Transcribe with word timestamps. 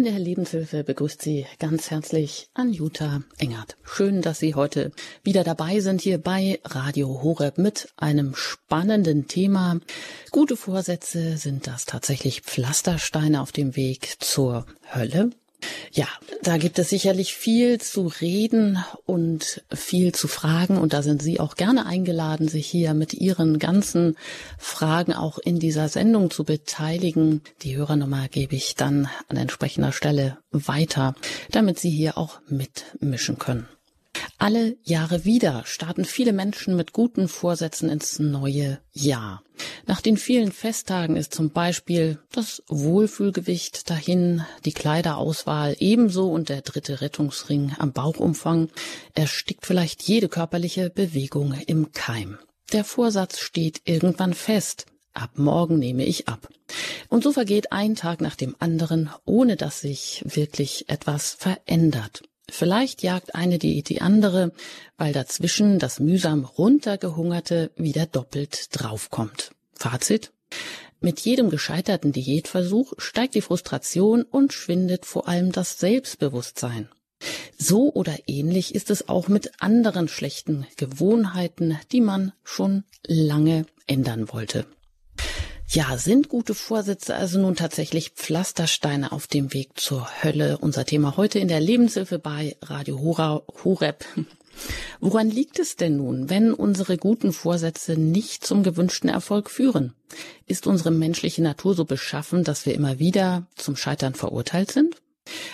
In 0.00 0.04
der 0.04 0.18
Lebenshilfe 0.18 0.82
begrüßt 0.82 1.20
Sie 1.20 1.44
ganz 1.58 1.90
herzlich 1.90 2.48
Anjuta 2.54 3.22
Engert. 3.36 3.76
Schön, 3.82 4.22
dass 4.22 4.38
Sie 4.38 4.54
heute 4.54 4.92
wieder 5.22 5.44
dabei 5.44 5.80
sind 5.80 6.00
hier 6.00 6.16
bei 6.16 6.58
Radio 6.64 7.22
Horeb 7.22 7.58
mit 7.58 7.92
einem 7.98 8.34
spannenden 8.34 9.28
Thema. 9.28 9.78
Gute 10.30 10.56
Vorsätze 10.56 11.36
sind 11.36 11.66
das 11.66 11.84
tatsächlich 11.84 12.40
Pflastersteine 12.40 13.42
auf 13.42 13.52
dem 13.52 13.76
Weg 13.76 14.16
zur 14.20 14.64
Hölle? 14.90 15.32
Ja, 15.92 16.06
da 16.42 16.56
gibt 16.56 16.78
es 16.78 16.88
sicherlich 16.88 17.34
viel 17.34 17.80
zu 17.80 18.06
reden 18.20 18.78
und 19.06 19.64
viel 19.72 20.12
zu 20.14 20.28
fragen. 20.28 20.78
Und 20.78 20.92
da 20.92 21.02
sind 21.02 21.22
Sie 21.22 21.40
auch 21.40 21.56
gerne 21.56 21.86
eingeladen, 21.86 22.48
sich 22.48 22.66
hier 22.66 22.94
mit 22.94 23.14
Ihren 23.14 23.58
ganzen 23.58 24.16
Fragen 24.58 25.12
auch 25.12 25.38
in 25.38 25.58
dieser 25.58 25.88
Sendung 25.88 26.30
zu 26.30 26.44
beteiligen. 26.44 27.42
Die 27.62 27.76
Hörernummer 27.76 28.28
gebe 28.28 28.54
ich 28.54 28.74
dann 28.74 29.08
an 29.28 29.36
entsprechender 29.36 29.92
Stelle 29.92 30.38
weiter, 30.50 31.14
damit 31.50 31.78
Sie 31.78 31.90
hier 31.90 32.16
auch 32.18 32.40
mitmischen 32.48 33.38
können. 33.38 33.68
Alle 34.42 34.78
Jahre 34.84 35.26
wieder 35.26 35.64
starten 35.66 36.06
viele 36.06 36.32
Menschen 36.32 36.74
mit 36.74 36.94
guten 36.94 37.28
Vorsätzen 37.28 37.90
ins 37.90 38.18
neue 38.18 38.80
Jahr. 38.90 39.42
Nach 39.86 40.00
den 40.00 40.16
vielen 40.16 40.50
Festtagen 40.50 41.14
ist 41.14 41.34
zum 41.34 41.50
Beispiel 41.50 42.18
das 42.32 42.62
Wohlfühlgewicht 42.66 43.90
dahin, 43.90 44.42
die 44.64 44.72
Kleiderauswahl 44.72 45.76
ebenso 45.78 46.32
und 46.32 46.48
der 46.48 46.62
dritte 46.62 47.02
Rettungsring 47.02 47.74
am 47.78 47.92
Bauchumfang 47.92 48.70
erstickt 49.14 49.66
vielleicht 49.66 50.04
jede 50.04 50.30
körperliche 50.30 50.88
Bewegung 50.88 51.52
im 51.66 51.92
Keim. 51.92 52.38
Der 52.72 52.84
Vorsatz 52.84 53.40
steht 53.40 53.82
irgendwann 53.84 54.32
fest. 54.32 54.86
Ab 55.12 55.32
morgen 55.34 55.78
nehme 55.78 56.06
ich 56.06 56.28
ab. 56.28 56.48
Und 57.10 57.24
so 57.24 57.32
vergeht 57.32 57.72
ein 57.72 57.94
Tag 57.94 58.22
nach 58.22 58.36
dem 58.36 58.56
anderen, 58.58 59.10
ohne 59.26 59.56
dass 59.56 59.80
sich 59.80 60.24
wirklich 60.24 60.88
etwas 60.88 61.32
verändert. 61.32 62.22
Vielleicht 62.50 63.02
jagt 63.02 63.34
eine 63.34 63.58
Diät 63.58 63.88
die 63.88 64.00
andere, 64.00 64.52
weil 64.96 65.12
dazwischen 65.12 65.78
das 65.78 66.00
mühsam 66.00 66.44
runtergehungerte 66.44 67.70
wieder 67.76 68.06
doppelt 68.06 68.68
draufkommt. 68.72 69.52
Fazit? 69.74 70.32
Mit 71.00 71.20
jedem 71.20 71.48
gescheiterten 71.48 72.12
Diätversuch 72.12 72.92
steigt 72.98 73.34
die 73.34 73.40
Frustration 73.40 74.22
und 74.22 74.52
schwindet 74.52 75.06
vor 75.06 75.28
allem 75.28 75.50
das 75.52 75.78
Selbstbewusstsein. 75.78 76.90
So 77.56 77.92
oder 77.92 78.16
ähnlich 78.26 78.74
ist 78.74 78.90
es 78.90 79.08
auch 79.08 79.28
mit 79.28 79.52
anderen 79.62 80.08
schlechten 80.08 80.66
Gewohnheiten, 80.76 81.78
die 81.92 82.00
man 82.00 82.32
schon 82.44 82.84
lange 83.06 83.66
ändern 83.86 84.30
wollte. 84.30 84.66
Ja, 85.72 85.96
sind 85.98 86.28
gute 86.28 86.54
Vorsätze 86.54 87.14
also 87.14 87.38
nun 87.38 87.54
tatsächlich 87.54 88.10
Pflastersteine 88.10 89.12
auf 89.12 89.28
dem 89.28 89.52
Weg 89.52 89.78
zur 89.78 90.08
Hölle? 90.20 90.58
Unser 90.58 90.84
Thema 90.84 91.16
heute 91.16 91.38
in 91.38 91.46
der 91.46 91.60
Lebenshilfe 91.60 92.18
bei 92.18 92.56
Radio 92.60 92.98
Hora, 92.98 93.42
Horeb. 93.62 94.04
Woran 95.00 95.30
liegt 95.30 95.60
es 95.60 95.76
denn 95.76 95.96
nun, 95.96 96.28
wenn 96.28 96.52
unsere 96.52 96.96
guten 96.96 97.32
Vorsätze 97.32 97.92
nicht 97.92 98.44
zum 98.44 98.64
gewünschten 98.64 99.08
Erfolg 99.08 99.48
führen? 99.48 99.94
Ist 100.44 100.66
unsere 100.66 100.90
menschliche 100.90 101.40
Natur 101.40 101.76
so 101.76 101.84
beschaffen, 101.84 102.42
dass 102.42 102.66
wir 102.66 102.74
immer 102.74 102.98
wieder 102.98 103.46
zum 103.54 103.76
Scheitern 103.76 104.14
verurteilt 104.14 104.72
sind? 104.72 104.96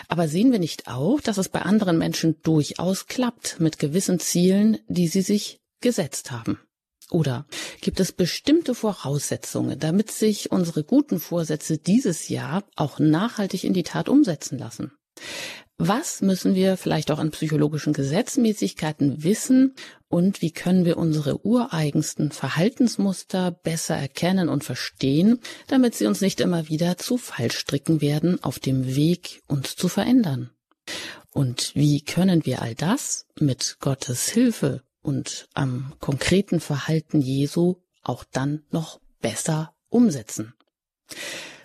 Aber 0.09 0.29
sehen 0.29 0.51
wir 0.51 0.59
nicht 0.59 0.89
auch, 0.89 1.21
dass 1.21 1.37
es 1.37 1.51
bei 1.51 1.61
anderen 1.61 1.99
Menschen 1.99 2.41
durchaus 2.43 3.07
klappt 3.07 3.61
mit 3.61 3.79
gewissen 3.79 4.19
Zielen, 4.19 4.79
die 4.89 5.09
sie 5.09 5.21
sich 5.21 5.61
gesetzt 5.83 6.31
haben? 6.31 6.59
Oder 7.11 7.47
gibt 7.81 8.01
es 8.01 8.13
bestimmte 8.13 8.75
Voraussetzungen, 8.75 9.79
damit 9.79 10.11
sich 10.11 10.51
unsere 10.51 10.83
guten 10.83 11.21
Vorsätze 11.21 11.79
dieses 11.79 12.29
Jahr 12.29 12.65
auch 12.75 12.99
nachhaltig 12.99 13.65
in 13.65 13.75
die 13.75 13.85
Tat 13.85 14.09
umsetzen 14.09 14.59
lassen? 14.59 14.93
Was 15.79 16.23
müssen 16.23 16.55
wir 16.55 16.79
vielleicht 16.79 17.11
auch 17.11 17.19
an 17.19 17.31
psychologischen 17.31 17.93
Gesetzmäßigkeiten 17.93 19.23
wissen 19.23 19.75
und 20.09 20.41
wie 20.41 20.51
können 20.51 20.87
wir 20.87 20.97
unsere 20.97 21.45
ureigensten 21.45 22.33
Verhaltensmuster 22.33 23.51
besser 23.51 23.95
erkennen 23.95 24.49
und 24.49 24.65
verstehen, 24.65 25.39
damit 25.67 25.95
sie 25.95 26.07
uns 26.07 26.23
nicht 26.23 26.41
immer 26.41 26.69
wieder 26.69 26.97
zu 26.97 27.19
Fallstricken 27.19 28.01
werden 28.01 28.43
auf 28.43 28.59
dem 28.59 28.97
Weg, 28.97 29.43
uns 29.49 29.77
zu 29.77 29.89
verändern? 29.89 30.51
Und 31.31 31.75
wie 31.75 32.01
können 32.01 32.47
wir 32.47 32.63
all 32.63 32.75
das 32.75 33.27
mit 33.39 33.77
Gottes 33.79 34.29
Hilfe 34.29 34.83
und 35.07 35.49
am 35.55 35.95
konkreten 36.01 36.59
Verhalten 36.59 37.21
Jesu 37.21 37.77
auch 38.03 38.25
dann 38.25 38.65
noch 38.71 39.01
besser 39.21 39.73
umsetzen. 39.89 40.53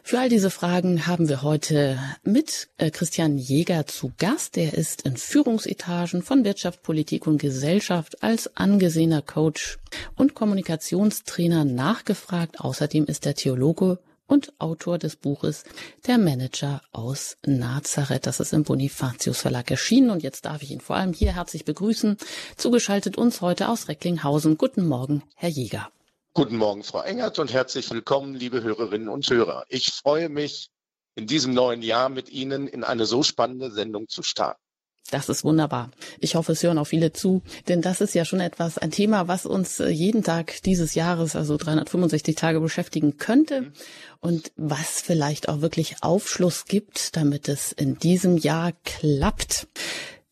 Für 0.04 0.20
all 0.20 0.30
diese 0.30 0.52
Fragen 0.52 1.08
haben 1.08 1.28
wir 1.28 1.42
heute 1.42 1.98
mit 2.24 2.70
äh, 2.78 2.92
Christian 2.92 3.38
Jäger 3.38 3.88
zu 3.88 4.12
Gast. 4.18 4.58
Er 4.58 4.74
ist 4.74 5.04
in 5.04 5.18
Führungsetagen 5.18 6.22
von 6.22 6.44
Wirtschaft, 6.44 6.84
Politik 6.84 7.26
und 7.26 7.40
Gesellschaft 7.40 8.22
als 8.22 8.56
angesehener 8.58 9.22
Coach 9.22 9.80
und 10.16 10.36
Kommunikationstrainer 10.36 11.66
nachgefragt. 11.66 12.60
Außerdem 12.60 13.06
ist 13.06 13.26
er 13.26 13.36
Theologe 13.36 14.00
und 14.32 14.54
Autor 14.60 14.98
des 14.98 15.18
Buches 15.18 15.66
Der 16.08 16.18
Manager 16.18 16.82
aus 16.94 17.38
Nazareth. 17.46 18.26
Das 18.26 18.40
ist 18.40 18.54
im 18.54 18.64
Bonifatius 18.64 19.42
Verlag 19.42 19.70
erschienen 19.70 20.10
und 20.10 20.24
jetzt 20.24 20.46
darf 20.46 20.64
ich 20.64 20.72
ihn 20.72 20.80
vor 20.80 20.96
allem 20.96 21.12
hier 21.12 21.36
herzlich 21.36 21.66
begrüßen. 21.66 22.16
Zugeschaltet 22.56 23.18
uns 23.18 23.42
heute 23.42 23.68
aus 23.68 23.90
Recklinghausen. 23.90 24.58
Guten 24.58 24.88
Morgen, 24.88 25.22
Herr 25.36 25.50
Jäger. 25.50 25.92
Guten 26.34 26.56
Morgen, 26.56 26.82
Frau 26.84 27.02
Engert 27.02 27.40
und 27.40 27.52
herzlich 27.52 27.92
willkommen, 27.92 28.34
liebe 28.34 28.64
Hörerinnen 28.64 29.10
und 29.10 29.30
Hörer. 29.30 29.66
Ich 29.68 29.92
freue 29.92 30.30
mich, 30.30 30.70
in 31.16 31.28
diesem 31.28 31.54
neuen 31.54 31.82
Jahr 31.82 32.08
mit 32.08 32.30
Ihnen 32.30 32.68
in 32.68 32.86
eine 32.86 33.06
so 33.06 33.24
spannende 33.24 33.70
Sendung 33.70 34.08
zu 34.08 34.24
starten. 34.24 34.61
Das 35.10 35.28
ist 35.28 35.44
wunderbar. 35.44 35.92
Ich 36.20 36.36
hoffe, 36.36 36.54
es 36.54 36.64
hören 36.64 36.78
auch 36.78 36.86
viele 36.86 37.12
zu, 37.12 37.42
denn 37.68 37.82
das 37.82 38.00
ist 38.00 38.16
ja 38.16 38.24
schon 38.24 38.40
etwas, 38.40 38.78
ein 38.78 38.92
Thema, 38.92 39.28
was 39.28 39.46
uns 39.46 39.80
äh, 39.80 39.90
jeden 39.90 40.24
Tag 40.24 40.62
dieses 40.64 40.96
Jahres, 40.96 41.36
also 41.36 41.58
365 41.58 42.36
Tage 42.36 42.62
beschäftigen 42.62 43.18
könnte 43.18 43.62
mhm. 43.62 43.74
und 44.22 44.52
was 44.56 45.02
vielleicht 45.02 45.50
auch 45.50 45.62
wirklich 45.62 45.98
Aufschluss 46.02 46.66
gibt, 46.66 47.16
damit 47.18 47.50
es 47.50 47.74
in 47.74 47.98
diesem 48.00 48.38
Jahr 48.38 48.72
klappt. 48.86 49.68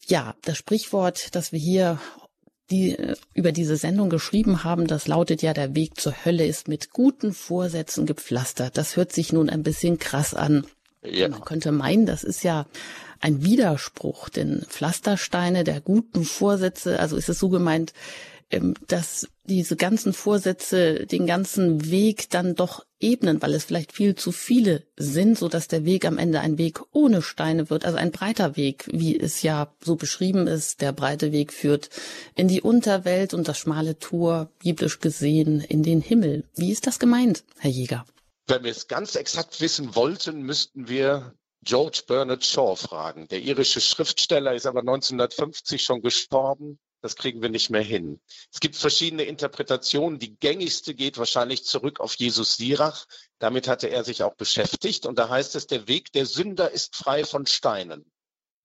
Ja, 0.08 0.36
das 0.44 0.58
Sprichwort, 0.58 1.36
das 1.36 1.52
wir 1.52 1.60
hier 1.60 2.00
die 2.72 2.92
äh, 2.92 3.16
über 3.34 3.52
diese 3.52 3.78
Sendung 3.78 4.10
geschrieben 4.10 4.64
haben, 4.64 4.88
das 4.88 5.08
lautet 5.08 5.42
ja, 5.42 5.54
der 5.54 5.76
Weg 5.76 6.00
zur 6.00 6.14
Hölle 6.26 6.46
ist 6.46 6.68
mit 6.68 6.92
guten 6.92 7.34
Vorsätzen 7.34 8.06
gepflastert. 8.06 8.78
Das 8.78 8.96
hört 8.96 9.12
sich 9.12 9.34
nun 9.34 9.50
ein 9.50 9.64
bisschen 9.64 10.00
krass 10.00 10.34
an. 10.34 10.66
Ja. 11.02 11.30
Man 11.30 11.42
könnte 11.42 11.72
meinen, 11.72 12.06
das 12.06 12.24
ist 12.24 12.44
ja 12.44 12.66
ein 13.20 13.44
Widerspruch, 13.44 14.30
denn 14.30 14.66
Pflastersteine 14.68 15.64
der 15.64 15.82
guten 15.82 16.24
Vorsätze, 16.24 17.00
also 17.00 17.18
ist 17.18 17.30
es 17.30 17.40
so 17.40 17.50
gemeint, 17.50 17.94
ähm, 18.52 18.74
dass 18.88 19.28
diese 19.44 19.76
ganzen 19.76 20.14
Vorsätze 20.14 21.06
den 21.06 21.28
ganzen 21.28 21.92
Weg 21.92 22.30
dann 22.32 22.56
doch 22.56 22.84
ebnen, 23.00 23.42
weil 23.42 23.54
es 23.54 23.64
vielleicht 23.64 23.92
viel 23.92 24.16
zu 24.16 24.32
viele 24.32 24.84
sind, 24.98 25.38
so 25.38 25.48
dass 25.48 25.68
der 25.68 25.86
Weg 25.86 26.06
am 26.06 26.18
Ende 26.18 26.40
ein 26.40 26.58
Weg 26.58 26.82
ohne 26.92 27.22
Steine 27.22 27.70
wird, 27.70 27.86
also 27.86 27.98
ein 27.98 28.12
breiter 28.12 28.58
Weg, 28.58 28.86
wie 28.92 29.20
es 29.20 29.44
ja 29.44 29.74
so 29.84 29.96
beschrieben 29.96 30.48
ist. 30.48 30.82
Der 30.82 30.94
breite 30.94 31.32
Weg 31.32 31.54
führt 31.54 31.90
in 32.36 32.48
die 32.48 32.62
Unterwelt 32.62 33.34
und 33.34 33.48
das 33.48 33.60
schmale 33.60 34.00
Tor, 34.00 34.52
biblisch 34.60 35.00
gesehen, 35.00 35.62
in 35.62 35.84
den 35.84 36.02
Himmel. 36.02 36.44
Wie 36.56 36.72
ist 36.72 36.88
das 36.88 37.00
gemeint, 37.00 37.44
Herr 37.60 37.72
Jäger? 37.72 38.06
Wenn 38.48 38.64
wir 38.64 38.72
es 38.72 38.88
ganz 38.88 39.16
exakt 39.16 39.62
wissen 39.62 39.94
wollten, 39.96 40.42
müssten 40.42 40.90
wir 40.90 41.36
George 41.62 42.04
Bernard 42.08 42.46
Shaw 42.46 42.76
fragen. 42.76 43.28
Der 43.28 43.42
irische 43.42 43.82
Schriftsteller 43.82 44.54
ist 44.54 44.66
aber 44.66 44.80
1950 44.80 45.84
schon 45.84 46.02
gestorben. 46.02 46.80
Das 47.02 47.16
kriegen 47.16 47.42
wir 47.42 47.50
nicht 47.50 47.70
mehr 47.70 47.82
hin. 47.82 48.20
Es 48.52 48.60
gibt 48.60 48.76
verschiedene 48.76 49.24
Interpretationen. 49.24 50.20
Die 50.20 50.36
gängigste 50.38 50.94
geht 50.96 51.18
wahrscheinlich 51.18 51.66
zurück 51.66 52.00
auf 52.00 52.16
Jesus 52.16 52.58
Sirach. 52.58 53.06
Damit 53.40 53.68
hatte 53.68 53.88
er 53.88 54.04
sich 54.04 54.24
auch 54.24 54.36
beschäftigt. 54.36 55.06
Und 55.06 55.18
da 55.18 55.30
heißt 55.30 55.56
es, 55.56 55.68
der 55.68 55.88
Weg 55.88 56.12
der 56.12 56.26
Sünder 56.26 56.72
ist 56.72 56.96
frei 56.96 57.24
von 57.24 57.46
Steinen. 57.46 58.10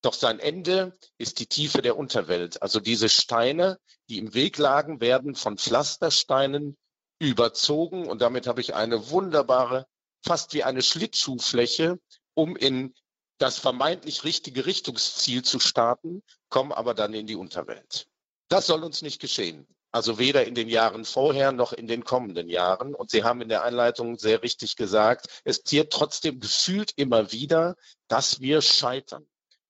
Doch 0.02 0.14
sein 0.14 0.38
Ende 0.38 0.98
ist 1.16 1.38
die 1.38 1.46
Tiefe 1.46 1.80
der 1.80 1.96
Unterwelt. 1.96 2.60
Also 2.60 2.80
diese 2.80 3.08
Steine, 3.08 3.78
die 4.08 4.18
im 4.18 4.34
Weg 4.34 4.58
lagen, 4.58 5.00
werden 5.00 5.34
von 5.34 5.56
Pflastersteinen 5.56 6.76
überzogen. 7.20 8.06
Und 8.06 8.20
damit 8.20 8.46
habe 8.46 8.60
ich 8.60 8.74
eine 8.74 9.10
wunderbare, 9.10 9.86
fast 10.22 10.54
wie 10.54 10.64
eine 10.64 10.82
Schlittschuhfläche 10.82 11.98
um 12.34 12.56
in 12.56 12.94
das 13.38 13.58
vermeintlich 13.58 14.24
richtige 14.24 14.66
Richtungsziel 14.66 15.42
zu 15.42 15.58
starten, 15.58 16.22
kommen 16.48 16.72
aber 16.72 16.94
dann 16.94 17.14
in 17.14 17.26
die 17.26 17.36
Unterwelt. 17.36 18.06
Das 18.48 18.66
soll 18.66 18.84
uns 18.84 19.02
nicht 19.02 19.20
geschehen. 19.20 19.66
Also 19.90 20.18
weder 20.18 20.44
in 20.44 20.56
den 20.56 20.68
Jahren 20.68 21.04
vorher 21.04 21.52
noch 21.52 21.72
in 21.72 21.86
den 21.86 22.04
kommenden 22.04 22.48
Jahren. 22.48 22.94
Und 22.96 23.10
Sie 23.10 23.22
haben 23.22 23.40
in 23.40 23.48
der 23.48 23.62
Einleitung 23.62 24.18
sehr 24.18 24.42
richtig 24.42 24.74
gesagt, 24.74 25.42
es 25.44 25.62
ziert 25.62 25.92
trotzdem 25.92 26.40
gefühlt 26.40 26.92
immer 26.96 27.30
wieder, 27.30 27.76
dass 28.08 28.40
wir 28.40 28.60
scheitern, 28.60 29.24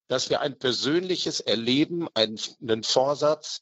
dass 0.08 0.30
wir 0.30 0.40
ein 0.40 0.58
persönliches 0.58 1.40
Erleben, 1.40 2.08
einen 2.14 2.82
Vorsatz 2.84 3.60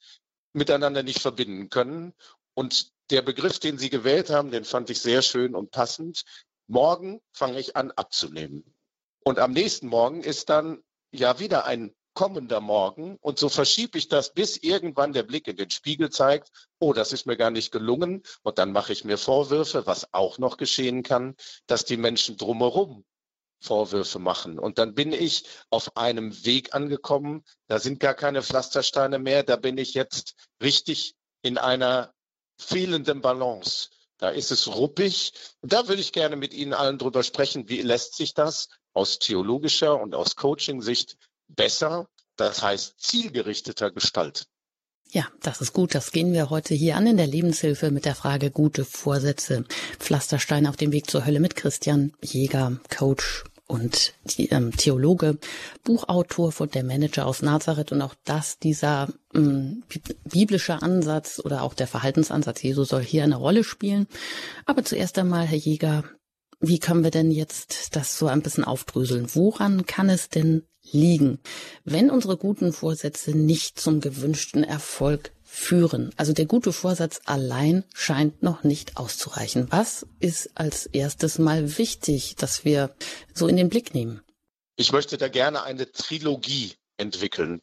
miteinander 0.53 1.03
nicht 1.03 1.21
verbinden 1.21 1.69
können. 1.69 2.15
Und 2.55 2.93
der 3.11 3.23
Begriff, 3.23 3.59
den 3.59 3.77
Sie 3.77 3.91
gewählt 3.91 4.31
haben, 4.31 4.53
den 4.53 4.65
fand 4.65 4.89
ich 4.91 5.01
sehr 5.01 5.23
schön 5.23 5.57
und 5.57 5.73
passend. 5.73 6.23
Morgen 6.69 7.21
fange 7.33 7.59
ich 7.59 7.75
an 7.75 7.91
abzunehmen. 7.91 8.73
Und 9.25 9.39
am 9.39 9.53
nächsten 9.53 9.89
Morgen 9.89 10.23
ist 10.23 10.49
dann 10.49 10.83
ja 11.13 11.39
wieder 11.39 11.65
ein 11.65 11.95
kommender 12.15 12.61
Morgen. 12.61 13.17
Und 13.21 13.39
so 13.39 13.49
verschiebe 13.49 13.99
ich 13.99 14.09
das, 14.09 14.35
bis 14.35 14.57
irgendwann 14.57 15.13
der 15.13 15.23
Blick 15.23 15.49
in 15.49 15.57
den 15.57 15.71
Spiegel 15.71 16.11
zeigt, 16.11 16.51
oh, 16.79 16.93
das 16.93 17.13
ist 17.13 17.27
mir 17.27 17.37
gar 17.37 17.51
nicht 17.51 17.73
gelungen. 17.73 18.23
Und 18.43 18.59
dann 18.59 18.73
mache 18.73 18.93
ich 18.93 19.05
mir 19.05 19.19
Vorwürfe, 19.19 19.87
was 19.87 20.13
auch 20.13 20.39
noch 20.39 20.57
geschehen 20.57 21.03
kann, 21.03 21.37
dass 21.67 21.85
die 21.85 21.97
Menschen 21.97 22.37
drumherum 22.37 23.05
Vorwürfe 23.61 24.19
machen. 24.19 24.59
Und 24.59 24.79
dann 24.79 24.95
bin 24.95 25.13
ich 25.13 25.45
auf 25.71 25.97
einem 25.97 26.45
Weg 26.45 26.75
angekommen, 26.75 27.45
da 27.69 27.79
sind 27.79 28.01
gar 28.01 28.15
keine 28.15 28.43
Pflastersteine 28.43 29.19
mehr, 29.21 29.45
da 29.45 29.57
bin 29.57 29.79
ich 29.79 29.95
jetzt 29.95 30.35
richtig 30.61 31.15
in 31.43 31.59
einer 31.59 32.13
fehlenden 32.59 33.21
Balance. 33.21 33.91
Da 34.19 34.31
ist 34.31 34.51
es 34.51 34.69
ruppig. 34.69 35.33
Und 35.61 35.73
da 35.73 35.89
würde 35.89 36.01
ich 36.01 36.13
gerne 36.13 36.37
mit 36.37 36.55
Ihnen 36.55 36.75
allen 36.75 36.99
drüber 36.99 37.23
sprechen, 37.23 37.69
wie 37.69 37.83
lässt 37.83 38.15
sich 38.15 38.35
das 38.35 38.69
aus 38.93 39.19
theologischer 39.19 40.01
und 40.01 40.15
aus 40.15 40.37
Coaching-Sicht 40.37 41.17
besser, 41.49 42.09
das 42.37 42.63
heißt 42.63 43.01
zielgerichteter 43.01 43.91
gestalten. 43.91 44.45
Ja, 45.11 45.27
das 45.43 45.61
ist 45.61 45.75
gut. 45.75 45.95
Das 45.95 46.11
gehen 46.11 46.33
wir 46.33 46.49
heute 46.49 46.75
hier 46.75 46.97
an 46.97 47.07
in 47.07 47.19
der 47.19 47.27
Lebenshilfe 47.27 47.91
mit 47.91 48.07
der 48.07 48.15
Frage 48.15 48.51
gute 48.51 48.87
Vorsätze. 48.87 49.65
Pflastersteine 49.99 50.71
auf 50.71 50.77
dem 50.77 50.91
Weg 50.91 51.11
zur 51.11 51.27
Hölle 51.27 51.39
mit 51.39 51.55
Christian 51.55 52.15
Jäger, 52.23 52.81
Coach 52.89 53.45
und 53.67 54.15
ähm, 54.39 54.75
Theologe, 54.75 55.39
Buchautor 55.85 56.51
von 56.51 56.71
Der 56.71 56.83
Manager 56.83 57.27
aus 57.27 57.43
Nazareth 57.43 57.93
und 57.93 58.01
auch 58.01 58.15
das, 58.25 58.59
dieser 58.59 59.09
ähm, 59.35 59.83
biblische 60.25 60.81
Ansatz 60.81 61.41
oder 61.45 61.63
auch 61.63 61.75
der 61.75 61.87
Verhaltensansatz 61.87 62.63
Jesu 62.63 62.85
soll 62.85 63.03
hier 63.03 63.25
eine 63.25 63.37
Rolle 63.37 63.65
spielen. 63.65 64.07
Aber 64.65 64.83
zuerst 64.83 65.19
einmal, 65.19 65.47
Herr 65.47 65.59
Jäger, 65.59 66.05
wie 66.63 66.79
können 66.79 67.03
wir 67.03 67.11
denn 67.11 67.33
jetzt 67.33 67.97
das 67.97 68.17
so 68.17 68.29
ein 68.29 68.41
bisschen 68.41 68.65
aufdröseln? 68.65 69.27
Woran 69.35 69.85
kann 69.85 70.09
es 70.09 70.29
denn 70.29 70.63
liegen, 70.91 71.41
wenn 71.85 72.09
unsere 72.11 72.37
guten 72.37 72.73
Vorsätze 72.73 73.37
nicht 73.37 73.81
zum 73.81 74.01
gewünschten 74.01 74.63
Erfolg 74.63 75.33
führen? 75.43 76.13
Also 76.17 76.33
der 76.33 76.47
gute 76.47 76.73
Vorsatz 76.73 77.21
allein 77.25 77.85
scheint 77.95 78.45
noch 78.45 78.63
nicht 78.63 78.97
auszureichen. 78.97 79.67
Was 79.71 80.07
ist 80.21 80.51
als 80.55 80.87
erstes 80.87 81.39
mal 81.39 81.79
wichtig, 81.79 82.37
dass 82.37 82.65
wir 82.65 82.95
so 83.35 83.49
in 83.49 83.57
den 83.57 83.69
Blick 83.69 83.93
nehmen? 83.93 84.23
Ich 84.77 84.93
möchte 84.93 85.19
da 85.19 85.27
gerne 85.29 85.65
eine 85.65 85.91
Trilogie 85.91 86.75
entwickeln. 86.97 87.61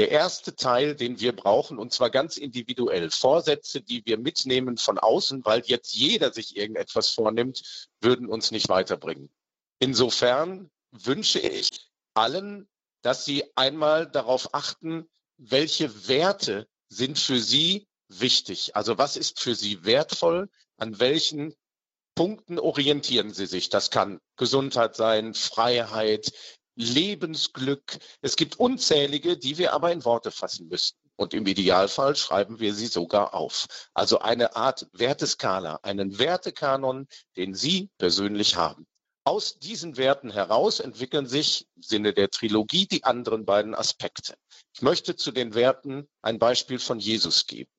Der 0.00 0.10
erste 0.10 0.56
Teil, 0.56 0.94
den 0.94 1.20
wir 1.20 1.36
brauchen, 1.36 1.78
und 1.78 1.92
zwar 1.92 2.08
ganz 2.08 2.38
individuell, 2.38 3.10
Vorsätze, 3.10 3.82
die 3.82 4.00
wir 4.06 4.16
mitnehmen 4.16 4.78
von 4.78 4.98
außen, 4.98 5.44
weil 5.44 5.60
jetzt 5.66 5.92
jeder 5.92 6.32
sich 6.32 6.56
irgendetwas 6.56 7.10
vornimmt, 7.10 7.90
würden 8.00 8.26
uns 8.26 8.50
nicht 8.50 8.70
weiterbringen. 8.70 9.28
Insofern 9.78 10.70
wünsche 10.90 11.38
ich 11.38 11.90
allen, 12.14 12.66
dass 13.02 13.26
sie 13.26 13.44
einmal 13.56 14.10
darauf 14.10 14.54
achten, 14.54 15.06
welche 15.36 16.08
Werte 16.08 16.66
sind 16.88 17.18
für 17.18 17.38
sie 17.38 17.86
wichtig. 18.08 18.74
Also 18.76 18.96
was 18.96 19.18
ist 19.18 19.38
für 19.38 19.54
sie 19.54 19.84
wertvoll? 19.84 20.48
An 20.78 20.98
welchen 20.98 21.54
Punkten 22.14 22.58
orientieren 22.58 23.34
sie 23.34 23.44
sich? 23.44 23.68
Das 23.68 23.90
kann 23.90 24.18
Gesundheit 24.36 24.96
sein, 24.96 25.34
Freiheit, 25.34 26.32
Lebensglück. 26.76 27.98
Es 28.20 28.36
gibt 28.36 28.58
unzählige, 28.58 29.36
die 29.36 29.58
wir 29.58 29.72
aber 29.72 29.92
in 29.92 30.04
Worte 30.04 30.30
fassen 30.30 30.68
müssten. 30.68 30.98
Und 31.16 31.34
im 31.34 31.46
Idealfall 31.46 32.16
schreiben 32.16 32.60
wir 32.60 32.74
sie 32.74 32.86
sogar 32.86 33.34
auf. 33.34 33.66
Also 33.92 34.20
eine 34.20 34.56
Art 34.56 34.88
Werteskala, 34.92 35.80
einen 35.82 36.18
Wertekanon, 36.18 37.06
den 37.36 37.54
Sie 37.54 37.90
persönlich 37.98 38.56
haben. 38.56 38.86
Aus 39.24 39.58
diesen 39.58 39.98
Werten 39.98 40.30
heraus 40.30 40.80
entwickeln 40.80 41.26
sich 41.26 41.66
im 41.76 41.82
Sinne 41.82 42.14
der 42.14 42.30
Trilogie 42.30 42.86
die 42.86 43.04
anderen 43.04 43.44
beiden 43.44 43.74
Aspekte. 43.74 44.34
Ich 44.74 44.80
möchte 44.80 45.14
zu 45.14 45.30
den 45.30 45.54
Werten 45.54 46.08
ein 46.22 46.38
Beispiel 46.38 46.78
von 46.78 46.98
Jesus 46.98 47.46
geben. 47.46 47.70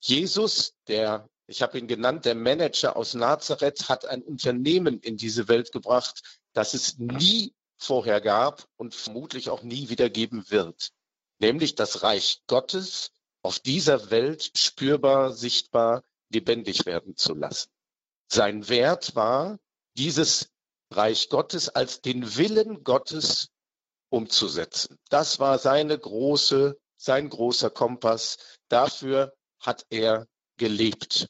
Jesus, 0.00 0.72
der, 0.88 1.28
ich 1.46 1.60
habe 1.60 1.78
ihn 1.78 1.88
genannt, 1.88 2.24
der 2.24 2.34
Manager 2.34 2.96
aus 2.96 3.12
Nazareth, 3.12 3.90
hat 3.90 4.06
ein 4.06 4.22
Unternehmen 4.22 4.98
in 5.00 5.18
diese 5.18 5.48
Welt 5.48 5.72
gebracht, 5.72 6.22
das 6.54 6.72
es 6.72 6.96
nie 6.96 7.52
vorher 7.76 8.20
gab 8.20 8.66
und 8.76 8.94
vermutlich 8.94 9.50
auch 9.50 9.62
nie 9.62 9.88
wieder 9.88 10.10
geben 10.10 10.50
wird. 10.50 10.92
Nämlich 11.38 11.74
das 11.74 12.02
Reich 12.02 12.42
Gottes 12.46 13.12
auf 13.42 13.60
dieser 13.60 14.10
Welt 14.10 14.52
spürbar, 14.56 15.32
sichtbar, 15.32 16.02
lebendig 16.30 16.86
werden 16.86 17.16
zu 17.16 17.34
lassen. 17.34 17.70
Sein 18.28 18.68
Wert 18.68 19.14
war, 19.14 19.58
dieses 19.96 20.50
Reich 20.90 21.28
Gottes 21.28 21.68
als 21.68 22.00
den 22.00 22.36
Willen 22.36 22.82
Gottes 22.84 23.50
umzusetzen. 24.08 24.98
Das 25.08 25.38
war 25.38 25.58
seine 25.58 25.98
große, 25.98 26.78
sein 26.96 27.28
großer 27.28 27.70
Kompass. 27.70 28.38
Dafür 28.68 29.34
hat 29.60 29.86
er 29.90 30.26
gelebt. 30.56 31.28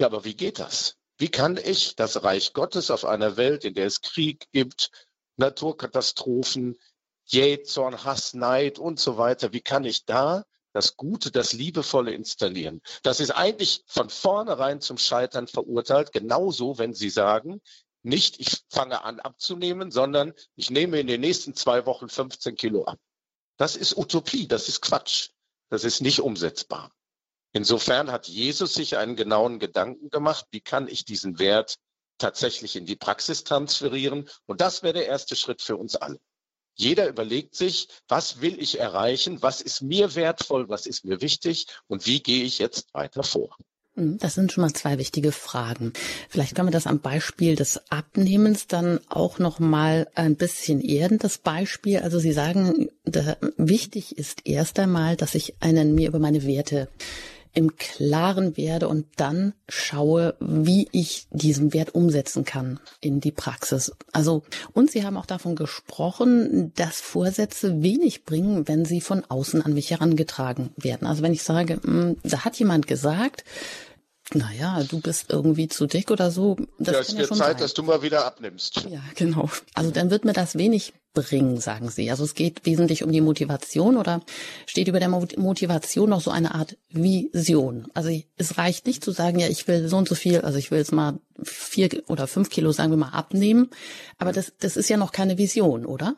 Ja, 0.00 0.06
aber 0.06 0.24
wie 0.24 0.34
geht 0.34 0.58
das? 0.58 0.96
Wie 1.18 1.28
kann 1.28 1.56
ich 1.56 1.96
das 1.96 2.22
Reich 2.22 2.52
Gottes 2.52 2.90
auf 2.90 3.04
einer 3.04 3.36
Welt, 3.36 3.64
in 3.64 3.74
der 3.74 3.86
es 3.86 4.00
Krieg 4.00 4.46
gibt, 4.52 4.90
Naturkatastrophen, 5.38 6.76
Jähzorn, 7.24 8.04
Hass, 8.04 8.34
Neid 8.34 8.78
und 8.78 9.00
so 9.00 9.16
weiter. 9.18 9.52
Wie 9.52 9.60
kann 9.60 9.84
ich 9.84 10.04
da 10.04 10.44
das 10.72 10.96
Gute, 10.96 11.30
das 11.30 11.52
Liebevolle 11.52 12.12
installieren? 12.12 12.82
Das 13.02 13.20
ist 13.20 13.30
eigentlich 13.30 13.82
von 13.86 14.10
vornherein 14.10 14.80
zum 14.80 14.98
Scheitern 14.98 15.46
verurteilt. 15.46 16.12
Genauso, 16.12 16.78
wenn 16.78 16.94
Sie 16.94 17.10
sagen, 17.10 17.60
nicht 18.02 18.40
ich 18.40 18.62
fange 18.68 19.04
an 19.04 19.20
abzunehmen, 19.20 19.90
sondern 19.90 20.32
ich 20.56 20.70
nehme 20.70 21.00
in 21.00 21.06
den 21.06 21.20
nächsten 21.20 21.54
zwei 21.54 21.86
Wochen 21.86 22.08
15 22.08 22.56
Kilo 22.56 22.84
ab. 22.84 22.98
Das 23.56 23.76
ist 23.76 23.96
Utopie, 23.96 24.46
das 24.46 24.68
ist 24.68 24.80
Quatsch. 24.80 25.30
Das 25.68 25.84
ist 25.84 26.00
nicht 26.00 26.20
umsetzbar. 26.20 26.90
Insofern 27.52 28.10
hat 28.10 28.28
Jesus 28.28 28.74
sich 28.74 28.96
einen 28.96 29.16
genauen 29.16 29.58
Gedanken 29.58 30.10
gemacht, 30.10 30.46
wie 30.50 30.60
kann 30.60 30.88
ich 30.88 31.04
diesen 31.04 31.38
Wert 31.38 31.76
tatsächlich 32.18 32.76
in 32.76 32.86
die 32.86 32.96
Praxis 32.96 33.44
transferieren. 33.44 34.28
Und 34.46 34.60
das 34.60 34.82
wäre 34.82 34.94
der 34.94 35.06
erste 35.06 35.36
Schritt 35.36 35.62
für 35.62 35.76
uns 35.76 35.96
alle. 35.96 36.18
Jeder 36.74 37.08
überlegt 37.08 37.56
sich, 37.56 37.88
was 38.06 38.40
will 38.40 38.60
ich 38.62 38.78
erreichen, 38.78 39.42
was 39.42 39.60
ist 39.60 39.82
mir 39.82 40.14
wertvoll, 40.14 40.68
was 40.68 40.86
ist 40.86 41.04
mir 41.04 41.20
wichtig 41.20 41.66
und 41.88 42.06
wie 42.06 42.22
gehe 42.22 42.44
ich 42.44 42.58
jetzt 42.58 42.94
weiter 42.94 43.24
vor. 43.24 43.56
Hm, 43.98 44.18
das 44.18 44.34
sind 44.34 44.52
schon 44.52 44.62
mal 44.62 44.72
zwei 44.72 44.96
wichtige 44.96 45.32
Fragen. 45.32 45.92
Vielleicht 46.28 46.54
können 46.54 46.68
wir 46.68 46.72
das 46.72 46.86
am 46.86 47.00
Beispiel 47.00 47.56
des 47.56 47.90
Abnehmens 47.90 48.68
dann 48.68 49.00
auch 49.08 49.40
noch 49.40 49.58
mal 49.58 50.06
ein 50.14 50.36
bisschen 50.36 50.80
erden. 50.80 51.18
Das 51.18 51.38
Beispiel, 51.38 51.98
also 51.98 52.20
Sie 52.20 52.32
sagen, 52.32 52.88
wichtig 53.56 54.16
ist 54.16 54.46
erst 54.46 54.78
einmal, 54.78 55.16
dass 55.16 55.34
ich 55.34 55.54
einen 55.60 55.96
mir 55.96 56.08
über 56.08 56.20
meine 56.20 56.46
Werte 56.46 56.88
im 57.58 57.74
Klaren 57.74 58.56
werde 58.56 58.86
und 58.86 59.06
dann 59.16 59.52
schaue, 59.68 60.36
wie 60.38 60.86
ich 60.92 61.26
diesen 61.32 61.74
Wert 61.74 61.92
umsetzen 61.92 62.44
kann 62.44 62.78
in 63.00 63.18
die 63.18 63.32
Praxis. 63.32 63.90
Also, 64.12 64.44
und 64.74 64.92
Sie 64.92 65.04
haben 65.04 65.16
auch 65.16 65.26
davon 65.26 65.56
gesprochen, 65.56 66.72
dass 66.76 67.00
Vorsätze 67.00 67.82
wenig 67.82 68.24
bringen, 68.24 68.68
wenn 68.68 68.84
sie 68.84 69.00
von 69.00 69.24
außen 69.28 69.60
an 69.60 69.74
mich 69.74 69.90
herangetragen 69.90 70.70
werden. 70.76 71.08
Also 71.08 71.24
wenn 71.24 71.32
ich 71.32 71.42
sage, 71.42 71.80
hm, 71.82 72.18
da 72.22 72.44
hat 72.44 72.56
jemand 72.60 72.86
gesagt, 72.86 73.42
naja, 74.34 74.84
du 74.84 75.00
bist 75.00 75.26
irgendwie 75.30 75.68
zu 75.68 75.86
dick 75.86 76.10
oder 76.10 76.30
so. 76.30 76.56
Das 76.78 76.94
ja, 76.94 77.00
es 77.00 77.16
wird 77.16 77.30
ja 77.30 77.36
Zeit, 77.36 77.52
sein. 77.52 77.56
dass 77.58 77.74
du 77.74 77.82
mal 77.82 78.02
wieder 78.02 78.26
abnimmst. 78.26 78.84
Ja, 78.90 79.02
genau. 79.14 79.48
Also 79.74 79.90
dann 79.90 80.10
wird 80.10 80.26
mir 80.26 80.34
das 80.34 80.58
wenig 80.58 80.92
bringen, 81.14 81.58
sagen 81.58 81.88
Sie. 81.90 82.10
Also 82.10 82.24
es 82.24 82.34
geht 82.34 82.66
wesentlich 82.66 83.02
um 83.02 83.10
die 83.10 83.22
Motivation 83.22 83.96
oder 83.96 84.22
steht 84.66 84.86
über 84.86 85.00
der 85.00 85.08
Motivation 85.08 86.10
noch 86.10 86.20
so 86.20 86.30
eine 86.30 86.54
Art 86.54 86.76
Vision? 86.90 87.88
Also 87.94 88.10
es 88.36 88.58
reicht 88.58 88.86
nicht 88.86 89.02
zu 89.02 89.12
sagen, 89.12 89.38
ja, 89.38 89.48
ich 89.48 89.66
will 89.66 89.88
so 89.88 89.96
und 89.96 90.08
so 90.08 90.14
viel, 90.14 90.42
also 90.42 90.58
ich 90.58 90.70
will 90.70 90.78
jetzt 90.78 90.92
mal 90.92 91.18
vier 91.42 91.88
oder 92.08 92.26
fünf 92.26 92.50
Kilo, 92.50 92.72
sagen 92.72 92.90
wir 92.90 92.98
mal, 92.98 93.10
abnehmen. 93.10 93.70
Aber 94.18 94.32
das, 94.32 94.52
das 94.58 94.76
ist 94.76 94.90
ja 94.90 94.98
noch 94.98 95.12
keine 95.12 95.38
Vision, 95.38 95.86
oder? 95.86 96.16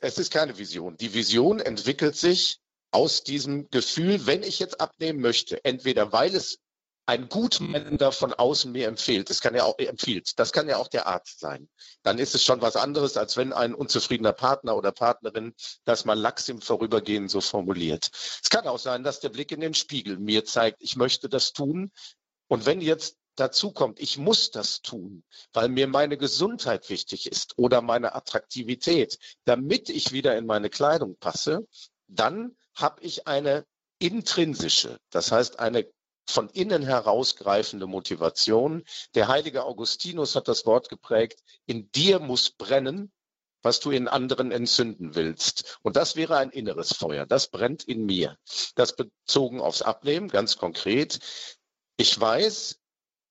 Es 0.00 0.18
ist 0.18 0.32
keine 0.32 0.58
Vision. 0.58 0.96
Die 0.96 1.14
Vision 1.14 1.60
entwickelt 1.60 2.16
sich 2.16 2.58
aus 2.90 3.22
diesem 3.22 3.70
Gefühl, 3.70 4.26
wenn 4.26 4.42
ich 4.42 4.58
jetzt 4.58 4.80
abnehmen 4.80 5.20
möchte, 5.20 5.64
entweder 5.64 6.12
weil 6.12 6.34
es 6.34 6.58
ein 7.06 7.28
Gutmeinender 7.28 8.12
von 8.12 8.32
außen 8.32 8.70
mir 8.70 8.86
empfiehlt, 8.86 9.28
das 9.28 9.40
kann 9.40 9.54
ja 9.54 9.64
auch 9.64 9.78
empfiehlt, 9.78 10.38
das 10.38 10.52
kann 10.52 10.68
ja 10.68 10.76
auch 10.76 10.88
der 10.88 11.06
Arzt 11.06 11.40
sein. 11.40 11.68
Dann 12.02 12.18
ist 12.18 12.34
es 12.34 12.44
schon 12.44 12.62
was 12.62 12.76
anderes, 12.76 13.16
als 13.16 13.36
wenn 13.36 13.52
ein 13.52 13.74
unzufriedener 13.74 14.32
Partner 14.32 14.76
oder 14.76 14.92
Partnerin 14.92 15.54
das 15.84 16.04
mal 16.04 16.18
lax 16.18 16.48
im 16.48 16.60
Vorübergehen 16.60 17.28
so 17.28 17.40
formuliert. 17.40 18.10
Es 18.12 18.50
kann 18.50 18.66
auch 18.68 18.78
sein, 18.78 19.02
dass 19.02 19.20
der 19.20 19.30
Blick 19.30 19.50
in 19.50 19.60
den 19.60 19.74
Spiegel 19.74 20.18
mir 20.18 20.44
zeigt, 20.44 20.80
ich 20.80 20.96
möchte 20.96 21.28
das 21.28 21.52
tun. 21.52 21.90
Und 22.46 22.66
wenn 22.66 22.80
jetzt 22.80 23.16
dazu 23.34 23.72
kommt, 23.72 23.98
ich 23.98 24.18
muss 24.18 24.50
das 24.50 24.82
tun, 24.82 25.24
weil 25.52 25.68
mir 25.68 25.88
meine 25.88 26.16
Gesundheit 26.16 26.88
wichtig 26.88 27.26
ist 27.26 27.54
oder 27.56 27.80
meine 27.80 28.14
Attraktivität, 28.14 29.18
damit 29.44 29.88
ich 29.88 30.12
wieder 30.12 30.36
in 30.36 30.46
meine 30.46 30.70
Kleidung 30.70 31.16
passe, 31.16 31.66
dann 32.06 32.56
habe 32.74 33.02
ich 33.02 33.26
eine 33.26 33.64
intrinsische, 33.98 34.98
das 35.10 35.32
heißt 35.32 35.58
eine 35.58 35.86
von 36.28 36.48
innen 36.50 36.82
herausgreifende 36.82 37.86
Motivation. 37.86 38.84
Der 39.14 39.28
heilige 39.28 39.64
Augustinus 39.64 40.34
hat 40.36 40.48
das 40.48 40.66
Wort 40.66 40.88
geprägt, 40.88 41.40
in 41.66 41.90
dir 41.92 42.18
muss 42.18 42.50
brennen, 42.50 43.12
was 43.62 43.80
du 43.80 43.90
in 43.90 44.08
anderen 44.08 44.50
entzünden 44.50 45.14
willst. 45.14 45.78
Und 45.82 45.96
das 45.96 46.16
wäre 46.16 46.36
ein 46.36 46.50
inneres 46.50 46.92
Feuer. 46.94 47.26
Das 47.26 47.48
brennt 47.48 47.84
in 47.84 48.04
mir. 48.04 48.36
Das 48.74 48.96
bezogen 48.96 49.60
aufs 49.60 49.82
Abnehmen, 49.82 50.28
ganz 50.28 50.56
konkret. 50.56 51.20
Ich 51.96 52.18
weiß, 52.18 52.78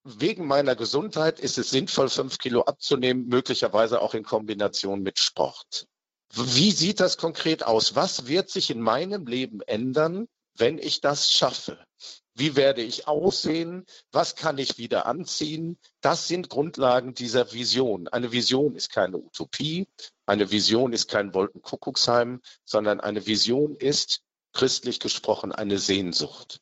wegen 0.04 0.48
meiner 0.48 0.76
Gesundheit 0.76 1.40
ist 1.40 1.58
es 1.58 1.70
sinnvoll, 1.70 2.10
fünf 2.10 2.38
Kilo 2.38 2.62
abzunehmen, 2.62 3.28
möglicherweise 3.28 4.02
auch 4.02 4.14
in 4.14 4.24
Kombination 4.24 5.02
mit 5.02 5.20
Sport. 5.20 5.88
Wie 6.34 6.72
sieht 6.72 7.00
das 7.02 7.18
konkret 7.18 7.64
aus? 7.64 7.96
Was 7.96 8.28
wird 8.28 8.50
sich 8.50 8.70
in 8.70 8.80
meinem 8.80 9.28
Leben 9.28 9.62
ändern, 9.62 10.28
wenn 10.56 10.78
ich 10.78 11.02
das 11.02 11.32
schaffe? 11.32 11.86
Wie 12.34 12.56
werde 12.56 12.82
ich 12.82 13.08
aussehen? 13.08 13.86
Was 14.12 14.36
kann 14.36 14.58
ich 14.58 14.78
wieder 14.78 15.06
anziehen? 15.06 15.78
Das 16.00 16.28
sind 16.28 16.50
Grundlagen 16.50 17.14
dieser 17.14 17.52
Vision. 17.52 18.08
Eine 18.08 18.32
Vision 18.32 18.76
ist 18.76 18.92
keine 18.92 19.18
Utopie. 19.18 19.88
Eine 20.26 20.50
Vision 20.50 20.94
ist 20.94 21.10
kein 21.10 21.34
Wolkenkuckucksheim, 21.34 22.42
sondern 22.64 23.02
eine 23.02 23.26
Vision 23.26 23.76
ist, 23.76 24.22
christlich 24.54 25.00
gesprochen, 25.00 25.52
eine 25.52 25.78
Sehnsucht. 25.78 26.62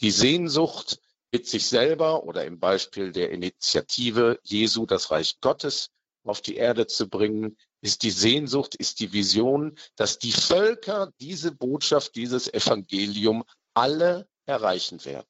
Die 0.00 0.10
Sehnsucht, 0.10 0.98
mit 1.32 1.46
sich 1.46 1.66
selber 1.66 2.24
oder 2.24 2.44
im 2.44 2.58
Beispiel 2.58 3.12
der 3.12 3.30
Initiative 3.30 4.38
Jesu 4.42 4.86
das 4.86 5.10
Reich 5.10 5.38
Gottes 5.40 5.90
auf 6.24 6.40
die 6.40 6.56
Erde 6.56 6.86
zu 6.86 7.08
bringen, 7.08 7.56
ist 7.82 8.02
die 8.02 8.10
Sehnsucht, 8.10 8.74
ist 8.74 9.00
die 9.00 9.12
Vision, 9.12 9.78
dass 9.96 10.18
die 10.18 10.32
Völker 10.32 11.12
diese 11.20 11.52
Botschaft, 11.52 12.14
dieses 12.14 12.52
Evangelium 12.52 13.44
alle 13.74 14.28
erreichen 14.46 15.04
werden. 15.04 15.28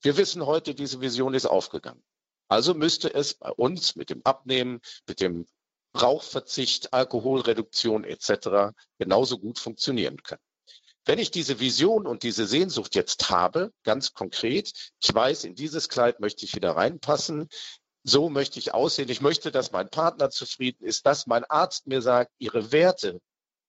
Wir 0.00 0.16
wissen 0.16 0.46
heute, 0.46 0.74
diese 0.74 1.00
Vision 1.00 1.34
ist 1.34 1.46
aufgegangen. 1.46 2.02
Also 2.48 2.74
müsste 2.74 3.12
es 3.12 3.34
bei 3.34 3.50
uns 3.50 3.96
mit 3.96 4.10
dem 4.10 4.20
Abnehmen, 4.24 4.80
mit 5.06 5.20
dem 5.20 5.46
Rauchverzicht, 6.00 6.92
Alkoholreduktion 6.92 8.04
etc. 8.04 8.74
genauso 8.98 9.38
gut 9.38 9.58
funktionieren 9.58 10.22
können. 10.22 10.42
Wenn 11.04 11.18
ich 11.18 11.30
diese 11.30 11.58
Vision 11.58 12.06
und 12.06 12.22
diese 12.22 12.46
Sehnsucht 12.46 12.94
jetzt 12.94 13.28
habe, 13.28 13.72
ganz 13.82 14.12
konkret, 14.12 14.72
ich 15.02 15.12
weiß, 15.12 15.44
in 15.44 15.54
dieses 15.54 15.88
Kleid 15.88 16.20
möchte 16.20 16.44
ich 16.44 16.54
wieder 16.54 16.76
reinpassen, 16.76 17.48
so 18.04 18.28
möchte 18.28 18.58
ich 18.58 18.72
aussehen, 18.72 19.08
ich 19.08 19.20
möchte, 19.20 19.50
dass 19.50 19.72
mein 19.72 19.90
Partner 19.90 20.30
zufrieden 20.30 20.84
ist, 20.84 21.06
dass 21.06 21.26
mein 21.26 21.44
Arzt 21.44 21.86
mir 21.86 22.02
sagt, 22.02 22.32
ihre 22.38 22.70
Werte, 22.70 23.20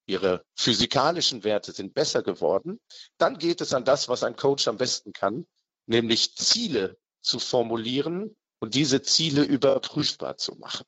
ihre 0.06 0.44
physikalischen 0.56 1.44
Werte 1.44 1.72
sind 1.72 1.94
besser 1.94 2.24
geworden, 2.24 2.80
dann 3.18 3.38
geht 3.38 3.62
es 3.62 3.74
an 3.74 3.86
das, 3.86 4.10
was 4.10 4.24
ein 4.24 4.36
Coach 4.36 4.68
am 4.68 4.78
besten 4.78 5.14
kann, 5.14 5.46
nämlich 5.86 6.36
Ziele 6.36 6.98
zu 7.22 7.40
formulieren 7.40 8.36
und 8.60 8.76
diese 8.76 9.02
Ziele 9.02 9.44
überprüfbar 9.44 10.38
zu 10.38 10.56
machen. 10.56 10.86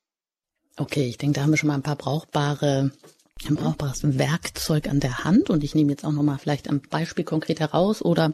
Okay, 0.76 1.08
ich 1.08 1.16
denke, 1.16 1.36
da 1.36 1.42
haben 1.42 1.50
wir 1.50 1.56
schon 1.56 1.68
mal 1.68 1.74
ein 1.74 1.82
paar 1.82 1.96
brauchbare 1.96 2.92
ein 3.44 3.56
brauchbares 3.56 4.00
Werkzeug 4.18 4.88
an 4.88 4.98
der 4.98 5.24
Hand 5.24 5.50
und 5.50 5.62
ich 5.62 5.74
nehme 5.74 5.90
jetzt 5.90 6.04
auch 6.04 6.12
nochmal 6.12 6.38
vielleicht 6.38 6.68
ein 6.68 6.80
Beispiel 6.80 7.24
konkret 7.24 7.60
heraus 7.60 8.02
oder 8.02 8.32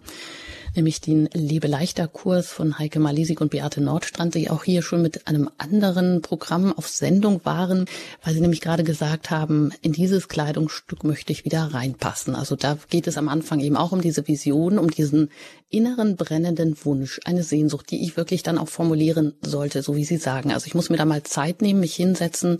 nämlich 0.75 1.01
den 1.01 1.27
Lebe 1.33 1.67
leichter 1.67 2.09
Kurs 2.09 2.49
von 2.49 2.79
Heike 2.79 3.01
Malisik 3.01 3.41
und 3.41 3.51
Beate 3.51 3.81
Nordstrand, 3.81 4.35
die 4.35 4.51
auch 4.51 4.65
hier 4.65 4.83
schon 4.83 5.03
mit 5.03 5.27
einem 5.27 5.51
anderen 5.59 6.23
Programm 6.23 6.73
auf 6.73 6.89
Sendung 6.89 7.41
waren, 7.45 7.87
weil 8.25 8.35
sie 8.35 8.41
nämlich 8.41 8.61
gerade 8.61 8.85
gesagt 8.85 9.31
haben, 9.31 9.73
in 9.83 9.93
dieses 9.93 10.29
Kleidungsstück 10.29 11.05
möchte 11.05 11.33
ich 11.33 11.45
wieder 11.45 11.63
reinpassen. 11.75 12.35
Also 12.35 12.57
da 12.57 12.79
geht 12.91 13.07
es 13.07 13.19
am 13.19 13.29
Anfang 13.29 13.61
eben 13.61 13.77
auch 13.77 13.93
um 13.93 14.01
diese 14.01 14.27
Vision, 14.27 14.79
um 14.79 14.91
diesen 14.91 15.31
inneren 15.69 16.17
brennenden 16.17 16.77
Wunsch, 16.85 17.21
eine 17.25 17.43
Sehnsucht, 17.43 17.91
die 17.91 18.03
ich 18.05 18.17
wirklich 18.17 18.43
dann 18.43 18.59
auch 18.59 18.69
formulieren 18.69 19.35
sollte, 19.43 19.83
so 19.83 19.97
wie 19.97 20.05
Sie 20.05 20.19
sagen. 20.19 20.53
Also 20.53 20.67
ich 20.67 20.75
muss 20.75 20.91
mir 20.91 20.97
da 20.97 21.05
mal 21.05 21.23
Zeit 21.23 21.63
nehmen, 21.63 21.81
mich 21.81 21.95
hinsetzen 21.95 22.59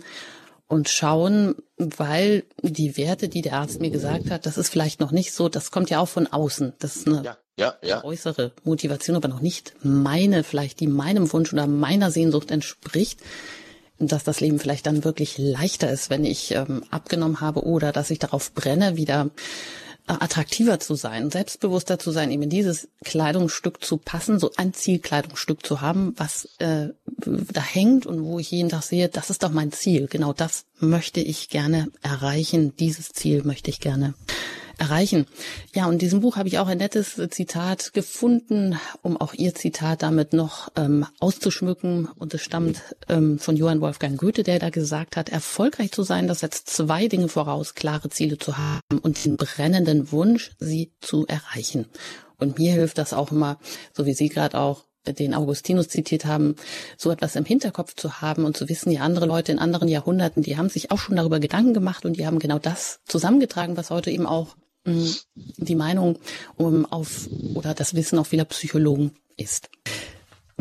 und 0.67 0.89
schauen, 0.89 1.55
weil 1.77 2.43
die 2.61 2.97
Werte, 2.97 3.29
die 3.29 3.41
der 3.41 3.53
Arzt 3.53 3.79
mir 3.79 3.91
gesagt 3.91 4.31
hat, 4.31 4.45
das 4.45 4.57
ist 4.57 4.69
vielleicht 4.69 4.99
noch 4.99 5.11
nicht 5.11 5.33
so, 5.33 5.49
das 5.49 5.71
kommt 5.71 5.89
ja 5.89 5.99
auch 5.99 6.07
von 6.07 6.27
außen. 6.27 6.73
Das 6.79 6.95
ist 6.95 7.07
eine 7.07 7.23
ja, 7.23 7.37
ja, 7.57 7.75
ja. 7.83 8.03
äußere 8.03 8.51
Motivation, 8.63 9.15
aber 9.15 9.27
noch 9.27 9.41
nicht 9.41 9.73
meine, 9.83 10.43
vielleicht 10.43 10.79
die 10.79 10.87
meinem 10.87 11.31
Wunsch 11.31 11.53
oder 11.53 11.67
meiner 11.67 12.11
Sehnsucht 12.11 12.51
entspricht 12.51 13.19
dass 13.99 14.23
das 14.23 14.39
Leben 14.39 14.59
vielleicht 14.59 14.85
dann 14.85 15.03
wirklich 15.03 15.37
leichter 15.37 15.89
ist, 15.89 16.09
wenn 16.09 16.25
ich 16.25 16.51
ähm, 16.51 16.83
abgenommen 16.89 17.41
habe 17.41 17.63
oder 17.63 17.91
dass 17.91 18.09
ich 18.09 18.19
darauf 18.19 18.53
brenne, 18.53 18.97
wieder 18.97 19.29
äh, 20.07 20.13
attraktiver 20.13 20.79
zu 20.79 20.95
sein, 20.95 21.31
selbstbewusster 21.31 21.99
zu 21.99 22.11
sein, 22.11 22.31
eben 22.31 22.43
in 22.43 22.49
dieses 22.49 22.89
Kleidungsstück 23.05 23.83
zu 23.83 23.97
passen, 23.97 24.39
so 24.39 24.51
ein 24.57 24.73
Zielkleidungsstück 24.73 25.65
zu 25.65 25.81
haben, 25.81 26.13
was 26.17 26.49
äh, 26.59 26.89
da 27.25 27.61
hängt 27.61 28.05
und 28.05 28.23
wo 28.23 28.39
ich 28.39 28.51
jeden 28.51 28.69
Tag 28.69 28.83
sehe, 28.83 29.09
das 29.09 29.29
ist 29.29 29.43
doch 29.43 29.51
mein 29.51 29.71
Ziel. 29.71 30.07
Genau 30.07 30.33
das 30.33 30.65
möchte 30.79 31.21
ich 31.21 31.49
gerne 31.49 31.87
erreichen. 32.01 32.75
Dieses 32.77 33.09
Ziel 33.09 33.43
möchte 33.43 33.69
ich 33.69 33.79
gerne 33.79 34.13
erreichen. 34.77 35.25
Ja, 35.73 35.85
und 35.85 35.93
in 35.93 35.99
diesem 35.99 36.21
Buch 36.21 36.37
habe 36.37 36.47
ich 36.47 36.59
auch 36.59 36.67
ein 36.67 36.77
nettes 36.77 37.19
Zitat 37.29 37.93
gefunden, 37.93 38.77
um 39.01 39.19
auch 39.19 39.33
Ihr 39.33 39.53
Zitat 39.55 40.03
damit 40.03 40.33
noch 40.33 40.69
ähm, 40.75 41.05
auszuschmücken. 41.19 42.07
Und 42.17 42.33
es 42.33 42.41
stammt 42.41 42.81
ähm, 43.09 43.39
von 43.39 43.55
Johann 43.55 43.81
Wolfgang 43.81 44.17
Goethe, 44.17 44.43
der 44.43 44.59
da 44.59 44.69
gesagt 44.69 45.17
hat, 45.17 45.29
erfolgreich 45.29 45.91
zu 45.91 46.03
sein, 46.03 46.27
das 46.27 46.39
setzt 46.39 46.69
zwei 46.69 47.07
Dinge 47.07 47.27
voraus, 47.27 47.75
klare 47.75 48.09
Ziele 48.09 48.37
zu 48.37 48.57
haben 48.57 48.99
und 49.01 49.23
den 49.25 49.37
brennenden 49.37 50.11
Wunsch, 50.11 50.51
sie 50.59 50.91
zu 51.01 51.25
erreichen. 51.27 51.85
Und 52.37 52.57
mir 52.57 52.73
hilft 52.73 52.97
das 52.97 53.13
auch 53.13 53.31
immer, 53.31 53.57
so 53.93 54.05
wie 54.05 54.13
Sie 54.13 54.29
gerade 54.29 54.59
auch 54.59 54.83
den 55.05 55.33
Augustinus 55.33 55.89
zitiert 55.89 56.25
haben, 56.25 56.55
so 56.97 57.11
etwas 57.11 57.35
im 57.35 57.45
Hinterkopf 57.45 57.95
zu 57.95 58.21
haben 58.21 58.45
und 58.45 58.55
zu 58.55 58.69
wissen, 58.69 58.91
ja, 58.91 59.01
andere 59.01 59.25
Leute 59.25 59.51
in 59.51 59.59
anderen 59.59 59.89
Jahrhunderten, 59.89 60.43
die 60.43 60.57
haben 60.57 60.69
sich 60.69 60.91
auch 60.91 60.97
schon 60.97 61.17
darüber 61.17 61.39
Gedanken 61.39 61.73
gemacht 61.73 62.05
und 62.05 62.17
die 62.17 62.25
haben 62.25 62.39
genau 62.39 62.59
das 62.59 62.99
zusammengetragen, 63.05 63.75
was 63.75 63.89
heute 63.89 64.11
eben 64.11 64.25
auch 64.25 64.55
die 64.85 65.75
Meinung 65.75 66.19
um, 66.57 66.85
auf 66.85 67.27
oder 67.55 67.73
das 67.73 67.93
Wissen 67.93 68.19
auch 68.19 68.27
vieler 68.27 68.45
Psychologen 68.45 69.15
ist. 69.37 69.69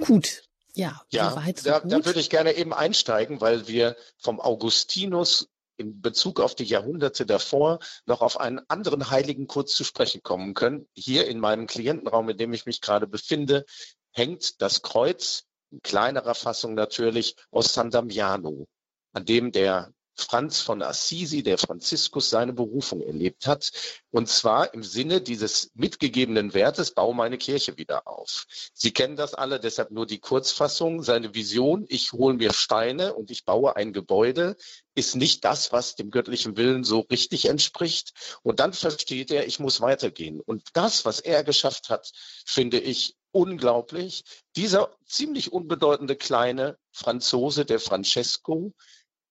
Gut, 0.00 0.45
ja, 0.75 1.02
ja 1.11 1.31
so 1.31 1.62
da, 1.64 1.81
da 1.81 2.05
würde 2.05 2.21
ich 2.21 2.31
gerne 2.31 2.52
eben 2.55 2.73
einsteigen, 2.73 3.41
weil 3.41 3.69
wir 3.69 3.97
vom 4.19 4.41
Augustinus 4.41 5.49
in 5.76 6.00
Bezug 6.00 6.41
auf 6.41 6.55
die 6.55 6.64
Jahrhunderte 6.64 7.26
davor 7.26 7.81
noch 8.07 8.21
auf 8.21 8.38
einen 8.38 8.61
anderen 8.69 9.11
Heiligen 9.11 9.47
kurz 9.47 9.75
zu 9.75 9.85
sprechen 9.85 10.23
kommen 10.23 10.55
können. 10.55 10.87
Hier 10.95 11.26
in 11.26 11.41
meinem 11.41 11.67
Klientenraum, 11.67 12.29
in 12.29 12.37
dem 12.37 12.52
ich 12.52 12.67
mich 12.67 12.81
gerade 12.81 13.07
befinde, 13.07 13.64
hängt 14.12 14.61
das 14.62 14.83
Kreuz, 14.83 15.45
in 15.71 15.81
kleinerer 15.83 16.35
Fassung 16.35 16.75
natürlich, 16.75 17.37
aus 17.50 17.73
San 17.73 17.91
Damiano, 17.91 18.67
an 19.12 19.25
dem 19.25 19.52
der 19.52 19.93
Franz 20.16 20.61
von 20.61 20.83
Assisi, 20.83 21.42
der 21.42 21.59
Franziskus, 21.59 22.31
seine 22.31 22.52
Berufung 22.52 23.00
erlebt 23.00 23.47
hat. 23.47 23.71
Und 24.11 24.28
zwar 24.28 24.75
im 24.75 24.83
Sinne 24.83 25.21
dieses 25.21 25.71
mitgegebenen 25.75 26.54
Wertes, 26.54 26.92
bau 26.92 27.12
meine 27.12 27.38
Kirche 27.38 27.78
wieder 27.78 28.07
auf. 28.07 28.47
Sie 28.75 28.92
kennen 28.92 29.16
das 29.16 29.35
alle, 29.35 29.59
deshalb 29.59 29.90
nur 29.90 30.07
die 30.07 30.21
Kurzfassung. 30.21 31.02
Seine 31.02 31.35
Vision, 31.35 31.85
ich 31.88 32.12
hole 32.12 32.35
mir 32.35 32.52
Steine 32.52 33.14
und 33.14 33.31
ich 33.31 33.45
baue 33.45 33.76
ein 33.76 33.92
Gebäude, 33.92 34.57
ist 34.95 35.16
nicht 35.16 35.45
das, 35.45 35.73
was 35.73 35.95
dem 35.95 36.11
göttlichen 36.11 36.57
Willen 36.57 36.85
so 36.85 37.00
richtig 37.00 37.49
entspricht. 37.49 38.12
Und 38.42 38.61
dann 38.61 38.73
versteht 38.73 39.31
er, 39.31 39.47
ich 39.47 39.59
muss 39.59 39.81
weitergehen. 39.81 40.40
Und 40.40 40.69
das, 40.75 41.04
was 41.04 41.21
er 41.21 41.45
geschafft 41.45 41.88
hat, 41.88 42.11
finde 42.45 42.78
ich 42.78 43.16
unglaublich. 43.33 44.25
Dieser 44.57 44.95
ziemlich 45.07 45.52
unbedeutende 45.52 46.16
kleine 46.16 46.76
Franzose, 46.92 47.64
der 47.64 47.81
Francesco, 47.81 48.75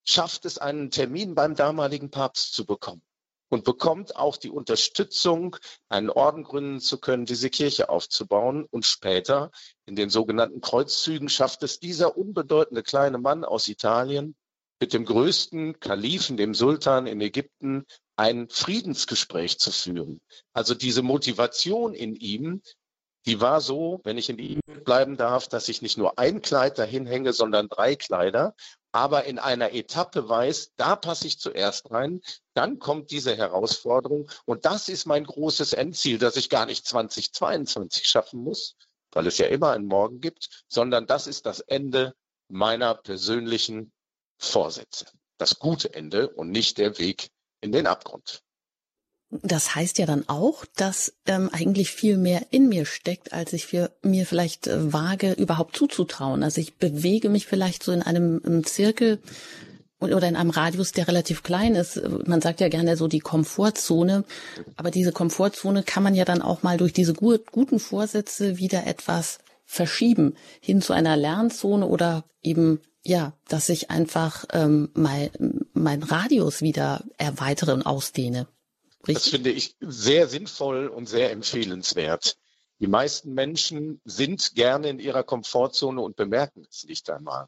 schafft 0.03 0.46
es, 0.46 0.58
einen 0.58 0.91
Termin 0.91 1.36
beim 1.36 1.55
damaligen 1.55 2.10
Papst 2.10 2.53
zu 2.53 2.65
bekommen 2.65 3.01
und 3.51 3.65
bekommt 3.65 4.15
auch 4.15 4.38
die 4.38 4.50
Unterstützung, 4.50 5.58
einen 5.89 6.10
Orden 6.10 6.43
gründen 6.43 6.79
zu 6.79 7.00
können, 7.00 7.25
diese 7.25 7.50
Kirche 7.50 7.89
aufzubauen. 7.89 8.65
Und 8.72 8.86
später 8.86 9.51
in 9.86 9.96
den 9.96 10.10
sogenannten 10.10 10.62
Kreuzzügen 10.62 11.27
schafft 11.27 11.62
es 11.63 11.79
dieser 11.79 12.17
unbedeutende 12.17 12.81
kleine 12.81 13.17
Mann 13.17 13.43
aus 13.43 13.67
Italien 13.67 14.36
mit 14.79 14.93
dem 14.93 15.05
größten 15.05 15.79
Kalifen, 15.79 16.38
dem 16.38 16.55
Sultan 16.55 17.08
in 17.08 17.20
Ägypten, 17.20 17.86
ein 18.15 18.48
Friedensgespräch 18.50 19.60
zu 19.60 19.72
führen. 19.72 20.22
Also 20.53 20.74
diese 20.74 21.03
Motivation 21.03 21.93
in 21.93 22.15
ihm, 22.15 22.62
die 23.25 23.41
war 23.41 23.62
so, 23.62 24.00
wenn 24.03 24.17
ich 24.17 24.29
in 24.29 24.39
ihm 24.39 24.62
bleiben 24.84 25.17
darf, 25.17 25.48
dass 25.48 25.70
ich 25.70 25.81
nicht 25.81 25.98
nur 25.98 26.17
ein 26.17 26.41
Kleid 26.41 26.79
dahin 26.79 27.05
hänge, 27.05 27.34
sondern 27.34 27.67
drei 27.67 27.96
Kleider 27.96 28.55
aber 28.92 29.26
in 29.26 29.40
einer 29.40 29.74
Etappe 29.74 30.28
weiß, 30.28 30.74
da 30.76 30.96
passe 30.96 31.28
ich 31.28 31.40
zuerst 31.40 31.92
rein, 31.92 32.22
dann 32.54 32.80
kommt 32.80 33.12
diese 33.12 33.36
Herausforderung 33.36 34.30
und 34.46 34.66
das 34.66 34.90
ist 34.90 35.06
mein 35.06 35.24
großes 35.24 35.74
Endziel, 35.74 36.18
dass 36.18 36.36
ich 36.36 36.50
gar 36.50 36.66
nicht 36.66 36.86
2022 36.86 38.08
schaffen 38.08 38.44
muss, 38.44 38.76
weil 39.12 39.28
es 39.28 39.38
ja 39.38 39.48
immer 39.48 39.72
einen 39.72 39.88
Morgen 39.88 40.20
gibt, 40.20 40.64
sondern 40.68 41.08
das 41.08 41.28
ist 41.28 41.46
das 41.46 41.60
Ende 41.62 42.16
meiner 42.48 42.96
persönlichen 42.96 43.92
Vorsätze. 44.38 45.06
Das 45.38 45.60
gute 45.60 45.94
Ende 45.94 46.30
und 46.30 46.52
nicht 46.52 46.78
der 46.78 47.00
Weg 47.00 47.30
in 47.62 47.72
den 47.72 47.88
Abgrund. 47.88 48.44
Das 49.32 49.76
heißt 49.76 49.98
ja 49.98 50.06
dann 50.06 50.28
auch, 50.28 50.66
dass 50.76 51.14
ähm, 51.26 51.50
eigentlich 51.54 51.92
viel 51.92 52.18
mehr 52.18 52.48
in 52.52 52.68
mir 52.68 52.86
steckt, 52.86 53.32
als 53.32 53.54
ich 53.54 53.66
für, 53.66 53.92
mir 54.02 54.26
vielleicht 54.26 54.68
äh, 54.68 54.92
wage, 54.92 55.32
überhaupt 55.34 55.76
zuzutrauen. 55.76 56.44
Also 56.44 56.60
ich 56.60 56.76
bewege 56.76 57.30
mich 57.30 57.48
vielleicht 57.48 57.84
so 57.84 57.92
in 57.92 58.02
einem, 58.02 58.42
einem 58.46 58.66
Zirkel, 58.66 59.20
oder 60.02 60.28
in 60.28 60.36
einem 60.36 60.50
Radius, 60.50 60.92
der 60.92 61.08
relativ 61.08 61.44
klein 61.44 61.76
ist. 61.76 62.02
Man 62.26 62.42
sagt 62.42 62.60
ja 62.60 62.70
gerne 62.70 62.98
so 62.98 63.08
die 63.08 63.20
Komfortzone, 63.20 64.24
aber 64.76 64.90
diese 64.90 65.12
Komfortzone 65.12 65.84
kann 65.84 66.04
man 66.04 66.16
ja 66.16 66.26
dann 66.26 66.42
auch 66.42 66.64
mal 66.64 66.78
durch 66.78 66.92
diese 66.92 67.14
gut, 67.14 67.52
guten 67.52 67.80
Vorsätze 67.80 68.58
wieder 68.58 68.88
etwas 68.88 69.40
verschieben 69.64 70.34
hin 70.60 70.82
zu 70.82 70.94
einer 70.94 71.16
Lernzone 71.16 71.86
oder 71.86 72.24
eben 72.42 72.82
ja, 73.04 73.34
dass 73.48 73.70
ich 73.70 73.90
einfach 73.90 74.46
ähm, 74.54 74.90
mein, 74.94 75.30
mein 75.74 76.04
Radius 76.04 76.62
wieder 76.62 77.04
erweitere 77.18 77.74
und 77.74 77.84
ausdehne. 77.84 78.48
Richtig? 79.08 79.15
Das 79.15 79.27
finde 79.29 79.51
ich 79.51 79.75
sehr 79.79 80.27
sinnvoll 80.27 80.88
und 80.88 81.08
sehr 81.08 81.31
empfehlenswert. 81.31 82.38
Die 82.79 82.88
meisten 82.88 83.34
Menschen 83.34 84.01
sind 84.05 84.55
gerne 84.55 84.89
in 84.89 85.00
ihrer 85.00 85.24
Komfortzone 85.24 86.01
und 86.01 86.15
bemerken 86.15 86.65
es 86.70 86.84
nicht 86.84 87.10
einmal. 87.10 87.48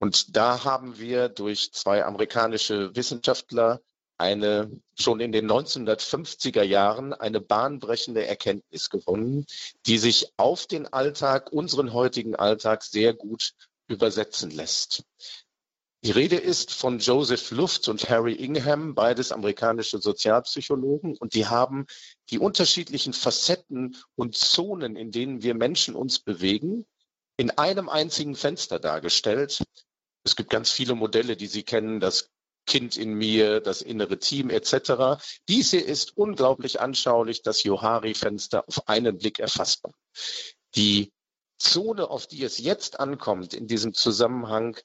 Und 0.00 0.36
da 0.36 0.64
haben 0.64 0.98
wir 0.98 1.28
durch 1.28 1.72
zwei 1.72 2.04
amerikanische 2.04 2.94
Wissenschaftler 2.96 3.80
eine 4.18 4.70
schon 4.98 5.20
in 5.20 5.32
den 5.32 5.50
1950er 5.50 6.62
Jahren 6.62 7.12
eine 7.12 7.40
bahnbrechende 7.40 8.26
Erkenntnis 8.26 8.90
gewonnen, 8.90 9.46
die 9.86 9.98
sich 9.98 10.32
auf 10.36 10.66
den 10.66 10.92
Alltag, 10.92 11.52
unseren 11.52 11.92
heutigen 11.92 12.36
Alltag 12.36 12.82
sehr 12.82 13.14
gut 13.14 13.54
übersetzen 13.88 14.50
lässt. 14.50 15.04
Die 16.04 16.10
Rede 16.10 16.36
ist 16.36 16.74
von 16.74 16.98
Joseph 16.98 17.52
Luft 17.52 17.86
und 17.86 18.10
Harry 18.10 18.34
Ingham, 18.34 18.96
beides 18.96 19.30
amerikanische 19.30 19.98
Sozialpsychologen, 19.98 21.16
und 21.16 21.34
die 21.34 21.46
haben 21.46 21.86
die 22.30 22.40
unterschiedlichen 22.40 23.12
Facetten 23.12 23.96
und 24.16 24.36
Zonen, 24.36 24.96
in 24.96 25.12
denen 25.12 25.42
wir 25.42 25.54
Menschen 25.54 25.94
uns 25.94 26.18
bewegen, 26.18 26.86
in 27.36 27.50
einem 27.50 27.88
einzigen 27.88 28.34
Fenster 28.34 28.80
dargestellt. 28.80 29.62
Es 30.24 30.34
gibt 30.34 30.50
ganz 30.50 30.72
viele 30.72 30.96
Modelle, 30.96 31.36
die 31.36 31.46
Sie 31.46 31.62
kennen, 31.62 32.00
das 32.00 32.30
Kind 32.66 32.96
in 32.96 33.14
mir, 33.14 33.60
das 33.60 33.80
innere 33.80 34.18
Team 34.18 34.50
etc. 34.50 35.22
Dies 35.48 35.70
hier 35.70 35.86
ist 35.86 36.16
unglaublich 36.16 36.80
anschaulich, 36.80 37.42
das 37.42 37.62
Johari-Fenster 37.62 38.64
auf 38.66 38.88
einen 38.88 39.18
Blick 39.18 39.38
erfassbar. 39.38 39.92
Die 40.74 41.12
Zone, 41.58 42.10
auf 42.10 42.26
die 42.26 42.42
es 42.42 42.58
jetzt 42.58 42.98
ankommt 42.98 43.54
in 43.54 43.68
diesem 43.68 43.94
Zusammenhang, 43.94 44.76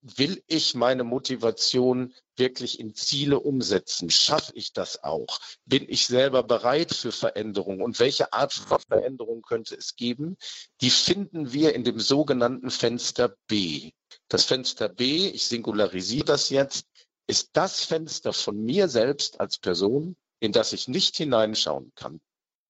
will 0.00 0.42
ich 0.46 0.74
meine 0.74 1.04
Motivation 1.04 2.14
wirklich 2.36 2.78
in 2.78 2.94
Ziele 2.94 3.40
umsetzen? 3.40 4.10
Schaffe 4.10 4.52
ich 4.54 4.72
das 4.72 5.02
auch? 5.02 5.40
Bin 5.64 5.88
ich 5.88 6.06
selber 6.06 6.42
bereit 6.42 6.94
für 6.94 7.12
Veränderung? 7.12 7.80
Und 7.80 7.98
welche 7.98 8.32
Art 8.32 8.52
von 8.52 8.78
Veränderung 8.78 9.42
könnte 9.42 9.74
es 9.74 9.96
geben? 9.96 10.36
Die 10.80 10.90
finden 10.90 11.52
wir 11.52 11.74
in 11.74 11.84
dem 11.84 11.98
sogenannten 11.98 12.70
Fenster 12.70 13.36
B. 13.48 13.92
Das 14.28 14.44
Fenster 14.44 14.88
B, 14.88 15.28
ich 15.28 15.46
singularisiere 15.46 16.24
das 16.24 16.50
jetzt, 16.50 16.86
ist 17.26 17.50
das 17.52 17.84
Fenster 17.84 18.32
von 18.32 18.62
mir 18.62 18.88
selbst 18.88 19.40
als 19.40 19.58
Person, 19.58 20.16
in 20.40 20.52
das 20.52 20.72
ich 20.72 20.88
nicht 20.88 21.16
hineinschauen 21.16 21.92
kann. 21.94 22.20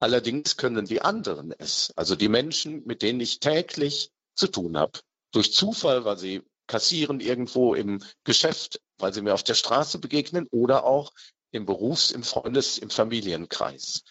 Allerdings 0.01 0.57
können 0.57 0.87
die 0.87 1.03
anderen 1.03 1.53
es, 1.53 1.93
also 1.97 2.15
die 2.15 2.29
Menschen, 2.29 2.85
mit 2.87 3.03
denen 3.03 3.21
ich 3.21 3.41
täglich 3.41 4.11
zu 4.35 4.47
tun 4.47 4.79
habe. 4.79 5.01
Durch 5.33 5.53
Zufall, 5.53 6.05
weil 6.05 6.17
sie 6.17 6.43
kassieren 6.69 7.19
irgendwo 7.19 7.75
im 7.75 8.01
Geschäft, 8.23 8.81
weil 8.99 9.13
sie 9.13 9.23
mir 9.23 9.35
auf 9.35 9.43
der 9.43 9.55
Straße 9.55 9.99
begegnen 9.99 10.47
oder 10.53 10.85
auch 10.85 11.13
im 11.51 11.67
Berufs-, 11.67 12.13
im 12.13 12.23
Freundes-, 12.23 12.79
im 12.79 12.91
Familienkreis. 12.91 14.05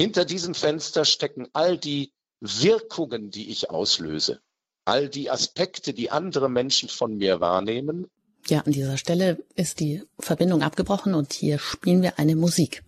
Hinter 0.00 0.24
diesem 0.24 0.54
Fenster 0.54 1.04
stecken 1.04 1.48
all 1.52 1.78
die 1.78 2.12
Wirkungen, 2.40 3.30
die 3.30 3.50
ich 3.50 3.70
auslöse, 3.70 4.40
all 4.84 5.08
die 5.08 5.30
Aspekte, 5.30 5.92
die 5.92 6.10
andere 6.10 6.48
Menschen 6.48 6.88
von 6.88 7.16
mir 7.16 7.40
wahrnehmen. 7.40 8.08
Ja, 8.48 8.60
an 8.60 8.72
dieser 8.72 8.96
Stelle 8.96 9.44
ist 9.54 9.80
die 9.80 10.02
Verbindung 10.18 10.62
abgebrochen 10.62 11.14
und 11.14 11.32
hier 11.32 11.58
spielen 11.58 12.02
wir 12.02 12.18
eine 12.18 12.36
Musik. 12.36 12.82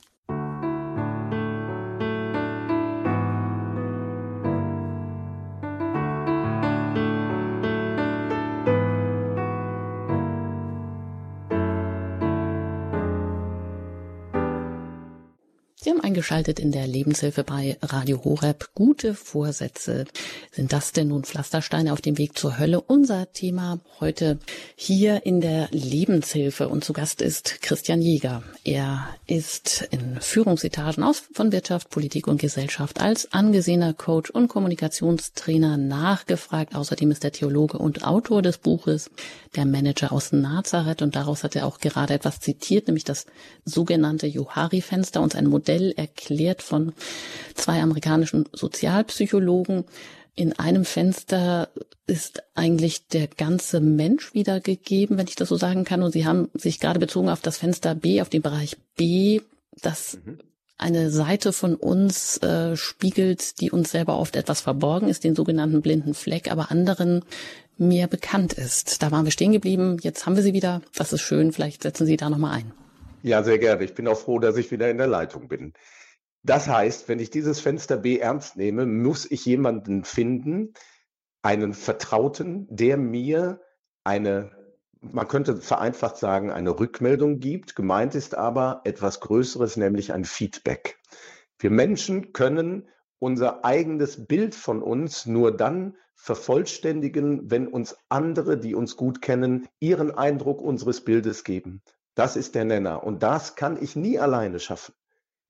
Eingeschaltet 16.20 16.60
in 16.60 16.70
der 16.70 16.86
Lebenshilfe 16.86 17.44
bei 17.44 17.78
Radio 17.80 18.22
Horeb. 18.22 18.68
Gute 18.74 19.14
Vorsätze. 19.14 20.04
Sind 20.52 20.70
das 20.70 20.92
denn 20.92 21.08
nun 21.08 21.24
Pflastersteine 21.24 21.94
auf 21.94 22.02
dem 22.02 22.18
Weg 22.18 22.36
zur 22.36 22.58
Hölle? 22.58 22.82
Unser 22.82 23.32
Thema 23.32 23.80
heute 24.00 24.38
hier 24.76 25.24
in 25.24 25.40
der 25.40 25.68
Lebenshilfe. 25.70 26.68
Und 26.68 26.84
zu 26.84 26.92
Gast 26.92 27.22
ist 27.22 27.62
Christian 27.62 28.02
Jäger. 28.02 28.42
Er 28.64 29.08
ist 29.26 29.88
in 29.90 30.20
Führungsetagen 30.20 31.02
aus 31.02 31.22
von 31.32 31.52
Wirtschaft, 31.52 31.88
Politik 31.88 32.26
und 32.26 32.38
Gesellschaft 32.38 33.00
als 33.00 33.32
angesehener 33.32 33.94
Coach 33.94 34.28
und 34.28 34.48
Kommunikationstrainer 34.48 35.78
nachgefragt. 35.78 36.74
Außerdem 36.74 37.12
ist 37.12 37.24
er 37.24 37.32
Theologe 37.32 37.78
und 37.78 38.04
Autor 38.04 38.42
des 38.42 38.58
Buches 38.58 39.10
Der 39.56 39.64
Manager 39.64 40.12
aus 40.12 40.32
Nazareth. 40.32 41.00
Und 41.00 41.16
daraus 41.16 41.44
hat 41.44 41.56
er 41.56 41.66
auch 41.66 41.78
gerade 41.78 42.12
etwas 42.12 42.40
zitiert, 42.40 42.88
nämlich 42.88 43.04
das 43.04 43.24
sogenannte 43.64 44.26
Johari-Fenster, 44.26 45.22
uns 45.22 45.34
ein 45.34 45.46
Modell 45.46 45.94
erklärt 46.10 46.62
von 46.62 46.92
zwei 47.54 47.80
amerikanischen 47.80 48.48
Sozialpsychologen. 48.52 49.84
In 50.34 50.58
einem 50.58 50.84
Fenster 50.84 51.68
ist 52.06 52.42
eigentlich 52.54 53.08
der 53.08 53.28
ganze 53.28 53.80
Mensch 53.80 54.34
wiedergegeben, 54.34 55.18
wenn 55.18 55.28
ich 55.28 55.36
das 55.36 55.48
so 55.48 55.56
sagen 55.56 55.84
kann. 55.84 56.02
Und 56.02 56.12
Sie 56.12 56.26
haben 56.26 56.48
sich 56.54 56.80
gerade 56.80 56.98
bezogen 56.98 57.28
auf 57.28 57.40
das 57.40 57.58
Fenster 57.58 57.94
B, 57.94 58.20
auf 58.20 58.28
den 58.28 58.42
Bereich 58.42 58.76
B, 58.96 59.40
das 59.82 60.18
mhm. 60.24 60.38
eine 60.78 61.10
Seite 61.10 61.52
von 61.52 61.74
uns 61.74 62.38
äh, 62.38 62.76
spiegelt, 62.76 63.60
die 63.60 63.70
uns 63.70 63.90
selber 63.90 64.18
oft 64.18 64.36
etwas 64.36 64.60
verborgen 64.60 65.08
ist, 65.08 65.24
den 65.24 65.34
sogenannten 65.34 65.82
blinden 65.82 66.14
Fleck, 66.14 66.50
aber 66.50 66.70
anderen 66.70 67.22
mehr 67.76 68.08
bekannt 68.08 68.52
ist. 68.52 69.02
Da 69.02 69.10
waren 69.10 69.24
wir 69.24 69.32
stehen 69.32 69.52
geblieben. 69.52 69.98
Jetzt 70.02 70.26
haben 70.26 70.36
wir 70.36 70.42
sie 70.42 70.52
wieder. 70.52 70.82
Das 70.94 71.12
ist 71.12 71.22
schön. 71.22 71.52
Vielleicht 71.52 71.82
setzen 71.82 72.06
Sie 72.06 72.16
da 72.16 72.28
nochmal 72.28 72.58
ein. 72.58 72.72
Ja, 73.22 73.42
sehr 73.42 73.58
gerne. 73.58 73.84
Ich 73.84 73.94
bin 73.94 74.08
auch 74.08 74.18
froh, 74.18 74.38
dass 74.38 74.56
ich 74.56 74.70
wieder 74.70 74.90
in 74.90 74.98
der 74.98 75.06
Leitung 75.06 75.48
bin. 75.48 75.74
Das 76.42 76.68
heißt, 76.68 77.08
wenn 77.08 77.18
ich 77.18 77.30
dieses 77.30 77.60
Fenster 77.60 77.98
B 77.98 78.18
ernst 78.18 78.56
nehme, 78.56 78.86
muss 78.86 79.30
ich 79.30 79.44
jemanden 79.44 80.04
finden, 80.04 80.72
einen 81.42 81.74
Vertrauten, 81.74 82.66
der 82.70 82.96
mir 82.96 83.60
eine, 84.04 84.50
man 85.00 85.28
könnte 85.28 85.56
vereinfacht 85.56 86.16
sagen, 86.16 86.50
eine 86.50 86.78
Rückmeldung 86.78 87.40
gibt. 87.40 87.76
Gemeint 87.76 88.14
ist 88.14 88.34
aber 88.34 88.80
etwas 88.84 89.20
Größeres, 89.20 89.76
nämlich 89.76 90.12
ein 90.12 90.24
Feedback. 90.24 90.98
Wir 91.58 91.70
Menschen 91.70 92.32
können 92.32 92.88
unser 93.18 93.64
eigenes 93.64 94.26
Bild 94.26 94.54
von 94.54 94.82
uns 94.82 95.26
nur 95.26 95.54
dann 95.54 95.96
vervollständigen, 96.14 97.50
wenn 97.50 97.66
uns 97.66 97.96
andere, 98.08 98.58
die 98.58 98.74
uns 98.74 98.96
gut 98.96 99.22
kennen, 99.22 99.68
ihren 99.78 100.10
Eindruck 100.10 100.60
unseres 100.62 101.02
Bildes 101.02 101.44
geben. 101.44 101.82
Das 102.14 102.36
ist 102.36 102.54
der 102.54 102.64
Nenner. 102.64 103.04
Und 103.04 103.22
das 103.22 103.56
kann 103.56 103.82
ich 103.82 103.96
nie 103.96 104.18
alleine 104.18 104.58
schaffen. 104.58 104.94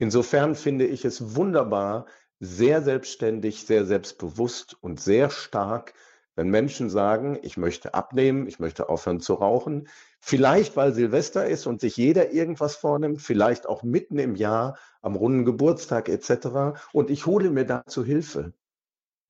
Insofern 0.01 0.55
finde 0.55 0.87
ich 0.87 1.05
es 1.05 1.37
wunderbar, 1.37 2.07
sehr 2.39 2.81
selbstständig, 2.81 3.67
sehr 3.67 3.85
selbstbewusst 3.85 4.75
und 4.81 4.99
sehr 4.99 5.29
stark, 5.29 5.93
wenn 6.35 6.49
Menschen 6.49 6.89
sagen, 6.89 7.39
ich 7.43 7.59
möchte 7.59 7.93
abnehmen, 7.93 8.47
ich 8.47 8.59
möchte 8.59 8.89
aufhören 8.89 9.21
zu 9.21 9.35
rauchen. 9.35 9.89
Vielleicht, 10.19 10.75
weil 10.75 10.95
Silvester 10.95 11.47
ist 11.47 11.67
und 11.67 11.83
sich 11.83 11.99
jeder 11.99 12.33
irgendwas 12.33 12.77
vornimmt, 12.77 13.21
vielleicht 13.21 13.67
auch 13.67 13.83
mitten 13.83 14.19
im 14.19 14.37
Jahr, 14.37 14.79
am 15.03 15.17
runden 15.17 15.45
Geburtstag 15.45 16.09
etc. 16.09 16.81
Und 16.95 17.11
ich 17.11 17.27
hole 17.27 17.51
mir 17.51 17.67
dazu 17.67 18.03
Hilfe. 18.03 18.55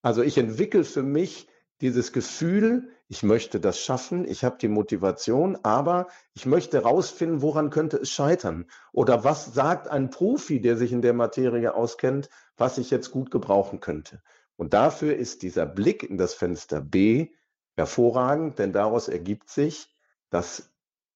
Also 0.03 0.23
ich 0.23 0.39
entwickle 0.39 0.85
für 0.85 1.03
mich 1.03 1.49
dieses 1.81 2.13
Gefühl, 2.13 2.91
ich 3.11 3.23
möchte 3.25 3.59
das 3.59 3.81
schaffen, 3.81 4.25
ich 4.25 4.45
habe 4.45 4.59
die 4.59 4.69
Motivation, 4.69 5.59
aber 5.65 6.07
ich 6.33 6.47
möchte 6.47 6.77
herausfinden, 6.77 7.43
woran 7.43 7.71
könnte 7.71 7.97
es 7.97 8.11
scheitern? 8.11 8.67
Oder 8.93 9.25
was 9.25 9.53
sagt 9.53 9.89
ein 9.89 10.11
Profi, 10.11 10.61
der 10.61 10.77
sich 10.77 10.93
in 10.93 11.03
der 11.03 11.13
Materie 11.13 11.75
auskennt, 11.75 12.31
was 12.57 12.79
ich 12.79 12.93
jetzt 12.93 13.11
gut 13.11 13.33
gebrauchen 13.33 13.81
könnte? 13.81 14.23
Und 14.55 14.75
dafür 14.75 15.17
ist 15.17 15.43
dieser 15.43 15.67
Blick 15.67 16.05
in 16.05 16.19
das 16.19 16.35
Fenster 16.35 16.81
B 16.81 17.31
hervorragend, 17.77 18.61
denn 18.61 18.73
daraus 18.73 19.09
ergibt 19.09 19.51
sich, 19.51 19.93
das 20.31 20.71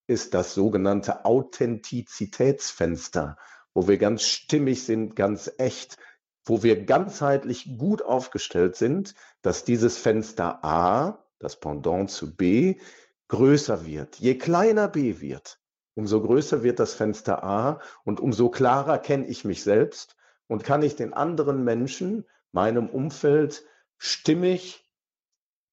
ist 0.05 0.33
das 0.33 0.53
sogenannte 0.53 1.23
Authentizitätsfenster, 1.23 3.37
wo 3.73 3.87
wir 3.87 3.97
ganz 3.97 4.23
stimmig 4.23 4.83
sind, 4.83 5.15
ganz 5.15 5.49
echt, 5.59 5.95
wo 6.43 6.61
wir 6.61 6.83
ganzheitlich 6.83 7.77
gut 7.77 8.01
aufgestellt 8.01 8.75
sind, 8.75 9.15
dass 9.41 9.63
dieses 9.63 9.97
Fenster 9.97 10.61
A, 10.65 11.21
das 11.39 11.59
Pendant 11.59 12.09
zu 12.09 12.35
B, 12.35 12.79
größer 13.27 13.85
wird. 13.85 14.15
Je 14.17 14.37
kleiner 14.37 14.87
B 14.87 15.19
wird, 15.19 15.59
umso 15.95 16.21
größer 16.21 16.63
wird 16.63 16.79
das 16.79 16.93
Fenster 16.93 17.43
A 17.43 17.81
und 18.03 18.19
umso 18.19 18.49
klarer 18.49 18.97
kenne 18.99 19.27
ich 19.27 19.45
mich 19.45 19.63
selbst 19.63 20.15
und 20.47 20.63
kann 20.63 20.83
ich 20.83 20.95
den 20.95 21.13
anderen 21.13 21.63
Menschen, 21.63 22.25
meinem 22.51 22.89
Umfeld, 22.89 23.65
stimmig, 23.97 24.85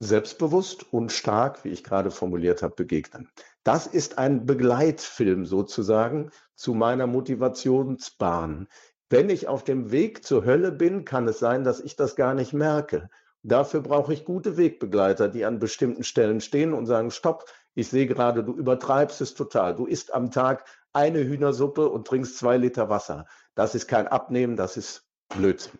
selbstbewusst 0.01 0.92
und 0.92 1.12
stark, 1.12 1.64
wie 1.64 1.68
ich 1.68 1.85
gerade 1.85 2.11
formuliert 2.11 2.62
habe, 2.62 2.75
begegnen. 2.75 3.29
Das 3.62 3.87
ist 3.87 4.18
ein 4.18 4.46
Begleitfilm 4.46 5.46
sozusagen 5.46 6.31
zu 6.57 6.75
meiner 6.75 7.07
Motivationsbahn. 7.07 8.66
Wenn 9.11 9.31
ich 9.31 9.46
auf 9.46 9.62
dem 9.62 9.92
Weg 9.92 10.25
zur 10.25 10.44
Hölle 10.44 10.72
bin, 10.72 11.05
kann 11.05 11.29
es 11.29 11.38
sein, 11.38 11.62
dass 11.62 11.81
ich 11.81 11.94
das 11.94 12.16
gar 12.16 12.35
nicht 12.35 12.53
merke. 12.53 13.11
Dafür 13.43 13.81
brauche 13.81 14.13
ich 14.13 14.25
gute 14.25 14.57
Wegbegleiter, 14.57 15.29
die 15.29 15.45
an 15.45 15.59
bestimmten 15.59 16.05
Stellen 16.05 16.41
stehen 16.41 16.73
und 16.73 16.87
sagen, 16.87 17.11
stopp, 17.11 17.47
ich 17.75 17.89
sehe 17.89 18.07
gerade, 18.07 18.45
du 18.45 18.55
übertreibst 18.55 19.21
es 19.21 19.35
total. 19.35 19.75
Du 19.75 19.87
isst 19.87 20.15
am 20.15 20.31
Tag 20.31 20.65
eine 20.93 21.25
Hühnersuppe 21.25 21.89
und 21.89 22.07
trinkst 22.07 22.39
zwei 22.39 22.57
Liter 22.57 22.89
Wasser. 22.89 23.27
Das 23.55 23.75
ist 23.75 23.89
kein 23.89 24.07
Abnehmen, 24.07 24.57
das 24.57 24.77
ist 24.77 25.07
Blödsinn. 25.29 25.79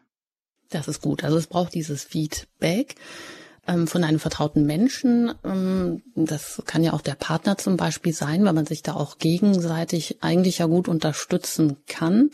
Das 0.71 0.89
ist 0.89 1.03
gut. 1.03 1.23
Also 1.23 1.37
es 1.37 1.47
braucht 1.47 1.75
dieses 1.75 2.03
Feedback 2.03 2.97
ähm, 3.69 3.87
von 3.87 4.03
einem 4.03 4.19
vertrauten 4.19 4.67
Menschen. 4.67 5.33
Ähm, 5.45 6.03
das 6.17 6.63
kann 6.67 6.83
ja 6.83 6.95
auch 6.95 7.03
der 7.03 7.15
Partner 7.15 7.59
zum 7.59 7.77
Beispiel 7.77 8.13
sein, 8.15 8.45
weil 8.45 8.55
man 8.55 8.67
sich 8.67 8.83
da 8.83 8.95
auch 8.95 9.19
gegenseitig 9.19 10.23
eigentlich 10.23 10.59
ja 10.59 10.67
gut 10.67 10.89
unterstützen 10.89 11.77
kann 11.87 12.31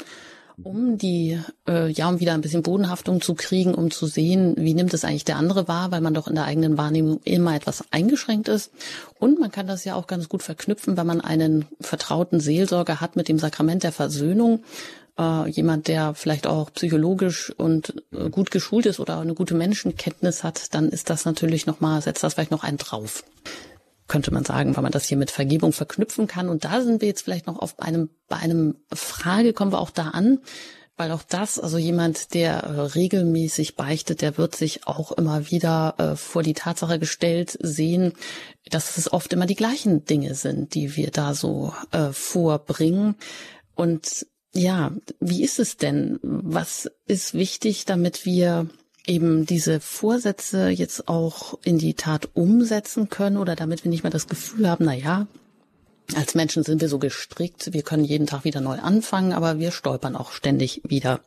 um 0.63 0.99
die, 0.99 1.39
äh, 1.69 1.91
ja, 1.91 2.09
um 2.09 2.21
wieder 2.21 2.35
ein 2.35 2.41
bisschen 2.41 2.63
Bodenhaftung 2.63 3.21
zu 3.21 3.35
kriegen, 3.35 3.75
um 3.75 3.91
zu 3.91 4.07
sehen, 4.07 4.55
wie 4.57 4.75
nimmt 4.75 4.93
es 4.95 5.05
eigentlich 5.05 5.25
der 5.25 5.37
andere 5.37 5.69
wahr, 5.69 5.91
weil 5.91 6.01
man 6.01 6.15
doch 6.15 6.29
in 6.29 6.35
der 6.35 6.45
eigenen 6.45 6.77
Wahrnehmung 6.77 7.21
immer 7.25 7.55
etwas 7.55 7.85
eingeschränkt 7.91 8.49
ist. 8.49 8.73
Und 9.19 9.39
man 9.39 9.51
kann 9.51 9.67
das 9.67 9.85
ja 9.85 9.95
auch 9.95 10.07
ganz 10.07 10.29
gut 10.29 10.43
verknüpfen, 10.43 10.97
wenn 10.97 11.07
man 11.07 11.21
einen 11.21 11.67
vertrauten 11.81 12.41
Seelsorger 12.41 13.01
hat 13.01 13.17
mit 13.17 13.29
dem 13.29 13.39
Sakrament 13.39 13.85
der 13.85 13.93
Versöhnung. 13.93 14.65
Äh, 15.19 15.49
jemand, 15.49 15.89
der 15.89 16.15
vielleicht 16.15 16.47
auch 16.47 16.73
psychologisch 16.73 17.53
und 17.57 18.03
äh, 18.13 18.29
gut 18.31 18.51
geschult 18.51 18.87
ist 18.87 19.01
oder 19.01 19.21
eine 19.21 19.35
gute 19.35 19.55
Menschenkenntnis 19.55 20.45
hat, 20.45 20.75
dann 20.75 20.89
ist 20.89 21.11
das 21.11 21.25
natürlich 21.25 21.67
nochmal, 21.67 22.03
setzt 22.03 22.23
das 22.23 22.35
vielleicht 22.35 22.51
noch 22.51 22.65
einen 22.65 22.79
drauf 22.79 23.25
könnte 24.09 24.33
man 24.33 24.45
sagen, 24.45 24.75
weil 24.75 24.83
man 24.83 24.93
das 24.93 25.07
hier 25.07 25.17
mit 25.17 25.31
Vergebung 25.31 25.73
verknüpfen 25.73 26.27
kann. 26.27 26.49
Und 26.49 26.65
da 26.65 26.83
sind 26.83 27.01
wir 27.01 27.09
jetzt 27.09 27.23
vielleicht 27.23 27.47
noch 27.47 27.59
auf 27.59 27.79
einem, 27.79 28.11
bei 28.29 28.37
einem 28.37 28.77
Frage 28.93 29.53
kommen 29.53 29.73
wir 29.73 29.81
auch 29.81 29.91
da 29.91 30.09
an, 30.09 30.41
weil 30.97 31.13
auch 31.13 31.23
das, 31.23 31.61
also 31.61 31.79
jemand, 31.79 32.35
der 32.35 32.65
äh, 32.65 32.81
regelmäßig 32.81 33.77
beichtet, 33.77 34.21
der 34.21 34.37
wird 34.37 34.57
sich 34.57 34.87
auch 34.87 35.13
immer 35.13 35.51
wieder 35.51 35.95
äh, 35.99 36.17
vor 36.17 36.43
die 36.43 36.55
Tatsache 36.55 36.99
gestellt 36.99 37.57
sehen, 37.61 38.15
dass 38.71 38.99
es 38.99 39.13
oft 39.13 39.33
immer 39.33 39.47
die 39.47 39.55
gleichen 39.55 40.05
Dinge 40.05 40.35
sind, 40.35 40.75
die 40.75 40.97
wir 40.97 41.13
da 41.13 41.35
so 41.35 41.73
äh, 41.93 42.11
vorbringen. 42.11 43.15
Und 43.77 44.27
ja, 44.55 44.93
wie 45.21 45.45
ist 45.45 45.61
es 45.61 45.77
denn? 45.77 46.19
Was 46.23 46.91
ist 47.07 47.33
wichtig, 47.35 47.85
damit 47.85 48.25
wir 48.25 48.69
eben 49.09 49.47
diese 49.47 49.81
Vorsätze 49.81 50.69
jetzt 50.69 51.09
auch 51.09 51.59
in 51.65 51.79
die 51.79 51.95
Tat 51.95 52.29
umsetzen 52.35 53.09
können 53.09 53.37
oder 53.37 53.57
damit 53.57 53.85
wir 53.85 53.91
nicht 53.91 54.05
mehr 54.05 54.13
das 54.13 54.29
Gefühl 54.29 54.69
haben, 54.69 54.85
na 54.85 54.95
ja, 54.95 55.27
als 56.15 56.35
Menschen 56.35 56.63
sind 56.63 56.81
wir 56.81 56.89
so 56.89 56.99
gestrickt, 56.99 57.73
wir 57.73 57.83
können 57.83 58.05
jeden 58.05 58.27
Tag 58.27 58.45
wieder 58.45 58.61
neu 58.61 58.79
anfangen, 58.79 59.33
aber 59.33 59.59
wir 59.59 59.73
stolpern 59.73 60.17
auch 60.17 60.33
ständig 60.33 60.83
wieder. 60.85 61.21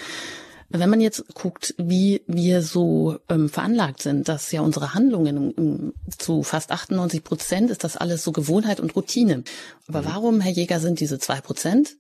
Wenn 0.69 0.89
man 0.89 1.01
jetzt 1.01 1.25
guckt, 1.33 1.75
wie 1.77 2.21
wir 2.27 2.61
so 2.61 3.17
ähm, 3.27 3.49
veranlagt 3.49 4.01
sind, 4.01 4.29
dass 4.29 4.51
ja 4.53 4.61
unsere 4.61 4.93
Handlungen 4.93 5.51
um, 5.51 5.93
zu 6.17 6.43
fast 6.43 6.71
98 6.71 7.23
Prozent 7.25 7.69
ist 7.69 7.83
das 7.83 7.97
alles 7.97 8.23
so 8.23 8.31
Gewohnheit 8.31 8.79
und 8.79 8.95
Routine. 8.95 9.43
Aber 9.87 10.01
mhm. 10.01 10.05
warum, 10.05 10.39
Herr 10.39 10.53
Jäger, 10.53 10.79
sind 10.79 11.01
diese 11.01 11.19
zwei 11.19 11.41
Prozent 11.41 11.97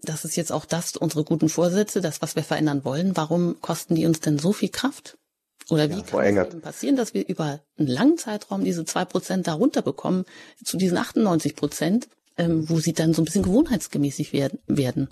das 0.00 0.24
ist 0.24 0.36
jetzt 0.36 0.52
auch 0.52 0.64
das, 0.64 0.96
unsere 0.96 1.24
guten 1.24 1.48
Vorsätze, 1.48 2.00
das, 2.00 2.22
was 2.22 2.36
wir 2.36 2.42
verändern 2.42 2.84
wollen. 2.84 3.16
Warum 3.16 3.60
kosten 3.60 3.94
die 3.94 4.06
uns 4.06 4.20
denn 4.20 4.38
so 4.38 4.52
viel 4.52 4.70
Kraft? 4.70 5.18
Oder 5.70 5.88
wie 5.88 5.94
ja, 5.94 6.02
kann 6.02 6.24
es 6.24 6.52
eben 6.52 6.60
passieren, 6.60 6.96
dass 6.96 7.14
wir 7.14 7.28
über 7.28 7.60
einen 7.78 7.88
langen 7.88 8.18
Zeitraum 8.18 8.64
diese 8.64 8.84
zwei 8.84 9.04
Prozent 9.04 9.46
darunter 9.46 9.82
bekommen, 9.82 10.24
zu 10.64 10.76
diesen 10.76 10.96
98 10.98 11.54
Prozent, 11.54 12.08
ähm, 12.36 12.68
wo 12.68 12.80
sie 12.80 12.92
dann 12.92 13.14
so 13.14 13.22
ein 13.22 13.26
bisschen 13.26 13.44
gewohnheitsgemäßig 13.44 14.32
werden? 14.32 15.08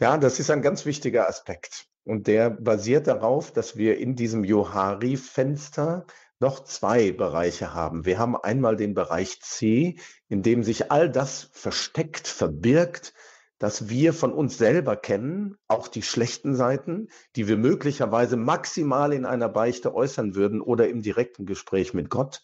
Ja, 0.00 0.16
das 0.18 0.40
ist 0.40 0.50
ein 0.50 0.62
ganz 0.62 0.86
wichtiger 0.86 1.28
Aspekt. 1.28 1.86
Und 2.04 2.26
der 2.26 2.50
basiert 2.50 3.06
darauf, 3.06 3.52
dass 3.52 3.76
wir 3.76 3.98
in 3.98 4.14
diesem 4.14 4.44
Johari-Fenster 4.44 6.06
noch 6.38 6.64
zwei 6.64 7.12
Bereiche 7.12 7.74
haben. 7.74 8.04
Wir 8.04 8.18
haben 8.18 8.36
einmal 8.36 8.76
den 8.76 8.94
Bereich 8.94 9.40
C, 9.40 9.96
in 10.28 10.42
dem 10.42 10.62
sich 10.62 10.90
all 10.92 11.10
das 11.10 11.48
versteckt, 11.52 12.28
verbirgt, 12.28 13.14
dass 13.58 13.88
wir 13.88 14.12
von 14.12 14.32
uns 14.32 14.58
selber 14.58 14.96
kennen, 14.96 15.56
auch 15.66 15.88
die 15.88 16.02
schlechten 16.02 16.54
Seiten, 16.54 17.08
die 17.36 17.48
wir 17.48 17.56
möglicherweise 17.56 18.36
maximal 18.36 19.12
in 19.12 19.24
einer 19.24 19.48
Beichte 19.48 19.94
äußern 19.94 20.34
würden 20.34 20.60
oder 20.60 20.88
im 20.88 21.02
direkten 21.02 21.46
Gespräch 21.46 21.94
mit 21.94 22.10
Gott, 22.10 22.42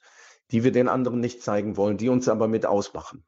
die 0.51 0.65
wir 0.65 0.73
den 0.73 0.89
anderen 0.89 1.21
nicht 1.21 1.43
zeigen 1.43 1.77
wollen, 1.77 1.97
die 1.97 2.09
uns 2.09 2.29
aber 2.29 2.49
mit 2.49 2.67
ausmachen. 2.67 3.25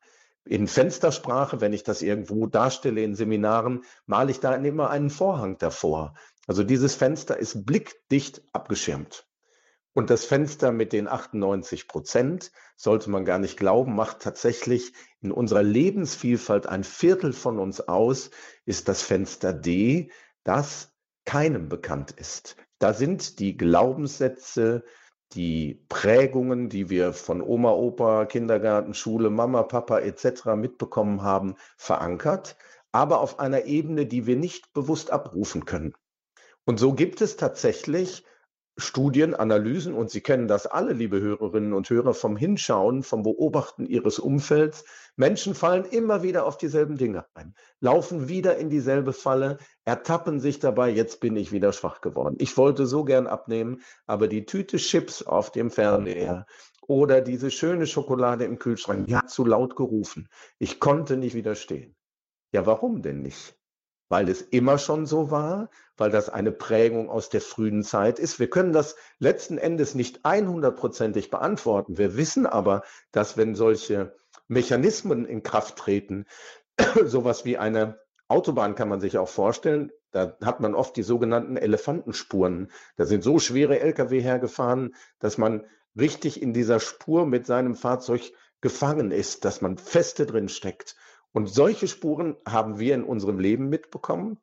In 0.46 0.66
Fenstersprache, 0.66 1.60
wenn 1.60 1.72
ich 1.72 1.84
das 1.84 2.02
irgendwo 2.02 2.46
darstelle 2.46 3.02
in 3.02 3.14
Seminaren, 3.14 3.84
male 4.06 4.30
ich 4.30 4.40
da 4.40 4.54
immer 4.54 4.90
einen 4.90 5.08
Vorhang 5.08 5.56
davor. 5.58 6.14
Also 6.46 6.64
dieses 6.64 6.94
Fenster 6.94 7.38
ist 7.38 7.64
blickdicht 7.64 8.42
abgeschirmt. 8.52 9.26
Und 9.94 10.10
das 10.10 10.24
Fenster 10.24 10.72
mit 10.72 10.92
den 10.92 11.06
98 11.06 11.86
Prozent, 11.86 12.50
sollte 12.76 13.10
man 13.10 13.24
gar 13.24 13.38
nicht 13.38 13.56
glauben, 13.56 13.94
macht 13.94 14.20
tatsächlich 14.20 14.92
in 15.20 15.30
unserer 15.30 15.62
Lebensvielfalt 15.62 16.66
ein 16.66 16.82
Viertel 16.82 17.32
von 17.32 17.60
uns 17.60 17.80
aus, 17.80 18.30
ist 18.66 18.88
das 18.88 19.02
Fenster 19.02 19.52
D, 19.52 20.10
das 20.42 20.92
keinem 21.24 21.68
bekannt 21.68 22.10
ist. 22.10 22.56
Da 22.80 22.92
sind 22.92 23.38
die 23.38 23.56
Glaubenssätze, 23.56 24.84
die 25.32 25.84
Prägungen, 25.88 26.68
die 26.68 26.90
wir 26.90 27.12
von 27.12 27.40
Oma, 27.40 27.70
Opa, 27.70 28.26
Kindergarten, 28.26 28.94
Schule, 28.94 29.30
Mama, 29.30 29.62
Papa 29.62 30.00
etc. 30.00 30.56
mitbekommen 30.56 31.22
haben, 31.22 31.54
verankert, 31.76 32.56
aber 32.90 33.20
auf 33.20 33.38
einer 33.38 33.64
Ebene, 33.64 34.06
die 34.06 34.26
wir 34.26 34.36
nicht 34.36 34.72
bewusst 34.72 35.12
abrufen 35.12 35.64
können. 35.64 35.94
Und 36.64 36.78
so 36.78 36.94
gibt 36.94 37.20
es 37.20 37.36
tatsächlich 37.36 38.24
Studien, 38.76 39.34
Analysen 39.34 39.94
und 39.94 40.10
Sie 40.10 40.20
kennen 40.20 40.48
das 40.48 40.66
alle, 40.66 40.94
liebe 40.94 41.20
Hörerinnen 41.20 41.72
und 41.72 41.88
Hörer, 41.88 42.12
vom 42.12 42.36
Hinschauen, 42.36 43.04
vom 43.04 43.22
Beobachten 43.22 43.86
Ihres 43.86 44.18
Umfelds. 44.18 44.84
Menschen 45.14 45.54
fallen 45.54 45.84
immer 45.84 46.24
wieder 46.24 46.44
auf 46.44 46.56
dieselben 46.56 46.96
Dinge 46.96 47.24
ein, 47.34 47.54
laufen 47.78 48.28
wieder 48.28 48.56
in 48.56 48.70
dieselbe 48.70 49.12
Falle, 49.12 49.58
ertappen 49.84 50.40
sich 50.40 50.58
dabei, 50.58 50.90
jetzt 50.90 51.20
bin 51.20 51.36
ich 51.36 51.52
wieder 51.52 51.72
schwach 51.72 52.00
geworden. 52.00 52.34
Ich 52.40 52.56
wollte 52.56 52.86
so 52.86 53.04
gern 53.04 53.28
abnehmen, 53.28 53.82
aber 54.06 54.26
die 54.26 54.44
Tüte 54.44 54.78
Chips 54.78 55.22
auf 55.22 55.52
dem 55.52 55.70
Fernseher 55.70 56.46
oder 56.88 57.20
diese 57.20 57.52
schöne 57.52 57.86
Schokolade 57.86 58.44
im 58.44 58.58
Kühlschrank, 58.58 59.06
die 59.06 59.14
hat 59.14 59.30
zu 59.30 59.44
laut 59.44 59.76
gerufen. 59.76 60.28
Ich 60.58 60.80
konnte 60.80 61.16
nicht 61.16 61.34
widerstehen. 61.34 61.94
Ja, 62.52 62.66
warum 62.66 63.02
denn 63.02 63.22
nicht? 63.22 63.56
Weil 64.14 64.28
es 64.28 64.42
immer 64.42 64.78
schon 64.78 65.06
so 65.06 65.32
war, 65.32 65.70
weil 65.96 66.12
das 66.12 66.28
eine 66.28 66.52
Prägung 66.52 67.10
aus 67.10 67.30
der 67.30 67.40
frühen 67.40 67.82
Zeit 67.82 68.20
ist. 68.20 68.38
Wir 68.38 68.48
können 68.48 68.72
das 68.72 68.94
letzten 69.18 69.58
Endes 69.58 69.96
nicht 69.96 70.24
100%ig 70.24 71.30
beantworten. 71.30 71.98
Wir 71.98 72.16
wissen 72.16 72.46
aber, 72.46 72.84
dass 73.10 73.36
wenn 73.36 73.56
solche 73.56 74.14
Mechanismen 74.46 75.24
in 75.24 75.42
Kraft 75.42 75.74
treten, 75.74 76.26
sowas 77.04 77.44
wie 77.44 77.58
eine 77.58 77.98
Autobahn 78.28 78.76
kann 78.76 78.88
man 78.88 79.00
sich 79.00 79.18
auch 79.18 79.28
vorstellen, 79.28 79.90
da 80.12 80.36
hat 80.44 80.60
man 80.60 80.76
oft 80.76 80.94
die 80.94 81.02
sogenannten 81.02 81.56
Elefantenspuren. 81.56 82.70
Da 82.94 83.06
sind 83.06 83.24
so 83.24 83.40
schwere 83.40 83.80
Lkw 83.80 84.22
hergefahren, 84.22 84.94
dass 85.18 85.38
man 85.38 85.66
richtig 85.98 86.40
in 86.40 86.52
dieser 86.52 86.78
Spur 86.78 87.26
mit 87.26 87.46
seinem 87.46 87.74
Fahrzeug 87.74 88.32
gefangen 88.60 89.10
ist, 89.10 89.44
dass 89.44 89.60
man 89.60 89.76
feste 89.76 90.24
drin 90.24 90.48
steckt. 90.48 90.94
Und 91.34 91.48
solche 91.48 91.88
Spuren 91.88 92.36
haben 92.46 92.78
wir 92.78 92.94
in 92.94 93.02
unserem 93.02 93.40
Leben 93.40 93.68
mitbekommen. 93.68 94.38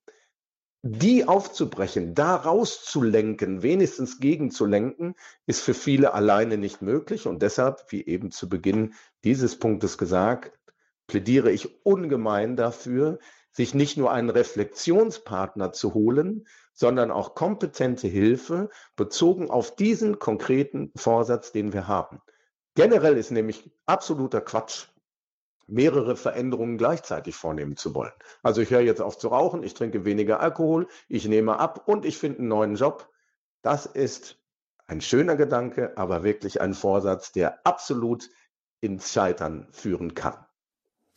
Die 0.84 1.26
aufzubrechen, 1.26 2.16
da 2.16 2.36
rauszulenken, 2.36 3.64
wenigstens 3.64 4.20
gegenzulenken, 4.20 5.16
ist 5.46 5.62
für 5.62 5.74
viele 5.74 6.14
alleine 6.14 6.58
nicht 6.58 6.82
möglich. 6.82 7.28
Und 7.28 7.42
deshalb, 7.42 7.86
wie 7.90 8.06
eben 8.06 8.30
zu 8.32 8.50
Beginn 8.50 8.94
dieses 9.24 9.58
Punktes 9.58 9.98
gesagt, 9.98 10.60
plädiere 11.08 11.52
ich 11.52 11.86
ungemein 11.86 12.58
dafür, 12.58 13.20
sich 13.52 13.74
nicht 13.74 13.96
nur 13.96 14.12
einen 14.12 14.30
Reflexionspartner 14.30 15.72
zu 15.72 15.94
holen, 15.94 16.46
sondern 16.74 17.12
auch 17.12 17.36
kompetente 17.36 18.08
Hilfe 18.08 18.70
bezogen 18.98 19.50
auf 19.50 19.76
diesen 19.76 20.20
konkreten 20.20 20.92
Vorsatz, 20.96 21.54
den 21.54 21.72
wir 21.72 21.88
haben. 21.88 22.22
Generell 22.76 23.18
ist 23.18 23.32
nämlich 23.32 23.72
absoluter 23.86 24.42
Quatsch, 24.42 24.88
mehrere 25.72 26.16
Veränderungen 26.16 26.78
gleichzeitig 26.78 27.36
vornehmen 27.36 27.78
zu 27.78 27.96
wollen. 27.96 28.12
Also 28.44 28.62
ich 28.62 28.70
höre 28.70 28.82
jetzt 28.82 29.02
auf 29.02 29.18
zu 29.18 29.30
rauchen, 29.30 29.64
ich 29.64 29.74
trinke 29.74 30.06
weniger 30.06 30.40
Alkohol, 30.40 30.88
ich 31.08 31.28
nehme 31.28 31.60
ab 31.60 31.88
und 31.88 32.06
ich 32.06 32.18
finde 32.18 32.40
einen 32.40 32.48
neuen 32.50 32.76
Job. 32.76 33.10
Das 33.62 33.86
ist 33.86 34.38
ein 34.88 35.02
schöner 35.02 35.36
Gedanke, 35.36 35.98
aber 35.98 36.24
wirklich 36.24 36.62
ein 36.62 36.74
Vorsatz, 36.74 37.32
der 37.32 37.66
absolut 37.66 38.30
ins 38.82 39.14
Scheitern 39.14 39.68
führen 39.72 40.16
kann. 40.16 40.46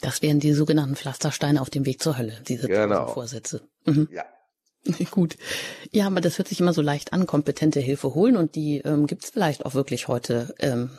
Das 0.00 0.22
wären 0.22 0.38
die 0.38 0.52
sogenannten 0.52 0.96
Pflastersteine 0.96 1.60
auf 1.60 1.70
dem 1.70 1.86
Weg 1.86 2.00
zur 2.00 2.18
Hölle, 2.18 2.40
diese 2.46 2.68
genau. 2.68 3.08
Vorsätze. 3.08 3.62
Mhm. 3.84 4.08
Ja. 4.12 4.24
Gut. 5.10 5.36
Ja, 5.90 6.06
aber 6.06 6.20
das 6.20 6.38
hört 6.38 6.48
sich 6.48 6.60
immer 6.60 6.74
so 6.74 6.82
leicht 6.82 7.12
an, 7.12 7.26
kompetente 7.26 7.80
Hilfe 7.80 8.14
holen 8.14 8.36
und 8.36 8.54
die 8.54 8.78
ähm, 8.80 9.06
gibt 9.06 9.24
es 9.24 9.30
vielleicht 9.30 9.64
auch 9.64 9.74
wirklich 9.74 10.08
heute 10.08 10.54
ähm, 10.58 10.90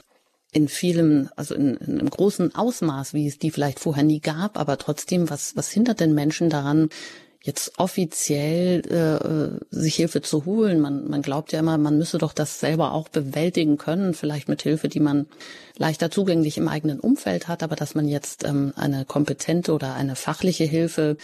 in 0.55 0.69
vielem, 0.69 1.27
also 1.35 1.53
in, 1.53 1.75
in 1.75 1.99
einem 1.99 2.09
großen 2.09 2.55
Ausmaß, 2.55 3.13
wie 3.13 3.27
es 3.27 3.37
die 3.37 3.51
vielleicht 3.51 3.81
vorher 3.81 4.05
nie 4.05 4.21
gab, 4.21 4.57
aber 4.57 4.77
trotzdem, 4.77 5.29
was, 5.29 5.57
was 5.57 5.69
hindert 5.69 5.99
den 5.99 6.13
Menschen 6.13 6.49
daran, 6.49 6.87
jetzt 7.41 7.73
offiziell 7.77 8.79
äh, 8.89 9.75
sich 9.75 9.95
Hilfe 9.95 10.21
zu 10.21 10.45
holen. 10.45 10.79
Man, 10.79 11.09
man 11.09 11.21
glaubt 11.21 11.51
ja 11.51 11.59
immer, 11.59 11.77
man 11.77 11.97
müsse 11.97 12.19
doch 12.19 12.31
das 12.31 12.61
selber 12.61 12.93
auch 12.93 13.09
bewältigen 13.09 13.77
können, 13.77 14.13
vielleicht 14.13 14.47
mit 14.47 14.61
Hilfe, 14.61 14.87
die 14.87 15.01
man 15.01 15.27
leichter 15.77 16.09
zugänglich 16.09 16.57
im 16.57 16.69
eigenen 16.69 17.01
Umfeld 17.01 17.49
hat, 17.49 17.61
aber 17.61 17.75
dass 17.75 17.93
man 17.93 18.07
jetzt 18.07 18.45
ähm, 18.45 18.71
eine 18.77 19.03
kompetente 19.03 19.73
oder 19.73 19.93
eine 19.93 20.15
fachliche 20.15 20.63
Hilfe 20.63 21.17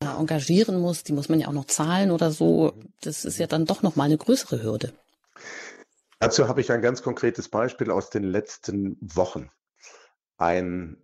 äh, 0.00 0.04
engagieren 0.04 0.78
muss, 0.78 1.04
die 1.04 1.14
muss 1.14 1.30
man 1.30 1.40
ja 1.40 1.48
auch 1.48 1.52
noch 1.52 1.68
zahlen 1.68 2.10
oder 2.10 2.30
so. 2.30 2.74
Das 3.00 3.24
ist 3.24 3.38
ja 3.38 3.46
dann 3.46 3.64
doch 3.64 3.82
noch 3.82 3.96
mal 3.96 4.04
eine 4.04 4.18
größere 4.18 4.62
Hürde. 4.62 4.92
Dazu 6.24 6.48
habe 6.48 6.62
ich 6.62 6.72
ein 6.72 6.80
ganz 6.80 7.02
konkretes 7.02 7.50
Beispiel 7.50 7.90
aus 7.90 8.08
den 8.08 8.24
letzten 8.24 8.96
Wochen. 9.02 9.50
Ein 10.38 10.96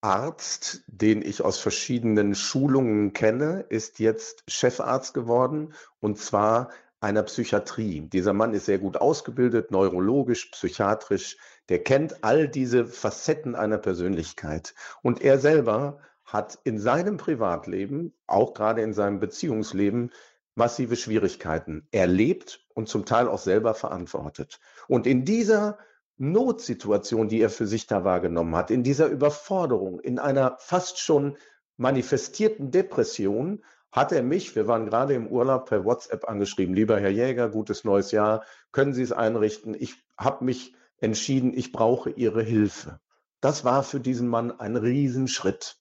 Arzt, 0.00 0.82
den 0.88 1.22
ich 1.22 1.42
aus 1.42 1.60
verschiedenen 1.60 2.34
Schulungen 2.34 3.12
kenne, 3.12 3.64
ist 3.68 4.00
jetzt 4.00 4.42
Chefarzt 4.48 5.14
geworden 5.14 5.74
und 6.00 6.18
zwar 6.18 6.70
einer 6.98 7.22
Psychiatrie. 7.22 8.00
Dieser 8.00 8.32
Mann 8.32 8.52
ist 8.52 8.66
sehr 8.66 8.80
gut 8.80 8.96
ausgebildet, 8.96 9.70
neurologisch, 9.70 10.46
psychiatrisch. 10.46 11.36
Der 11.68 11.84
kennt 11.84 12.24
all 12.24 12.48
diese 12.48 12.84
Facetten 12.84 13.54
einer 13.54 13.78
Persönlichkeit. 13.78 14.74
Und 15.02 15.22
er 15.22 15.38
selber 15.38 16.00
hat 16.24 16.58
in 16.64 16.80
seinem 16.80 17.16
Privatleben, 17.16 18.12
auch 18.26 18.54
gerade 18.54 18.82
in 18.82 18.92
seinem 18.92 19.20
Beziehungsleben, 19.20 20.10
massive 20.54 20.96
Schwierigkeiten 20.96 21.88
erlebt 21.90 22.64
und 22.74 22.88
zum 22.88 23.04
Teil 23.04 23.28
auch 23.28 23.38
selber 23.38 23.74
verantwortet. 23.74 24.60
Und 24.88 25.06
in 25.06 25.24
dieser 25.24 25.78
Notsituation, 26.16 27.28
die 27.28 27.40
er 27.40 27.50
für 27.50 27.66
sich 27.66 27.86
da 27.86 28.04
wahrgenommen 28.04 28.54
hat, 28.54 28.70
in 28.70 28.82
dieser 28.82 29.08
Überforderung, 29.08 30.00
in 30.00 30.18
einer 30.18 30.56
fast 30.60 30.98
schon 31.00 31.36
manifestierten 31.76 32.70
Depression, 32.70 33.64
hat 33.90 34.12
er 34.12 34.22
mich, 34.22 34.56
wir 34.56 34.66
waren 34.66 34.86
gerade 34.86 35.14
im 35.14 35.28
Urlaub, 35.28 35.66
per 35.68 35.84
WhatsApp 35.84 36.28
angeschrieben, 36.28 36.74
lieber 36.74 36.98
Herr 36.98 37.10
Jäger, 37.10 37.48
gutes 37.48 37.84
neues 37.84 38.10
Jahr, 38.10 38.44
können 38.72 38.92
Sie 38.92 39.02
es 39.02 39.12
einrichten? 39.12 39.74
Ich 39.74 40.04
habe 40.18 40.44
mich 40.44 40.74
entschieden, 40.98 41.52
ich 41.56 41.70
brauche 41.70 42.10
Ihre 42.10 42.42
Hilfe. 42.42 43.00
Das 43.40 43.64
war 43.64 43.82
für 43.82 44.00
diesen 44.00 44.26
Mann 44.26 44.50
ein 44.52 44.76
Riesenschritt. 44.76 45.76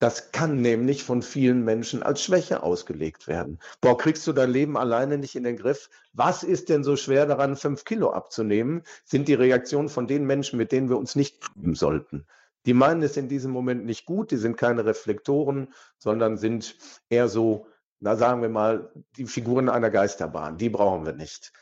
Das 0.00 0.32
kann 0.32 0.62
nämlich 0.62 1.04
von 1.04 1.20
vielen 1.20 1.62
Menschen 1.62 2.02
als 2.02 2.22
Schwäche 2.22 2.62
ausgelegt 2.62 3.28
werden. 3.28 3.58
Boah, 3.82 3.98
kriegst 3.98 4.26
du 4.26 4.32
dein 4.32 4.50
Leben 4.50 4.78
alleine 4.78 5.18
nicht 5.18 5.36
in 5.36 5.44
den 5.44 5.58
Griff? 5.58 5.90
Was 6.14 6.42
ist 6.42 6.70
denn 6.70 6.82
so 6.82 6.96
schwer 6.96 7.26
daran, 7.26 7.54
fünf 7.54 7.84
Kilo 7.84 8.10
abzunehmen? 8.10 8.82
Sind 9.04 9.28
die 9.28 9.34
Reaktionen 9.34 9.90
von 9.90 10.06
den 10.06 10.24
Menschen, 10.24 10.56
mit 10.56 10.72
denen 10.72 10.88
wir 10.88 10.96
uns 10.96 11.16
nicht 11.16 11.46
üben 11.54 11.74
sollten. 11.74 12.26
Die 12.64 12.72
meinen 12.72 13.02
es 13.02 13.18
in 13.18 13.28
diesem 13.28 13.52
Moment 13.52 13.84
nicht 13.84 14.06
gut, 14.06 14.30
die 14.30 14.38
sind 14.38 14.56
keine 14.56 14.86
Reflektoren, 14.86 15.74
sondern 15.98 16.38
sind 16.38 16.76
eher 17.10 17.28
so, 17.28 17.66
na 18.00 18.16
sagen 18.16 18.40
wir 18.40 18.48
mal, 18.48 18.90
die 19.18 19.26
Figuren 19.26 19.68
einer 19.68 19.90
Geisterbahn. 19.90 20.56
Die 20.56 20.70
brauchen 20.70 21.04
wir 21.04 21.12
nicht. 21.12 21.52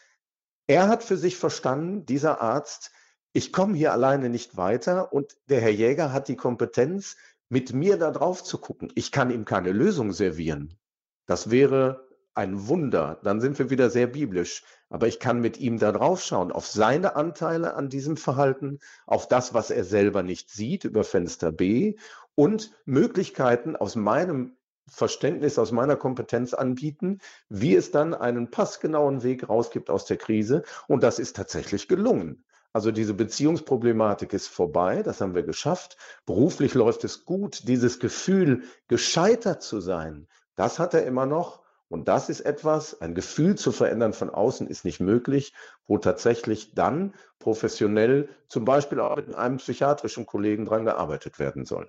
Er 0.69 0.87
hat 0.87 1.03
für 1.03 1.17
sich 1.17 1.37
verstanden, 1.37 2.07
dieser 2.07 2.41
Arzt, 2.41 2.93
ich 3.33 3.53
komme 3.53 3.77
hier 3.77 3.93
alleine 3.93 4.29
nicht 4.29 4.57
weiter 4.57 5.13
und 5.13 5.37
der 5.49 5.61
Herr 5.61 5.71
Jäger 5.71 6.13
hat 6.13 6.29
die 6.29 6.37
Kompetenz, 6.37 7.17
mit 7.49 7.73
mir 7.73 7.97
da 7.97 8.11
drauf 8.11 8.45
zu 8.45 8.59
gucken. 8.59 8.93
Ich 8.95 9.13
kann 9.13 9.31
ihm 9.31 9.45
keine 9.45 9.73
Lösung 9.73 10.13
servieren. 10.13 10.79
Das 11.27 11.51
wäre 11.51 12.09
ein 12.35 12.69
Wunder. 12.69 13.19
Dann 13.25 13.41
sind 13.41 13.59
wir 13.59 13.71
wieder 13.71 13.91
sehr 13.91 14.07
biblisch. 14.07 14.63
Aber 14.91 15.09
ich 15.09 15.19
kann 15.19 15.41
mit 15.41 15.59
ihm 15.59 15.79
da 15.79 15.93
drauf 15.93 16.23
schauen, 16.23 16.53
auf 16.53 16.67
seine 16.67 17.17
Anteile 17.17 17.75
an 17.75 17.89
diesem 17.89 18.17
Verhalten, 18.17 18.79
auf 19.07 19.29
das, 19.29 19.55
was 19.55 19.71
er 19.71 19.85
selber 19.85 20.23
nicht 20.23 20.51
sieht 20.51 20.85
über 20.85 21.05
Fenster 21.05 21.53
B 21.53 21.97
und 22.35 22.73
Möglichkeiten 22.85 23.77
aus 23.77 23.97
meinem 23.97 24.57
Verständnis, 24.89 25.59
aus 25.59 25.73
meiner 25.73 25.97
Kompetenz 25.97 26.55
anbieten, 26.55 27.19
wie 27.49 27.75
es 27.75 27.91
dann 27.91 28.15
einen 28.15 28.51
passgenauen 28.51 29.23
Weg 29.23 29.49
rausgibt 29.49 29.91
aus 29.91 30.07
der 30.07 30.17
Krise. 30.17 30.63
Und 30.87 31.03
das 31.03 31.19
ist 31.19 31.37
tatsächlich 31.37 31.89
gelungen. 31.89 32.45
Also 32.73 32.91
diese 32.91 33.15
Beziehungsproblematik 33.15 34.33
ist 34.33 34.49
vorbei, 34.49 35.03
das 35.03 35.21
haben 35.21 35.35
wir 35.35 35.43
geschafft. 35.43 35.97
Beruflich 36.27 36.75
läuft 36.75 37.05
es 37.05 37.25
gut. 37.25 37.67
Dieses 37.67 37.99
Gefühl, 37.99 38.65
gescheitert 38.89 39.63
zu 39.63 39.81
sein, 39.81 40.29
das 40.55 40.79
hat 40.79 40.95
er 40.95 41.07
immer 41.07 41.27
noch. 41.27 41.63
Und 41.89 42.07
das 42.09 42.29
ist 42.29 42.41
etwas, 42.41 43.01
ein 43.01 43.15
Gefühl 43.15 43.55
zu 43.57 43.73
verändern 43.73 44.13
von 44.13 44.29
außen 44.29 44.67
ist 44.67 44.85
nicht 44.85 45.01
möglich, 45.01 45.55
wo 45.87 45.97
tatsächlich 45.97 46.75
dann 46.75 47.15
professionell 47.39 48.29
zum 48.49 48.67
Beispiel 48.67 49.01
auch 49.01 49.17
mit 49.17 49.35
einem 49.35 49.57
psychiatrischen 49.57 50.27
Kollegen 50.27 50.67
dran 50.67 50.85
gearbeitet 50.85 51.39
werden 51.39 51.65
soll. 51.65 51.89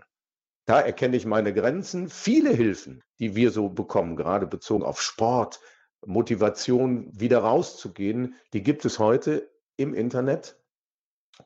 Da 0.65 0.79
erkenne 0.79 1.17
ich 1.17 1.25
meine 1.25 1.53
Grenzen. 1.53 2.09
Viele 2.09 2.51
Hilfen, 2.51 3.03
die 3.19 3.35
wir 3.35 3.51
so 3.51 3.69
bekommen, 3.69 4.15
gerade 4.15 4.47
bezogen 4.47 4.83
auf 4.83 5.01
Sport, 5.01 5.59
Motivation, 6.05 7.09
wieder 7.11 7.39
rauszugehen, 7.39 8.35
die 8.53 8.63
gibt 8.63 8.85
es 8.85 8.99
heute 8.99 9.49
im 9.75 9.93
Internet 9.93 10.59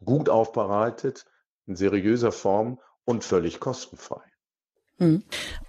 gut 0.04 0.30
aufbereitet, 0.30 1.26
in 1.66 1.76
seriöser 1.76 2.32
Form 2.32 2.80
und 3.06 3.24
völlig 3.24 3.60
kostenfrei. 3.60 4.33
Hm. 5.00 5.24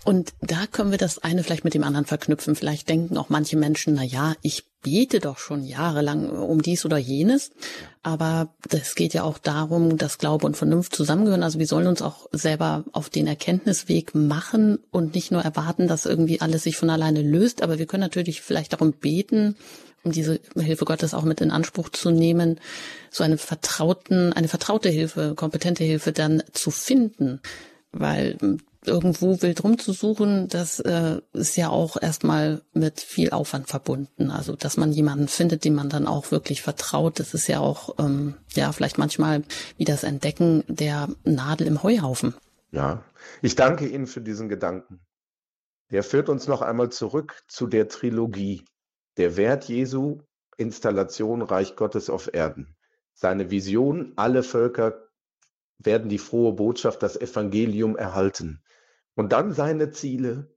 Und 0.05 0.35
da 0.41 0.67
können 0.71 0.91
wir 0.91 0.99
das 0.99 1.19
eine 1.19 1.43
vielleicht 1.43 1.65
mit 1.65 1.75
dem 1.75 1.85
anderen 1.85 2.05
verknüpfen. 2.05 2.55
Vielleicht 2.55 2.89
denken 2.89 3.17
auch 3.17 3.31
manche 3.31 3.57
Menschen, 3.57 3.95
na 3.95 4.03
ja, 4.03 4.35
ich 4.43 4.65
bete 4.83 5.19
doch 5.19 5.39
schon 5.39 5.65
jahrelang 5.65 6.29
um 6.29 6.61
dies 6.61 6.85
oder 6.85 6.99
jenes. 6.99 7.51
Aber 8.03 8.55
das 8.69 8.95
geht 8.95 9.15
ja 9.15 9.23
auch 9.23 9.39
darum, 9.39 9.97
dass 9.97 10.19
Glaube 10.19 10.47
und 10.47 10.57
Vernunft 10.57 10.95
zusammengehören. 10.95 11.43
Also 11.43 11.59
wir 11.59 11.67
sollen 11.67 11.87
uns 11.87 12.03
auch 12.03 12.29
selber 12.33 12.85
auf 12.93 13.09
den 13.09 13.27
Erkenntnisweg 13.27 14.15
machen 14.15 14.79
und 14.91 15.15
nicht 15.15 15.33
nur 15.33 15.43
erwarten, 15.43 15.89
dass 15.89 16.05
irgendwie 16.05 16.43
alles 16.43 16.65
sich 16.65 16.77
von 16.77 16.91
alleine 16.91 17.23
löst. 17.23 17.63
Aber 17.63 17.79
wir 17.79 17.87
können 17.87 18.03
natürlich 18.03 18.43
vielleicht 18.43 18.75
darum 18.75 18.93
beten, 18.93 19.57
um 20.05 20.13
diese 20.13 20.39
Hilfe 20.55 20.85
Gottes 20.85 21.15
auch 21.15 21.25
mit 21.25 21.41
in 21.41 21.51
Anspruch 21.51 21.89
zu 21.89 22.11
nehmen, 22.11 22.61
so 23.11 23.25
eine 23.25 23.39
vertrauten, 23.39 24.35
eine 24.35 24.49
vertraute 24.49 24.91
Hilfe, 24.91 25.35
kompetente 25.35 25.83
Hilfe 25.83 26.13
dann 26.13 26.43
zu 26.53 26.71
finden. 26.71 27.41
Weil 27.91 28.37
hm, 28.39 28.61
irgendwo 28.87 29.41
wild 29.43 29.63
rumzusuchen, 29.65 30.49
das 30.49 30.81
äh, 30.81 31.21
ist 31.33 31.57
ja 31.57 31.69
auch 31.69 32.01
erstmal 32.01 32.63
mit 32.73 33.01
viel 33.01 33.31
Aufwand 33.31 33.69
verbunden. 33.69 34.31
Also 34.31 34.57
dass 34.57 34.77
man 34.77 34.93
jemanden 34.93 35.29
findet, 35.29 35.65
dem 35.65 35.75
man 35.75 35.89
dann 35.89 36.07
auch 36.07 36.31
wirklich 36.31 36.63
vertraut, 36.63 37.21
das 37.21 37.35
ist 37.35 37.47
ja 37.47 37.61
auch 37.61 37.95
ähm, 37.99 38.35
ja 38.55 38.73
vielleicht 38.73 38.99
manchmal 38.99 39.43
wie 39.77 39.85
das 39.85 40.05
Entdecken 40.05 40.65
der 40.69 41.09
Nadel 41.25 41.67
im 41.67 41.83
Heuhaufen. 41.83 42.35
Ja, 42.71 43.05
ich 43.41 43.55
danke 43.55 43.87
Ihnen 43.87 44.07
für 44.07 44.21
diesen 44.21 44.49
Gedanken. 44.49 45.01
Der 45.91 46.03
führt 46.03 46.29
uns 46.29 46.49
noch 46.49 46.63
einmal 46.63 46.91
zurück 46.91 47.43
zu 47.47 47.67
der 47.67 47.89
Trilogie. 47.89 48.65
Der 49.17 49.37
Wert 49.37 49.65
Jesu, 49.65 50.23
Installation 50.57 51.43
Reich 51.43 51.77
Gottes 51.77 52.11
auf 52.11 52.33
Erden. 52.33 52.75
Seine 53.13 53.51
Vision, 53.51 54.13
alle 54.17 54.43
Völker 54.43 55.05
werden 55.79 56.09
die 56.09 56.19
frohe 56.19 56.53
Botschaft, 56.53 57.03
das 57.03 57.17
Evangelium 57.17 57.97
erhalten. 57.97 58.63
Und 59.15 59.33
dann 59.33 59.53
seine 59.53 59.91
Ziele. 59.91 60.55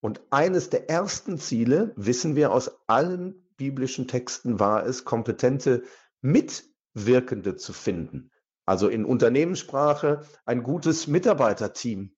Und 0.00 0.22
eines 0.30 0.70
der 0.70 0.88
ersten 0.88 1.38
Ziele, 1.38 1.92
wissen 1.96 2.36
wir 2.36 2.52
aus 2.52 2.70
allen 2.86 3.46
biblischen 3.56 4.08
Texten, 4.08 4.58
war 4.58 4.86
es, 4.86 5.04
kompetente 5.04 5.82
Mitwirkende 6.22 7.56
zu 7.56 7.72
finden. 7.72 8.30
Also 8.64 8.88
in 8.88 9.04
Unternehmenssprache 9.04 10.22
ein 10.46 10.62
gutes 10.62 11.06
Mitarbeiterteam. 11.06 12.14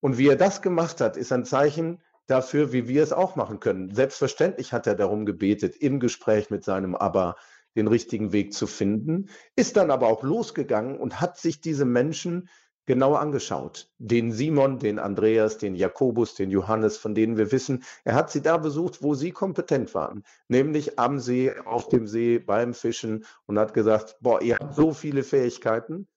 Und 0.00 0.18
wie 0.18 0.28
er 0.28 0.36
das 0.36 0.62
gemacht 0.62 1.00
hat, 1.00 1.16
ist 1.16 1.32
ein 1.32 1.44
Zeichen 1.44 2.00
dafür, 2.26 2.72
wie 2.72 2.88
wir 2.88 3.02
es 3.02 3.12
auch 3.12 3.36
machen 3.36 3.60
können. 3.60 3.94
Selbstverständlich 3.94 4.72
hat 4.72 4.86
er 4.86 4.94
darum 4.94 5.26
gebetet, 5.26 5.76
im 5.76 6.00
Gespräch 6.00 6.48
mit 6.48 6.64
seinem 6.64 6.94
Abba 6.94 7.36
den 7.76 7.86
richtigen 7.86 8.32
Weg 8.32 8.54
zu 8.54 8.66
finden, 8.66 9.28
ist 9.56 9.76
dann 9.76 9.90
aber 9.90 10.08
auch 10.08 10.22
losgegangen 10.22 10.98
und 10.98 11.20
hat 11.20 11.38
sich 11.38 11.60
diese 11.60 11.84
Menschen 11.84 12.48
genau 12.90 13.14
angeschaut. 13.14 13.88
Den 13.98 14.32
Simon, 14.32 14.80
den 14.80 14.98
Andreas, 14.98 15.58
den 15.58 15.76
Jakobus, 15.76 16.34
den 16.34 16.50
Johannes, 16.50 16.96
von 16.96 17.14
denen 17.14 17.36
wir 17.36 17.52
wissen, 17.52 17.84
er 18.02 18.16
hat 18.16 18.32
sie 18.32 18.42
da 18.42 18.56
besucht, 18.56 19.00
wo 19.00 19.14
sie 19.14 19.30
kompetent 19.30 19.94
waren, 19.94 20.24
nämlich 20.48 20.98
am 20.98 21.20
See, 21.20 21.54
auf 21.64 21.88
dem 21.88 22.08
See, 22.08 22.40
beim 22.40 22.74
Fischen 22.74 23.24
und 23.46 23.60
hat 23.60 23.74
gesagt, 23.74 24.16
boah, 24.20 24.42
ihr 24.42 24.56
habt 24.56 24.74
so 24.74 24.92
viele 24.92 25.22
Fähigkeiten 25.22 26.08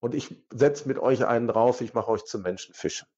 und 0.00 0.14
ich 0.14 0.44
setze 0.52 0.86
mit 0.88 0.98
euch 0.98 1.24
einen 1.24 1.48
drauf, 1.48 1.80
ich 1.80 1.94
mache 1.94 2.10
euch 2.10 2.26
zum 2.26 2.42
Menschenfischen 2.42 3.08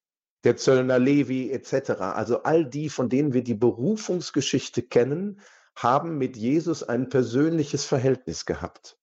der 0.45 0.55
Zöllner 0.55 0.99
Levi 0.99 1.51
etc. 1.51 1.91
Also 1.99 2.43
all 2.43 2.65
die, 2.65 2.89
von 2.89 3.09
denen 3.09 3.33
wir 3.33 3.43
die 3.43 3.53
Berufungsgeschichte 3.53 4.81
kennen, 4.81 5.41
haben 5.75 6.17
mit 6.17 6.37
Jesus 6.37 6.83
ein 6.83 7.09
persönliches 7.09 7.85
Verhältnis 7.85 8.45
gehabt. 8.45 8.97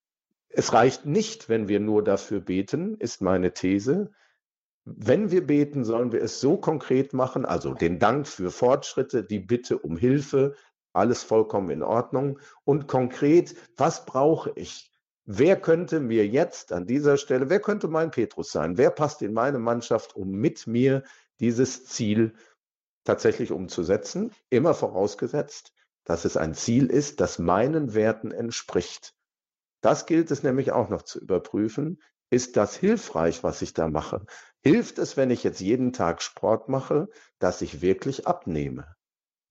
Es 0.50 0.72
reicht 0.72 1.06
nicht, 1.06 1.48
wenn 1.48 1.68
wir 1.68 1.80
nur 1.80 2.04
dafür 2.04 2.40
beten, 2.40 2.96
ist 2.96 3.22
meine 3.22 3.52
These. 3.54 4.10
Wenn 4.84 5.30
wir 5.30 5.46
beten, 5.46 5.84
sollen 5.84 6.12
wir 6.12 6.22
es 6.22 6.40
so 6.40 6.56
konkret 6.56 7.12
machen, 7.12 7.44
also 7.44 7.74
den 7.74 7.98
Dank 7.98 8.26
für 8.26 8.50
Fortschritte, 8.50 9.24
die 9.24 9.38
Bitte 9.38 9.78
um 9.78 9.96
Hilfe, 9.96 10.56
alles 10.92 11.22
vollkommen 11.22 11.70
in 11.70 11.82
Ordnung. 11.82 12.40
Und 12.64 12.88
konkret, 12.88 13.54
was 13.76 14.04
brauche 14.06 14.52
ich? 14.56 14.90
wer 15.32 15.60
könnte 15.60 16.00
mir 16.00 16.26
jetzt 16.26 16.72
an 16.72 16.86
dieser 16.86 17.16
Stelle, 17.16 17.48
wer 17.48 17.60
könnte 17.60 17.86
mein 17.86 18.10
Petrus 18.10 18.50
sein? 18.50 18.76
Wer 18.76 18.90
passt 18.90 19.22
in 19.22 19.32
meine 19.32 19.60
Mannschaft, 19.60 20.16
um 20.16 20.32
mit 20.32 20.66
mir 20.66 21.04
dieses 21.38 21.86
Ziel 21.86 22.34
tatsächlich 23.04 23.52
umzusetzen? 23.52 24.32
Immer 24.50 24.74
vorausgesetzt, 24.74 25.72
dass 26.04 26.24
es 26.24 26.36
ein 26.36 26.54
Ziel 26.54 26.86
ist, 26.86 27.20
das 27.20 27.38
meinen 27.38 27.94
Werten 27.94 28.32
entspricht. 28.32 29.14
Das 29.80 30.06
gilt 30.06 30.30
es 30.30 30.42
nämlich 30.42 30.72
auch 30.72 30.88
noch 30.88 31.02
zu 31.02 31.20
überprüfen. 31.20 32.00
Ist 32.30 32.56
das 32.56 32.76
hilfreich, 32.76 33.42
was 33.42 33.62
ich 33.62 33.74
da 33.74 33.88
mache? 33.88 34.24
Hilft 34.62 34.98
es, 34.98 35.16
wenn 35.16 35.30
ich 35.30 35.42
jetzt 35.42 35.60
jeden 35.60 35.92
Tag 35.92 36.22
Sport 36.22 36.68
mache, 36.68 37.08
dass 37.38 37.62
ich 37.62 37.82
wirklich 37.82 38.26
abnehme? 38.26 38.94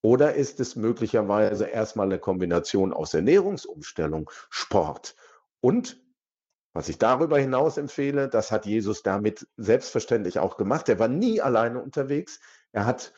Oder 0.01 0.35
ist 0.35 0.59
es 0.59 0.75
möglicherweise 0.75 1.65
erstmal 1.65 2.05
eine 2.05 2.19
Kombination 2.19 2.93
aus 2.93 3.13
Ernährungsumstellung, 3.13 4.29
Sport 4.49 5.15
und 5.59 6.01
was 6.73 6.87
ich 6.87 6.99
darüber 6.99 7.39
hinaus 7.39 7.77
empfehle, 7.77 8.29
das 8.29 8.51
hat 8.51 8.65
Jesus 8.65 9.01
damit 9.01 9.47
selbstverständlich 9.57 10.39
auch 10.39 10.55
gemacht. 10.55 10.87
Er 10.87 10.99
war 10.99 11.07
nie 11.07 11.41
alleine 11.41 11.81
unterwegs. 11.81 12.39
Er 12.71 12.85
hat 12.85 13.13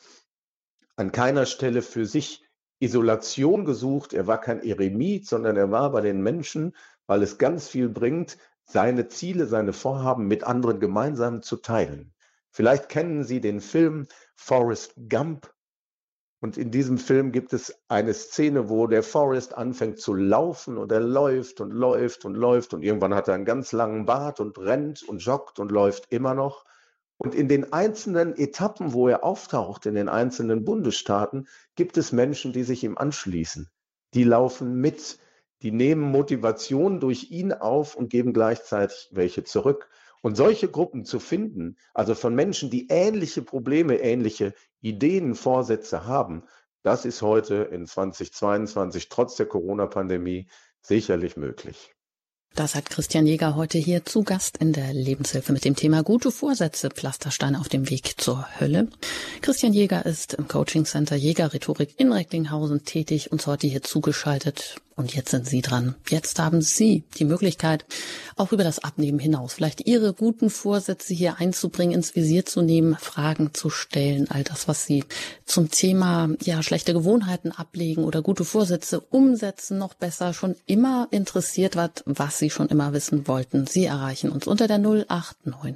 an 0.96 1.12
keiner 1.12 1.46
Stelle 1.46 1.82
für 1.82 2.06
sich 2.06 2.44
Isolation 2.80 3.66
gesucht. 3.66 4.14
Er 4.14 4.26
war 4.26 4.40
kein 4.40 4.64
Eremit, 4.64 5.28
sondern 5.28 5.58
er 5.58 5.70
war 5.70 5.92
bei 5.92 6.02
den 6.02 6.22
Menschen, 6.22 6.76
weil 7.08 7.24
es 7.24 7.38
ganz 7.38 7.68
viel 7.68 7.90
bringt, 7.90 8.38
seine 8.64 9.08
Ziele, 9.08 9.48
seine 9.48 9.74
Vorhaben 9.74 10.28
mit 10.28 10.44
anderen 10.44 10.80
gemeinsam 10.80 11.42
zu 11.42 11.58
teilen. 11.58 12.14
Vielleicht 12.52 12.90
kennen 12.90 13.24
Sie 13.24 13.42
den 13.42 13.62
Film 13.62 14.08
Forrest 14.36 14.94
Gump. 15.10 15.54
Und 16.42 16.58
in 16.58 16.72
diesem 16.72 16.98
Film 16.98 17.32
gibt 17.32 17.54
es 17.54 17.82
eine 17.88 18.14
Szene, 18.14 18.68
wo 18.68 18.88
der 18.88 19.04
Forrest 19.04 19.56
anfängt 19.56 20.00
zu 20.00 20.16
laufen 20.16 20.78
und 20.78 20.92
er 20.92 21.00
läuft 21.00 21.62
und 21.62 21.72
läuft 21.72 22.26
und 22.26 22.36
läuft 22.36 22.74
und 22.74 22.82
irgendwann 22.82 23.14
hat 23.14 23.28
er 23.28 23.36
einen 23.36 23.46
ganz 23.46 23.72
langen 23.74 24.06
Bart 24.06 24.40
und 24.40 24.58
rennt 24.58 25.04
und 25.04 25.20
joggt 25.20 25.60
und 25.60 25.72
läuft 25.72 26.12
immer 26.12 26.34
noch. 26.34 26.66
Und 27.18 27.36
in 27.36 27.48
den 27.48 27.72
einzelnen 27.72 28.36
Etappen, 28.36 28.94
wo 28.94 29.08
er 29.08 29.24
auftaucht, 29.24 29.86
in 29.86 29.94
den 29.94 30.10
einzelnen 30.10 30.66
Bundesstaaten, 30.66 31.48
gibt 31.76 31.96
es 31.98 32.12
Menschen, 32.12 32.52
die 32.52 32.64
sich 32.64 32.84
ihm 32.84 32.98
anschließen. 32.98 33.70
Die 34.16 34.24
laufen 34.24 34.74
mit, 34.74 35.20
die 35.62 35.72
nehmen 35.72 36.02
Motivation 36.02 37.00
durch 37.00 37.32
ihn 37.32 37.54
auf 37.54 37.96
und 37.96 38.10
geben 38.10 38.34
gleichzeitig 38.34 39.10
welche 39.12 39.44
zurück. 39.44 39.90
Und 40.24 40.36
solche 40.36 40.68
Gruppen 40.68 41.04
zu 41.04 41.20
finden, 41.20 41.78
also 41.94 42.14
von 42.14 42.36
Menschen, 42.36 42.70
die 42.70 42.88
ähnliche 42.90 43.42
Probleme, 43.42 43.98
ähnliche 43.98 44.54
Ideen, 44.82 45.34
Vorsätze 45.34 46.06
haben, 46.06 46.44
das 46.84 47.06
ist 47.06 47.22
heute 47.22 47.56
in 47.72 47.86
2022 47.86 49.10
trotz 49.10 49.36
der 49.36 49.46
Corona-Pandemie 49.46 50.48
sicherlich 50.82 51.38
möglich. 51.38 51.92
Das 52.54 52.76
hat 52.76 52.90
Christian 52.90 53.26
Jäger 53.26 53.56
heute 53.56 53.78
hier 53.78 54.04
zu 54.04 54.24
Gast 54.24 54.58
in 54.58 54.74
der 54.74 54.94
Lebenshilfe 54.94 55.54
mit 55.54 55.64
dem 55.64 55.78
Thema 55.78 56.04
gute 56.04 56.32
Vorsätze, 56.32 56.90
Pflastersteine 56.90 57.58
auf 57.62 57.70
dem 57.70 57.90
Weg 57.90 58.20
zur 58.20 58.46
Hölle. 58.60 58.90
Christian 59.42 59.72
Jäger 59.72 60.06
ist 60.06 60.34
im 60.34 60.50
Coaching 60.50 60.84
Center 60.84 61.16
Jäger 61.16 61.54
Rhetorik 61.54 61.98
in 61.98 62.12
Recklinghausen 62.12 62.84
tätig 62.84 63.32
und 63.32 63.48
heute 63.48 63.68
hier 63.68 63.84
zugeschaltet 63.84 64.82
und 64.96 65.14
jetzt 65.14 65.32
sind 65.32 65.48
Sie 65.48 65.62
dran. 65.62 65.96
Jetzt 66.10 66.40
haben 66.40 66.62
Sie 66.62 67.04
die 67.18 67.26
Möglichkeit, 67.26 67.86
auch 68.36 68.52
über 68.52 68.64
das 68.64 68.80
Abnehmen 68.80 69.20
hinaus, 69.20 69.54
vielleicht 69.54 69.88
Ihre 69.88 70.14
guten 70.14 70.50
Vorsätze 70.50 71.14
hier 71.14 71.40
einzubringen, 71.40 71.94
ins 71.94 72.16
Visier 72.16 72.46
zu 72.46 72.62
nehmen, 72.62 72.96
Fragen 73.00 73.54
zu 73.54 73.70
stellen, 73.70 74.30
all 74.30 74.44
das, 74.44 74.68
was 74.68 74.86
Sie 74.86 75.04
zum 75.46 75.72
Thema, 75.72 76.30
ja, 76.42 76.62
schlechte 76.64 76.94
Gewohnheiten 76.94 77.52
ablegen 77.52 78.04
oder 78.04 78.22
gute 78.22 78.46
Vorsätze 78.46 79.00
umsetzen, 79.00 79.78
noch 79.78 79.94
besser 79.94 80.34
schon 80.34 80.56
immer 80.66 81.08
interessiert 81.12 81.76
wird, 81.76 82.04
was 82.06 82.38
Sie 82.38 82.50
schon 82.50 82.70
immer 82.70 82.94
wissen 82.94 83.28
wollten. 83.28 83.68
Sie 83.68 83.86
erreichen 83.86 84.32
uns 84.32 84.48
unter 84.48 84.68
der 84.68 84.80
089 84.80 85.76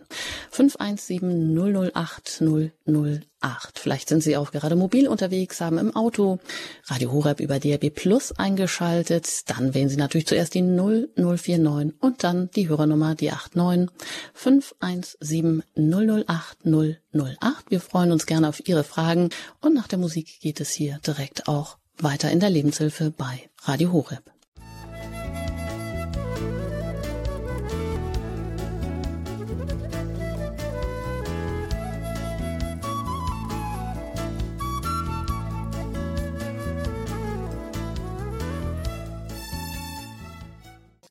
517 0.52 1.92
008 1.94 2.42
008. 2.88 3.35
Vielleicht 3.76 4.10
sind 4.10 4.22
Sie 4.22 4.38
auch 4.38 4.52
gerade 4.52 4.76
mobil 4.76 5.08
unterwegs, 5.08 5.62
haben 5.62 5.78
im 5.78 5.96
Auto 5.96 6.40
Radio 6.86 7.12
Horeb 7.12 7.40
über 7.40 7.60
DRB 7.60 7.94
Plus 7.94 8.32
eingeschaltet. 8.32 9.50
Dann 9.50 9.74
wählen 9.74 9.90
Sie 9.90 9.98
natürlich 9.98 10.28
zuerst 10.28 10.54
die 10.54 10.62
0049 10.62 11.96
und 12.00 12.24
dann 12.24 12.50
die 12.52 12.70
Hörernummer, 12.70 13.16
die 13.16 13.32
89 13.32 13.90
517 14.34 15.64
008 15.76 16.58
008. 16.66 17.70
Wir 17.70 17.82
freuen 17.82 18.12
uns 18.12 18.26
gerne 18.26 18.50
auf 18.50 18.68
Ihre 18.68 18.84
Fragen 18.84 19.30
und 19.62 19.74
nach 19.74 19.88
der 19.88 20.00
Musik 20.00 20.40
geht 20.40 20.60
es 20.60 20.72
hier 20.72 21.00
direkt 21.06 21.48
auch 21.48 21.78
weiter 21.98 22.32
in 22.32 22.40
der 22.40 22.50
Lebenshilfe 22.50 23.12
bei 23.12 23.50
Radio 23.64 23.92
Horeb. 23.92 24.35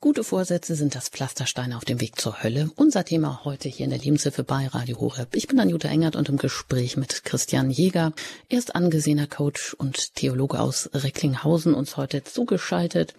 Gute 0.04 0.22
Vorsätze 0.22 0.74
sind 0.74 0.94
das 0.94 1.08
Pflastersteine 1.08 1.78
auf 1.78 1.86
dem 1.86 1.98
Weg 1.98 2.20
zur 2.20 2.42
Hölle. 2.42 2.70
Unser 2.76 3.06
Thema 3.06 3.40
heute 3.44 3.70
hier 3.70 3.84
in 3.84 3.90
der 3.90 3.98
Lebenshilfe 3.98 4.44
bei 4.44 4.66
Radio 4.66 5.00
Horeb. 5.00 5.34
Ich 5.34 5.48
bin 5.48 5.58
Anjuta 5.58 5.88
Engert 5.88 6.14
und 6.14 6.28
im 6.28 6.36
Gespräch 6.36 6.98
mit 6.98 7.24
Christian 7.24 7.70
Jäger. 7.70 8.12
Er 8.50 8.58
ist 8.58 8.76
angesehener 8.76 9.26
Coach 9.26 9.72
und 9.72 10.14
Theologe 10.14 10.60
aus 10.60 10.90
Recklinghausen, 10.92 11.72
uns 11.72 11.96
heute 11.96 12.22
zugeschaltet. 12.22 13.14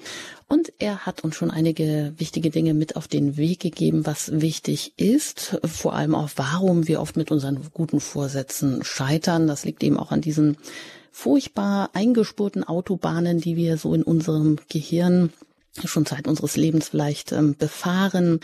Und 0.48 0.74
er 0.78 1.08
hat 1.08 1.24
uns 1.24 1.36
schon 1.36 1.50
einige 1.50 2.14
wichtige 2.18 2.52
Dinge 2.52 2.76
mit 2.76 2.96
auf 2.96 3.08
den 3.08 3.36
Weg 3.36 3.62
gegeben, 3.62 4.06
was 4.06 4.40
wichtig 4.40 4.94
ist. 4.96 5.60
Vor 5.66 5.96
allem 5.96 6.14
auch, 6.14 6.30
warum 6.36 6.88
wir 6.88 7.02
oft 7.02 7.18
mit 7.18 7.32
unseren 7.32 7.68
guten 7.74 8.00
Vorsätzen 8.00 8.84
scheitern. 8.84 9.48
Das 9.48 9.66
liegt 9.66 9.82
eben 9.82 9.98
auch 9.98 10.12
an 10.12 10.22
diesen 10.22 10.58
furchtbar 11.12 11.90
eingespurten 11.94 12.64
Autobahnen, 12.64 13.42
die 13.42 13.56
wir 13.56 13.80
so 13.80 13.96
in 13.96 14.04
unserem 14.04 14.60
Gehirn 14.70 15.34
schon 15.84 16.06
Zeit 16.06 16.28
unseres 16.28 16.56
Lebens 16.56 16.90
vielleicht 16.90 17.32
ähm, 17.32 17.56
befahren. 17.58 18.40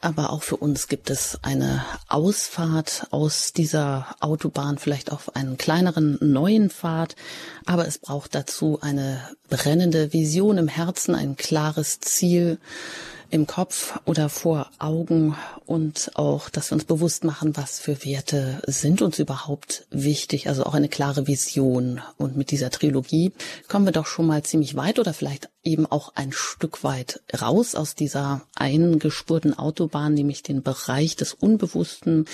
Aber 0.00 0.30
auch 0.30 0.44
für 0.44 0.56
uns 0.56 0.86
gibt 0.86 1.10
es 1.10 1.40
eine 1.42 1.84
Ausfahrt 2.06 3.08
aus 3.10 3.52
dieser 3.52 4.14
Autobahn, 4.20 4.78
vielleicht 4.78 5.10
auf 5.10 5.34
einen 5.34 5.58
kleineren 5.58 6.18
neuen 6.20 6.70
Pfad. 6.70 7.16
Aber 7.66 7.88
es 7.88 7.98
braucht 7.98 8.34
dazu 8.36 8.78
eine 8.80 9.20
brennende 9.48 10.12
Vision 10.12 10.56
im 10.56 10.68
Herzen, 10.68 11.16
ein 11.16 11.36
klares 11.36 11.98
Ziel 11.98 12.58
im 13.30 13.46
Kopf 13.46 13.98
oder 14.04 14.28
vor 14.28 14.70
Augen 14.78 15.36
und 15.66 16.12
auch, 16.14 16.48
dass 16.48 16.70
wir 16.70 16.76
uns 16.76 16.84
bewusst 16.84 17.24
machen, 17.24 17.56
was 17.56 17.78
für 17.78 18.04
Werte 18.04 18.62
sind 18.66 19.02
uns 19.02 19.18
überhaupt 19.18 19.86
wichtig, 19.90 20.48
also 20.48 20.64
auch 20.64 20.74
eine 20.74 20.88
klare 20.88 21.26
Vision. 21.26 22.00
Und 22.16 22.36
mit 22.36 22.50
dieser 22.50 22.70
Trilogie 22.70 23.32
kommen 23.68 23.84
wir 23.84 23.92
doch 23.92 24.06
schon 24.06 24.26
mal 24.26 24.42
ziemlich 24.42 24.76
weit 24.76 24.98
oder 24.98 25.12
vielleicht 25.12 25.50
eben 25.62 25.84
auch 25.86 26.12
ein 26.14 26.32
Stück 26.32 26.84
weit 26.84 27.20
raus 27.40 27.74
aus 27.74 27.94
dieser 27.94 28.42
eingespurten 28.54 29.58
Autobahn, 29.58 30.14
nämlich 30.14 30.42
den 30.42 30.62
Bereich 30.62 31.16
des 31.16 31.34
Unbewussten, 31.34 32.24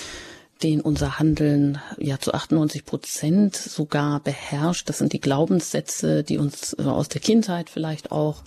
den 0.63 0.81
unser 0.81 1.19
Handeln 1.19 1.81
ja 1.99 2.21
zu 2.21 2.33
98 2.33 2.85
Prozent 2.85 3.57
sogar 3.57 4.21
beherrscht. 4.21 4.89
Das 4.89 4.99
sind 4.99 5.13
die 5.13 5.21
Glaubenssätze, 5.21 6.23
die 6.23 6.39
uns 6.39 6.75
aus 6.79 7.09
der 7.09 7.21
Kindheit 7.21 7.69
vielleicht 7.69 8.13
auch 8.13 8.43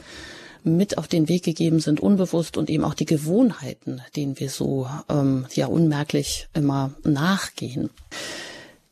mit 0.67 0.97
auf 0.97 1.08
den 1.08 1.30
Weg 1.30 1.43
gegeben 1.43 1.80
sind, 1.80 1.99
unbewusst 1.99 2.58
und 2.58 2.69
eben 2.69 2.84
auch 2.84 2.93
die 2.93 3.06
Gewohnheiten, 3.06 4.01
denen 4.15 4.39
wir 4.39 4.49
so 4.49 4.88
ähm, 5.10 5.45
ja 5.53 5.67
unmerklich 5.67 6.47
immer 6.53 6.91
nachgehen. 7.03 7.89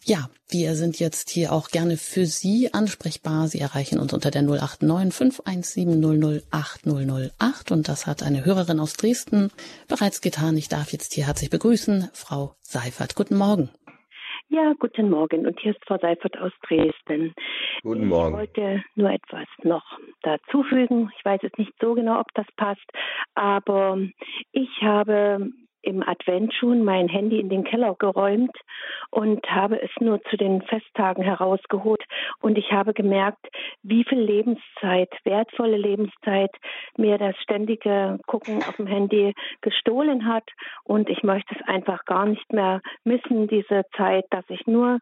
Ja, 0.07 0.29
wir 0.49 0.75
sind 0.75 0.99
jetzt 0.99 1.31
hier 1.31 1.51
auch 1.51 1.69
gerne 1.69 1.97
für 1.97 2.27
Sie 2.27 2.71
ansprechbar. 2.71 3.47
Sie 3.47 3.59
erreichen 3.59 3.97
uns 3.97 4.13
unter 4.13 4.29
der 4.29 4.43
089 4.43 5.11
517 5.11 6.41
008 6.51 6.85
008 6.85 7.71
und 7.71 7.87
das 7.87 8.05
hat 8.05 8.21
eine 8.21 8.45
Hörerin 8.45 8.79
aus 8.79 8.93
Dresden 8.93 9.49
bereits 9.87 10.21
getan. 10.21 10.57
Ich 10.57 10.69
darf 10.69 10.91
jetzt 10.91 11.13
hier 11.13 11.25
herzlich 11.25 11.49
begrüßen, 11.49 12.09
Frau 12.13 12.55
Seifert. 12.61 13.15
Guten 13.15 13.35
Morgen. 13.35 13.69
Ja, 14.49 14.73
guten 14.79 15.09
Morgen. 15.09 15.47
Und 15.47 15.59
hier 15.59 15.71
ist 15.71 15.83
Frau 15.85 15.97
Seifert 15.97 16.37
aus 16.37 16.51
Dresden. 16.67 17.33
Guten 17.81 18.07
Morgen. 18.07 18.33
Ich 18.33 18.39
wollte 18.39 18.83
nur 18.93 19.09
etwas 19.09 19.47
noch 19.63 19.83
dazufügen. 20.21 21.11
Ich 21.17 21.25
weiß 21.25 21.41
jetzt 21.41 21.57
nicht 21.57 21.73
so 21.81 21.95
genau, 21.95 22.19
ob 22.19 22.31
das 22.35 22.45
passt, 22.55 22.85
aber 23.33 23.97
ich 24.51 24.69
habe 24.81 25.49
im 25.85 26.01
Advent 26.07 26.53
schon 26.53 26.83
mein 26.83 27.07
Handy 27.07 27.39
in 27.39 27.49
den 27.49 27.63
Keller 27.63 27.95
geräumt 27.97 28.55
und 29.11 29.45
habe 29.49 29.81
es 29.81 29.91
nur 29.99 30.21
zu 30.23 30.37
den 30.37 30.61
Festtagen 30.63 31.23
herausgeholt. 31.23 32.03
Und 32.41 32.57
ich 32.57 32.71
habe 32.71 32.93
gemerkt, 32.93 33.45
wie 33.83 34.03
viel 34.03 34.19
Lebenszeit, 34.19 35.09
wertvolle 35.23 35.77
Lebenszeit 35.77 36.51
mir 36.97 37.17
das 37.17 37.35
ständige 37.37 38.19
Gucken 38.25 38.57
auf 38.57 38.75
dem 38.77 38.87
Handy 38.87 39.33
gestohlen 39.61 40.27
hat. 40.27 40.49
Und 40.83 41.09
ich 41.09 41.23
möchte 41.23 41.55
es 41.55 41.67
einfach 41.67 42.05
gar 42.05 42.25
nicht 42.25 42.51
mehr 42.51 42.81
missen, 43.03 43.47
diese 43.47 43.83
Zeit, 43.95 44.25
dass 44.31 44.45
ich 44.49 44.65
nur 44.67 44.99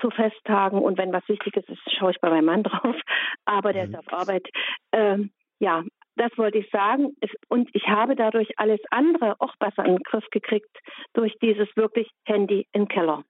zu 0.00 0.10
Festtagen 0.10 0.80
und 0.80 0.98
wenn 0.98 1.12
was 1.12 1.26
Wichtiges 1.28 1.64
ist, 1.68 1.80
schaue 1.98 2.10
ich 2.10 2.20
bei 2.20 2.28
meinem 2.28 2.44
Mann 2.44 2.62
drauf, 2.62 2.96
aber 3.44 3.72
der 3.72 3.86
mhm. 3.86 3.94
ist 3.94 3.98
auf 3.98 4.12
Arbeit. 4.12 4.46
Ähm, 4.92 5.30
ja, 5.58 5.82
das 6.16 6.36
wollte 6.36 6.58
ich 6.58 6.70
sagen. 6.70 7.16
Und 7.48 7.68
ich 7.74 7.86
habe 7.86 8.16
dadurch 8.16 8.58
alles 8.58 8.80
andere 8.90 9.36
auch 9.40 9.54
besser 9.56 9.84
in 9.84 9.96
den 9.96 10.02
Griff 10.02 10.24
gekriegt 10.30 10.76
durch 11.12 11.34
dieses 11.40 11.68
wirklich 11.76 12.10
Handy 12.24 12.66
im 12.72 12.88
Keller. 12.88 13.24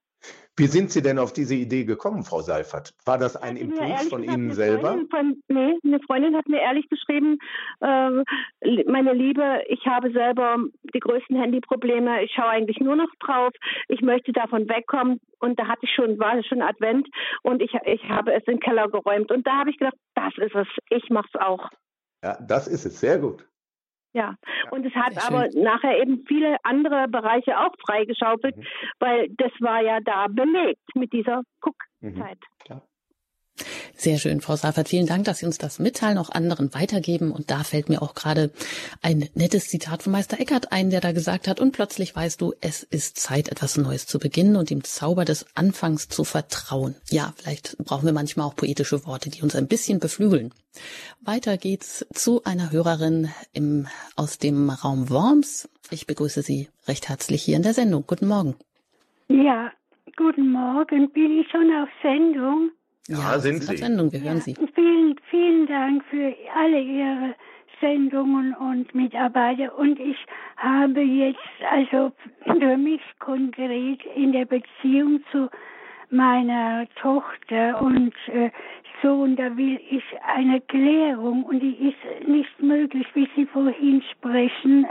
Wie 0.59 0.66
sind 0.66 0.91
Sie 0.91 1.03
denn 1.03 1.18
auf 1.18 1.34
diese 1.34 1.55
Idee 1.55 1.84
gekommen, 1.84 2.22
Frau 2.22 2.41
Seifert? 2.41 2.95
War 3.05 3.18
das 3.18 3.37
ein 3.37 3.57
Impuls 3.57 4.09
von 4.09 4.22
Ihnen 4.22 4.53
selber? 4.53 4.99
Von, 5.11 5.43
nee, 5.49 5.74
eine 5.84 6.01
Freundin 6.01 6.34
hat 6.34 6.49
mir 6.49 6.61
ehrlich 6.62 6.89
geschrieben, 6.89 7.37
äh, 7.82 8.22
meine 8.87 9.12
Liebe, 9.12 9.62
ich 9.68 9.84
habe 9.84 10.11
selber 10.12 10.57
die 10.95 11.01
größten 11.01 11.39
Handyprobleme. 11.39 12.24
Ich 12.24 12.32
schaue 12.32 12.49
eigentlich 12.49 12.80
nur 12.80 12.97
noch 12.97 13.11
drauf. 13.20 13.53
Ich 13.89 14.01
möchte 14.01 14.32
davon 14.32 14.66
wegkommen. 14.66 15.20
Und 15.41 15.59
da 15.59 15.66
hatte 15.68 15.80
ich 15.82 15.95
schon, 15.95 16.18
war 16.18 16.43
schon 16.43 16.62
Advent 16.62 17.07
und 17.43 17.61
ich, 17.61 17.74
ich 17.84 18.03
habe 18.09 18.32
es 18.32 18.43
in 18.47 18.55
den 18.55 18.61
Keller 18.61 18.89
geräumt. 18.89 19.30
Und 19.30 19.47
da 19.47 19.59
habe 19.59 19.70
ich 19.70 19.76
gedacht, 19.76 19.97
das 20.14 20.32
ist 20.39 20.55
es. 20.55 20.68
Ich 20.89 21.11
mache 21.11 21.28
es 21.34 21.39
auch. 21.39 21.68
Ja, 22.27 22.37
das 22.41 22.66
ist 22.66 22.85
es. 22.85 22.99
Sehr 22.99 23.20
gut. 23.20 23.47
Ja, 24.12 24.35
und 24.72 24.85
es 24.85 24.93
hat 24.95 25.16
aber 25.31 25.47
nachher 25.55 26.01
eben 26.01 26.24
viele 26.27 26.57
andere 26.64 27.07
Bereiche 27.07 27.57
auch 27.57 27.72
freigeschaufelt, 27.87 28.57
mhm. 28.57 28.64
weil 28.99 29.29
das 29.37 29.53
war 29.61 29.81
ja 29.81 30.01
da 30.01 30.27
belegt 30.29 30.81
mit 30.97 31.12
dieser 31.12 31.43
Guckzeit. 31.61 32.41
Mhm. 32.68 32.81
Sehr 33.96 34.18
schön, 34.18 34.40
Frau 34.40 34.57
Seifert. 34.57 34.88
Vielen 34.88 35.07
Dank, 35.07 35.24
dass 35.24 35.38
Sie 35.38 35.46
uns 35.46 35.59
das 35.59 35.78
mitteilen, 35.78 36.18
auch 36.18 36.30
anderen 36.30 36.74
weitergeben. 36.74 37.32
Und 37.32 37.50
da 37.50 37.64
fällt 37.64 37.88
mir 37.88 38.02
auch 38.02 38.14
gerade 38.14 38.50
ein 39.02 39.28
nettes 39.34 39.68
Zitat 39.68 40.02
von 40.02 40.12
Meister 40.12 40.38
Eckhart 40.38 40.72
ein, 40.72 40.90
der 40.90 41.00
da 41.00 41.12
gesagt 41.12 41.48
hat, 41.48 41.61
und 41.61 41.72
plötzlich 41.72 42.14
weißt 42.14 42.40
du, 42.40 42.52
es 42.61 42.82
ist 42.82 43.18
Zeit, 43.18 43.48
etwas 43.48 43.76
Neues 43.78 44.07
zu 44.07 44.18
beginnen 44.18 44.57
und 44.57 44.70
dem 44.70 44.84
Zauber 44.84 45.24
des 45.24 45.46
Anfangs 45.54 46.09
zu 46.09 46.24
vertrauen. 46.24 46.94
Ja, 47.11 47.32
vielleicht 47.36 47.78
brauchen 47.78 48.07
wir 48.07 48.12
manchmal 48.12 48.46
auch 48.46 48.57
poetische 48.57 49.07
Worte, 49.07 49.30
die 49.30 49.42
uns 49.42 49.57
ein 49.57 49.68
bisschen 49.68 49.98
beflügeln. 49.98 50.52
Weiter 51.22 51.57
geht's 51.57 52.07
zu 52.12 52.44
einer 52.44 52.70
Hörerin 52.70 53.30
im, 53.52 53.88
aus 54.14 54.38
dem 54.38 54.68
Raum 54.68 55.09
Worms. 55.09 55.68
Ich 55.90 56.07
begrüße 56.07 56.42
Sie 56.42 56.68
recht 56.86 57.09
herzlich 57.09 57.42
hier 57.42 57.57
in 57.57 57.62
der 57.62 57.74
Sendung. 57.74 58.04
Guten 58.07 58.28
Morgen. 58.28 58.57
Ja, 59.28 59.72
guten 60.16 60.52
Morgen. 60.52 61.11
Bin 61.12 61.40
ich 61.40 61.50
schon 61.50 61.72
auf 61.72 61.88
Sendung? 62.02 62.70
Ja, 63.09 63.18
ja 63.18 63.38
sind 63.38 63.62
Sie. 63.62 63.76
Sendung, 63.76 64.12
wir 64.12 64.20
hören 64.20 64.36
ja, 64.36 64.42
Sie. 64.42 64.54
Vielen, 64.74 65.16
vielen 65.30 65.66
Dank 65.66 66.04
für 66.11 66.34
alle 66.54 66.80
Ihre 66.80 67.34
Sendungen 67.80 68.54
und 68.54 68.94
Mitarbeiter. 68.94 69.76
Und 69.78 69.98
ich 70.00 70.16
habe 70.57 71.00
jetzt 71.00 71.38
also 71.70 72.12
für 72.44 72.76
mich 72.76 73.00
konkret 73.18 74.00
in 74.14 74.32
der 74.32 74.46
Beziehung 74.46 75.20
zu 75.30 75.48
meiner 76.11 76.86
Tochter 77.00 77.80
und 77.80 78.14
äh, 78.28 78.50
Sohn, 79.02 79.36
da 79.36 79.57
will 79.57 79.78
ich 79.90 80.04
eine 80.24 80.61
Klärung 80.62 81.44
und 81.44 81.61
die 81.61 81.76
ist 81.88 82.28
nicht 82.28 82.62
möglich, 82.62 83.07
wie 83.14 83.28
Sie 83.36 83.44
vorhin 83.46 84.02
sprechen, 84.12 84.86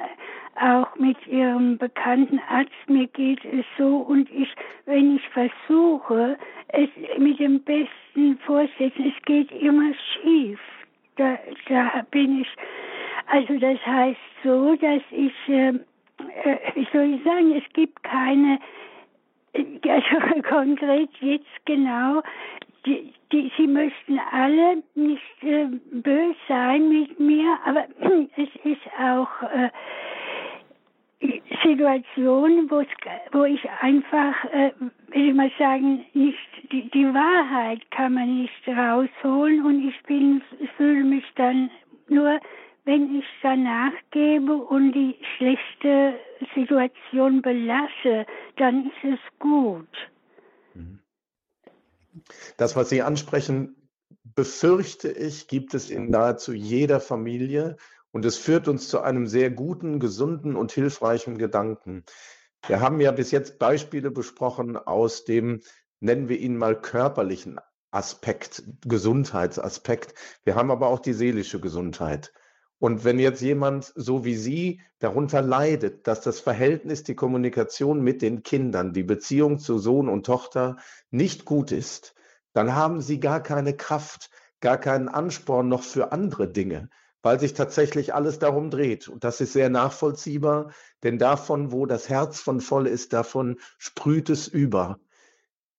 auch 0.60 0.96
mit 0.96 1.18
Ihrem 1.28 1.78
bekannten 1.78 2.40
Arzt. 2.50 2.72
Mir 2.88 3.08
geht 3.08 3.44
es 3.46 3.66
so 3.78 3.98
und 3.98 4.30
ich, 4.32 4.54
wenn 4.86 5.18
ich 5.18 5.28
versuche, 5.30 6.38
es 6.70 6.90
mit 7.18 7.40
dem 7.40 7.62
besten 7.64 8.38
Vorsätzen, 8.46 9.14
es 9.16 9.26
geht 9.26 9.52
immer 9.52 9.92
schief. 9.94 10.60
Da, 11.18 11.38
da 11.70 12.06
bin 12.12 12.42
ich, 12.42 12.48
also 13.28 13.58
das 13.58 13.84
heißt 13.86 14.20
so, 14.44 14.76
dass 14.76 15.02
ich, 15.12 15.34
äh, 15.48 15.70
äh, 15.70 16.58
wie 16.76 16.88
soll 16.92 17.16
ich 17.16 17.24
sagen, 17.24 17.56
es 17.56 17.74
gibt 17.74 18.04
keine, 18.04 18.60
äh, 19.54 19.64
also 19.90 20.42
konkret 20.42 21.10
jetzt 21.22 21.66
genau, 21.66 22.22
die, 22.86 23.14
die, 23.32 23.52
sie 23.58 23.68
möchten 23.68 24.20
alle 24.32 24.84
nicht 24.94 25.44
äh, 25.44 25.68
böse 25.92 26.36
sein 26.48 26.90
mit 26.90 27.20
mir, 27.20 27.58
aber 27.66 27.86
es 28.38 28.50
ist 28.64 28.82
auch 29.00 29.42
äh, 29.42 29.70
Situationen, 31.64 32.70
wo 32.70 33.44
ich 33.46 33.70
einfach, 33.82 34.46
äh, 34.52 34.72
will 35.08 35.30
ich 35.30 35.34
mal 35.34 35.52
sagen, 35.58 36.06
nicht 36.14 36.38
die, 36.72 36.90
die, 36.92 37.06
Wahrheit 37.06 37.80
kann 37.92 38.14
man 38.14 38.42
nicht 38.42 38.68
rausholen 38.68 39.66
und 39.66 39.88
ich 39.88 40.04
bin, 40.04 40.42
fühle 40.78 41.04
mich 41.04 41.24
dann 41.36 41.72
nur, 42.10 42.40
wenn 42.84 43.16
ich 43.18 43.26
danach 43.42 43.94
gebe 44.12 44.56
und 44.56 44.92
die 44.92 45.16
schlechte 45.38 46.20
Situation 46.54 47.42
belasse, 47.42 48.26
dann 48.58 48.88
ist 48.88 49.14
es 49.14 49.40
gut. 49.40 49.88
Mhm. 50.74 51.00
Das, 52.58 52.76
was 52.76 52.90
Sie 52.90 53.02
ansprechen, 53.02 53.76
befürchte 54.36 55.10
ich, 55.10 55.48
gibt 55.48 55.74
es 55.74 55.90
in 55.90 56.10
nahezu 56.10 56.54
jeder 56.54 57.00
Familie 57.00 57.78
und 58.16 58.24
es 58.24 58.38
führt 58.38 58.70
uns 58.70 58.88
zu 58.88 59.02
einem 59.02 59.28
sehr 59.28 59.52
guten, 59.52 60.00
gesunden 60.00 60.56
und 60.56 60.72
hilfreichen 60.72 61.38
Gedanken. 61.38 62.06
Wir 62.66 62.80
haben 62.80 63.02
ja 63.02 63.12
bis 63.12 63.32
jetzt 63.32 63.60
Beispiele 63.60 64.10
besprochen 64.10 64.78
aus 64.78 65.26
dem, 65.26 65.60
nennen 66.00 66.30
wir 66.30 66.40
ihn 66.40 66.56
mal 66.56 66.80
körperlichen 66.80 67.60
Aspekt, 67.92 68.64
Gesundheitsaspekt. 68.86 70.14
Wir 70.46 70.56
haben 70.56 70.72
aber 70.72 70.88
auch 70.88 71.00
die 71.00 71.12
seelische 71.12 71.60
Gesundheit. 71.60 72.32
Und 72.80 73.04
wenn 73.04 73.20
jetzt 73.20 73.42
jemand 73.42 73.92
so 73.96 74.24
wie 74.24 74.36
Sie 74.36 74.82
darunter 75.00 75.42
leidet, 75.42 76.08
dass 76.08 76.22
das 76.22 76.40
Verhältnis, 76.40 77.04
die 77.04 77.16
Kommunikation 77.16 78.00
mit 78.00 78.22
den 78.22 78.44
Kindern, 78.44 78.94
die 78.94 79.04
Beziehung 79.04 79.60
zu 79.60 79.78
Sohn 79.78 80.08
und 80.08 80.26
Tochter 80.26 80.78
nicht 81.12 81.44
gut 81.44 81.74
ist, 81.74 82.16
dann 82.54 82.76
haben 82.76 83.02
Sie 83.02 83.20
gar 83.20 83.44
keine 83.44 83.76
Kraft, 83.76 84.30
gar 84.62 84.78
keinen 84.78 85.10
Ansporn 85.10 85.68
noch 85.68 85.84
für 85.84 86.14
andere 86.14 86.48
Dinge 86.48 86.90
weil 87.26 87.40
sich 87.40 87.56
tatsächlich 87.56 88.14
alles 88.14 88.38
darum 88.38 88.70
dreht. 88.70 89.08
Und 89.08 89.24
das 89.24 89.42
ist 89.42 89.54
sehr 89.54 89.70
nachvollziehbar, 89.70 90.72
denn 91.02 91.18
davon, 91.18 91.72
wo 91.72 91.88
das 91.88 92.08
Herz 92.08 92.40
von 92.40 92.62
voll 92.62 92.86
ist, 92.86 93.14
davon 93.14 93.58
sprüht 93.80 94.30
es 94.30 94.48
über. 94.48 95.00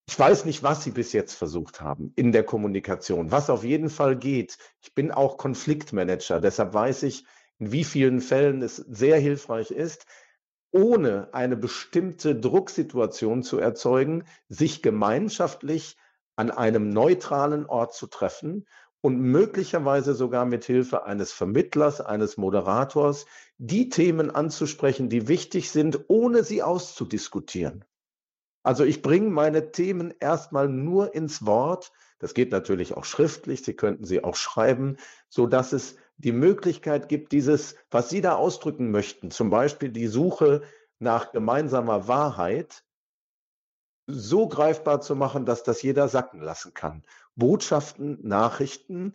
Ich 0.09 0.19
weiß 0.19 0.45
nicht, 0.45 0.65
was 0.65 0.83
Sie 0.83 0.91
bis 0.91 1.13
jetzt 1.13 1.35
versucht 1.35 1.81
haben 1.81 2.13
in 2.17 2.33
der 2.33 2.43
Kommunikation. 2.43 3.31
Was 3.31 3.49
auf 3.49 3.63
jeden 3.63 3.91
Fall 3.91 4.17
geht. 4.17 4.59
Ich 4.83 4.93
bin 4.93 5.13
auch 5.13 5.37
Konfliktmanager, 5.37 6.41
deshalb 6.41 6.75
weiß 6.75 7.05
ich, 7.05 7.25
in 7.61 7.71
wie 7.71 7.85
vielen 7.85 8.21
Fällen 8.21 8.61
es 8.61 8.75
sehr 8.75 9.21
hilfreich 9.21 9.71
ist, 9.71 10.05
ohne 10.73 11.33
eine 11.33 11.57
bestimmte 11.57 12.35
Drucksituation 12.35 13.45
zu 13.45 13.61
erzeugen, 13.61 14.25
sich 14.49 14.83
gemeinschaftlich 14.83 15.97
an 16.35 16.51
einem 16.51 16.91
neutralen 16.91 17.67
Ort 17.67 17.95
zu 17.95 18.09
treffen 18.09 18.67
und 19.07 19.21
möglicherweise 19.21 20.15
sogar 20.15 20.47
mit 20.47 20.65
Hilfe 20.65 21.05
eines 21.05 21.31
Vermittlers, 21.31 22.01
eines 22.01 22.39
Moderators, 22.39 23.27
die 23.57 23.89
Themen 23.89 24.33
anzusprechen, 24.33 25.09
die 25.09 25.29
wichtig 25.29 25.71
sind, 25.71 26.07
ohne 26.09 26.43
sie 26.43 26.65
auszudiskutieren. 26.65 27.85
Also 28.65 28.83
ich 28.83 29.03
bringe 29.03 29.31
meine 29.31 29.71
Themen 29.71 30.13
erstmal 30.19 30.69
nur 30.69 31.15
ins 31.15 31.47
Wort. 31.47 31.93
Das 32.19 32.35
geht 32.35 32.51
natürlich 32.51 32.97
auch 32.97 33.05
schriftlich. 33.05 33.63
Sie 33.63 33.75
könnten 33.75 34.05
sie 34.05 34.25
auch 34.25 34.35
schreiben, 34.35 34.97
so 35.29 35.47
dass 35.47 35.73
es 35.73 35.95
die 36.17 36.33
Möglichkeit 36.33 37.09
gibt, 37.09 37.31
dieses, 37.31 37.77
was 37.93 38.11
Sie 38.11 38.21
da 38.21 38.35
ausdrücken 38.35 38.91
möchten, 38.91 39.31
zum 39.31 39.51
Beispiel 39.51 39.91
die 39.91 40.09
Suche 40.09 40.63
nach 40.99 41.31
gemeinsamer 41.31 42.09
Wahrheit, 42.09 42.83
so 44.09 44.49
greifbar 44.49 45.01
zu 45.01 45.15
machen, 45.15 45.47
dass 45.47 45.63
das 45.63 45.83
jeder 45.83 46.09
sacken 46.09 46.41
lassen 46.41 46.75
kann. 46.75 47.05
Botschaften, 47.37 48.19
Nachrichten, 48.27 49.13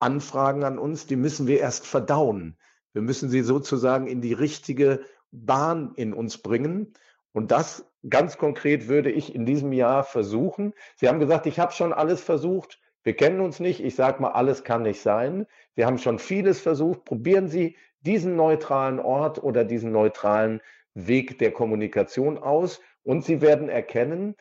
Anfragen 0.00 0.64
an 0.64 0.78
uns, 0.78 1.06
die 1.06 1.16
müssen 1.16 1.46
wir 1.46 1.60
erst 1.60 1.86
verdauen. 1.86 2.56
Wir 2.92 3.02
müssen 3.02 3.28
sie 3.28 3.42
sozusagen 3.42 4.06
in 4.06 4.20
die 4.20 4.32
richtige 4.32 5.00
Bahn 5.30 5.92
in 5.96 6.12
uns 6.12 6.38
bringen. 6.38 6.94
Und 7.32 7.50
das 7.50 7.84
ganz 8.08 8.38
konkret 8.38 8.88
würde 8.88 9.10
ich 9.10 9.34
in 9.34 9.44
diesem 9.44 9.72
Jahr 9.72 10.04
versuchen. 10.04 10.72
Sie 10.96 11.08
haben 11.08 11.20
gesagt, 11.20 11.46
ich 11.46 11.58
habe 11.58 11.72
schon 11.72 11.92
alles 11.92 12.20
versucht. 12.20 12.80
Wir 13.02 13.14
kennen 13.14 13.40
uns 13.40 13.60
nicht. 13.60 13.82
Ich 13.82 13.94
sage 13.94 14.22
mal, 14.22 14.32
alles 14.32 14.64
kann 14.64 14.82
nicht 14.82 15.00
sein. 15.00 15.46
Wir 15.74 15.86
haben 15.86 15.98
schon 15.98 16.18
vieles 16.18 16.60
versucht. 16.60 17.04
Probieren 17.04 17.48
Sie 17.48 17.76
diesen 18.00 18.36
neutralen 18.36 19.00
Ort 19.00 19.42
oder 19.42 19.64
diesen 19.64 19.92
neutralen 19.92 20.60
Weg 20.94 21.38
der 21.38 21.52
Kommunikation 21.52 22.38
aus. 22.38 22.80
Und 23.02 23.24
Sie 23.24 23.40
werden 23.40 23.68
erkennen, 23.68 24.34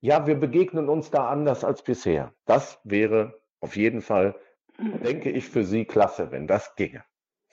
ja, 0.00 0.26
wir 0.26 0.34
begegnen 0.34 0.88
uns 0.88 1.10
da 1.10 1.28
anders 1.28 1.64
als 1.64 1.82
bisher. 1.82 2.32
Das 2.46 2.80
wäre 2.84 3.40
auf 3.60 3.76
jeden 3.76 4.00
Fall, 4.00 4.34
mhm. 4.78 5.02
denke 5.02 5.30
ich, 5.30 5.48
für 5.48 5.64
Sie 5.64 5.84
klasse, 5.84 6.30
wenn 6.30 6.46
das 6.46 6.74
ginge. 6.76 7.04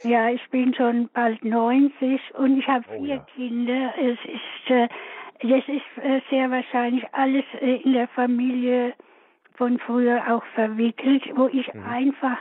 Ja, 0.04 0.30
ich 0.30 0.48
bin 0.50 0.74
schon 0.76 1.10
bald 1.14 1.44
90 1.44 2.22
und 2.36 2.60
ich 2.60 2.68
habe 2.68 2.86
oh, 2.90 3.04
vier 3.04 3.16
ja. 3.16 3.26
Kinder. 3.36 3.94
Es 4.00 4.20
ist, 4.26 4.70
äh, 4.70 4.88
das 5.42 5.68
ist 5.68 6.04
äh, 6.04 6.22
sehr 6.30 6.52
wahrscheinlich 6.52 7.04
alles 7.14 7.44
äh, 7.62 7.82
in 7.82 7.94
der 7.94 8.08
Familie 8.10 8.94
von 9.56 9.80
früher 9.80 10.22
auch 10.32 10.44
verwickelt, 10.54 11.24
wo 11.36 11.48
ich 11.48 11.74
mhm. 11.74 11.84
einfach 11.84 12.38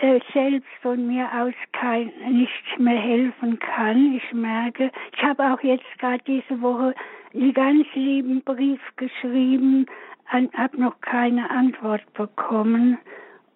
äh, 0.00 0.20
selbst 0.32 0.68
von 0.80 1.06
mir 1.08 1.28
aus 1.34 1.54
kein, 1.72 2.12
nicht 2.30 2.78
mehr 2.78 3.00
helfen 3.00 3.58
kann. 3.58 4.14
Ich 4.14 4.32
merke, 4.32 4.92
ich 5.16 5.22
habe 5.22 5.52
auch 5.52 5.60
jetzt 5.62 5.98
gerade 5.98 6.22
diese 6.24 6.62
Woche 6.62 6.94
einen 7.34 7.54
ganz 7.54 7.86
lieben 7.94 8.42
Brief 8.42 8.80
geschrieben, 8.96 9.86
habe 10.26 10.80
noch 10.80 11.00
keine 11.00 11.50
Antwort 11.50 12.02
bekommen 12.14 12.98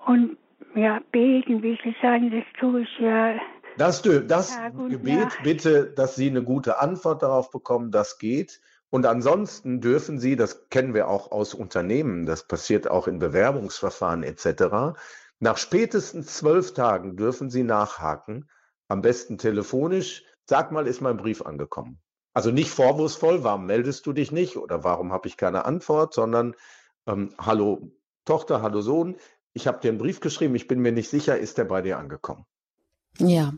und 0.07 0.37
ja, 0.75 1.01
beten, 1.13 1.63
wie 1.63 1.79
Sie 1.83 1.95
sagen, 2.01 2.31
das 2.31 2.45
tue 2.59 2.83
ich 2.83 2.99
ja. 2.99 3.35
Das, 3.79 4.03
das 4.03 4.59
Gebet 4.89 5.21
Nacht. 5.21 5.43
bitte, 5.43 5.87
dass 5.87 6.17
Sie 6.17 6.29
eine 6.29 6.43
gute 6.43 6.81
Antwort 6.81 7.23
darauf 7.23 7.51
bekommen, 7.51 7.91
das 7.91 8.19
geht. 8.19 8.61
Und 8.91 9.07
ansonsten 9.07 9.81
dürfen 9.81 10.19
Sie, 10.19 10.37
das 10.37 10.69
kennen 10.69 10.93
wir 10.93 11.09
auch 11.09 11.33
aus 11.33 11.55
Unternehmen, 11.55 12.27
das 12.27 12.47
passiert 12.47 12.91
auch 12.91 13.07
in 13.07 13.19
Bewerbungsverfahren 13.19 14.23
etc., 14.23 14.99
nach 15.43 15.57
spätestens 15.57 16.37
zwölf 16.37 16.73
Tagen 16.73 17.17
dürfen 17.17 17.51
Sie 17.51 17.65
nachhaken, 17.65 18.49
am 18.87 19.03
besten 19.03 19.39
telefonisch. 19.39 20.23
Sag 20.45 20.71
mal, 20.71 20.87
ist 20.87 21.01
mein 21.01 21.17
Brief 21.17 21.43
angekommen? 21.43 21.99
Also 22.35 22.51
nicht 22.51 22.71
vorwurfsvoll, 22.71 23.45
warum 23.45 23.67
meldest 23.67 24.07
du 24.07 24.13
dich 24.13 24.33
nicht 24.33 24.57
oder 24.57 24.85
warum 24.85 25.13
habe 25.13 25.29
ich 25.29 25.37
keine 25.37 25.65
Antwort, 25.65 26.15
sondern 26.15 26.55
ähm, 27.07 27.35
hallo 27.39 27.93
Tochter, 28.25 28.63
hallo 28.63 28.81
Sohn, 28.81 29.17
ich 29.53 29.67
habe 29.67 29.81
dir 29.81 29.91
einen 29.91 29.99
Brief 29.99 30.21
geschrieben, 30.21 30.55
ich 30.55 30.69
bin 30.69 30.81
mir 30.81 30.93
nicht 30.93 31.11
sicher, 31.11 31.39
ist 31.39 31.59
der 31.59 31.65
bei 31.65 31.83
dir 31.83 31.99
angekommen? 31.99 32.47
Ja, 33.19 33.53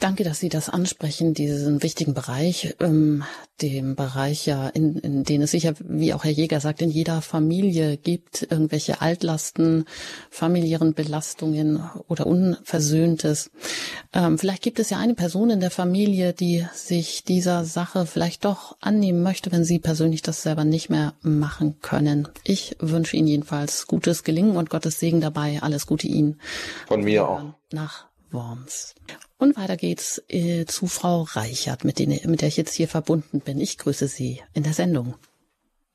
danke, 0.00 0.22
dass 0.22 0.38
Sie 0.38 0.50
das 0.50 0.68
ansprechen, 0.68 1.32
diesen 1.32 1.82
wichtigen 1.82 2.12
Bereich, 2.12 2.76
ähm, 2.78 3.24
dem 3.62 3.96
Bereich 3.96 4.46
ja, 4.46 4.68
in, 4.68 4.98
in 4.98 5.24
den 5.24 5.42
es 5.42 5.50
sicher, 5.50 5.74
wie 5.80 6.12
auch 6.12 6.24
Herr 6.24 6.30
Jäger 6.30 6.60
sagt, 6.60 6.82
in 6.82 6.90
jeder 6.90 7.22
Familie 7.22 7.96
gibt, 7.96 8.46
irgendwelche 8.50 9.00
Altlasten, 9.00 9.86
familiären 10.30 10.92
Belastungen 10.92 11.82
oder 12.06 12.26
Unversöhntes. 12.26 13.50
Ähm, 14.12 14.38
vielleicht 14.38 14.62
gibt 14.62 14.78
es 14.78 14.90
ja 14.90 14.98
eine 14.98 15.14
Person 15.14 15.48
in 15.50 15.60
der 15.60 15.70
Familie, 15.70 16.34
die 16.34 16.66
sich 16.74 17.24
dieser 17.24 17.64
Sache 17.64 18.04
vielleicht 18.04 18.44
doch 18.44 18.76
annehmen 18.80 19.22
möchte, 19.22 19.50
wenn 19.50 19.64
Sie 19.64 19.78
persönlich 19.78 20.20
das 20.20 20.42
selber 20.42 20.64
nicht 20.64 20.90
mehr 20.90 21.14
machen 21.22 21.80
können. 21.80 22.28
Ich 22.44 22.76
wünsche 22.78 23.16
Ihnen 23.16 23.26
jedenfalls 23.26 23.86
gutes 23.86 24.22
Gelingen 24.22 24.56
und 24.56 24.68
Gottes 24.68 25.00
Segen 25.00 25.22
dabei. 25.22 25.60
Alles 25.62 25.86
Gute 25.86 26.06
Ihnen. 26.06 26.38
Von 26.86 27.02
mir 27.02 27.26
auch. 27.26 27.42
Nach 27.72 28.07
Worms. 28.32 28.94
Und 29.38 29.56
weiter 29.56 29.76
geht's 29.76 30.24
äh, 30.28 30.64
zu 30.66 30.86
Frau 30.86 31.22
Reichert, 31.22 31.84
mit, 31.84 31.98
denen, 31.98 32.18
mit 32.30 32.40
der 32.40 32.48
ich 32.48 32.56
jetzt 32.56 32.74
hier 32.74 32.88
verbunden 32.88 33.40
bin. 33.40 33.60
Ich 33.60 33.78
grüße 33.78 34.06
Sie 34.06 34.40
in 34.54 34.62
der 34.62 34.72
Sendung. 34.72 35.14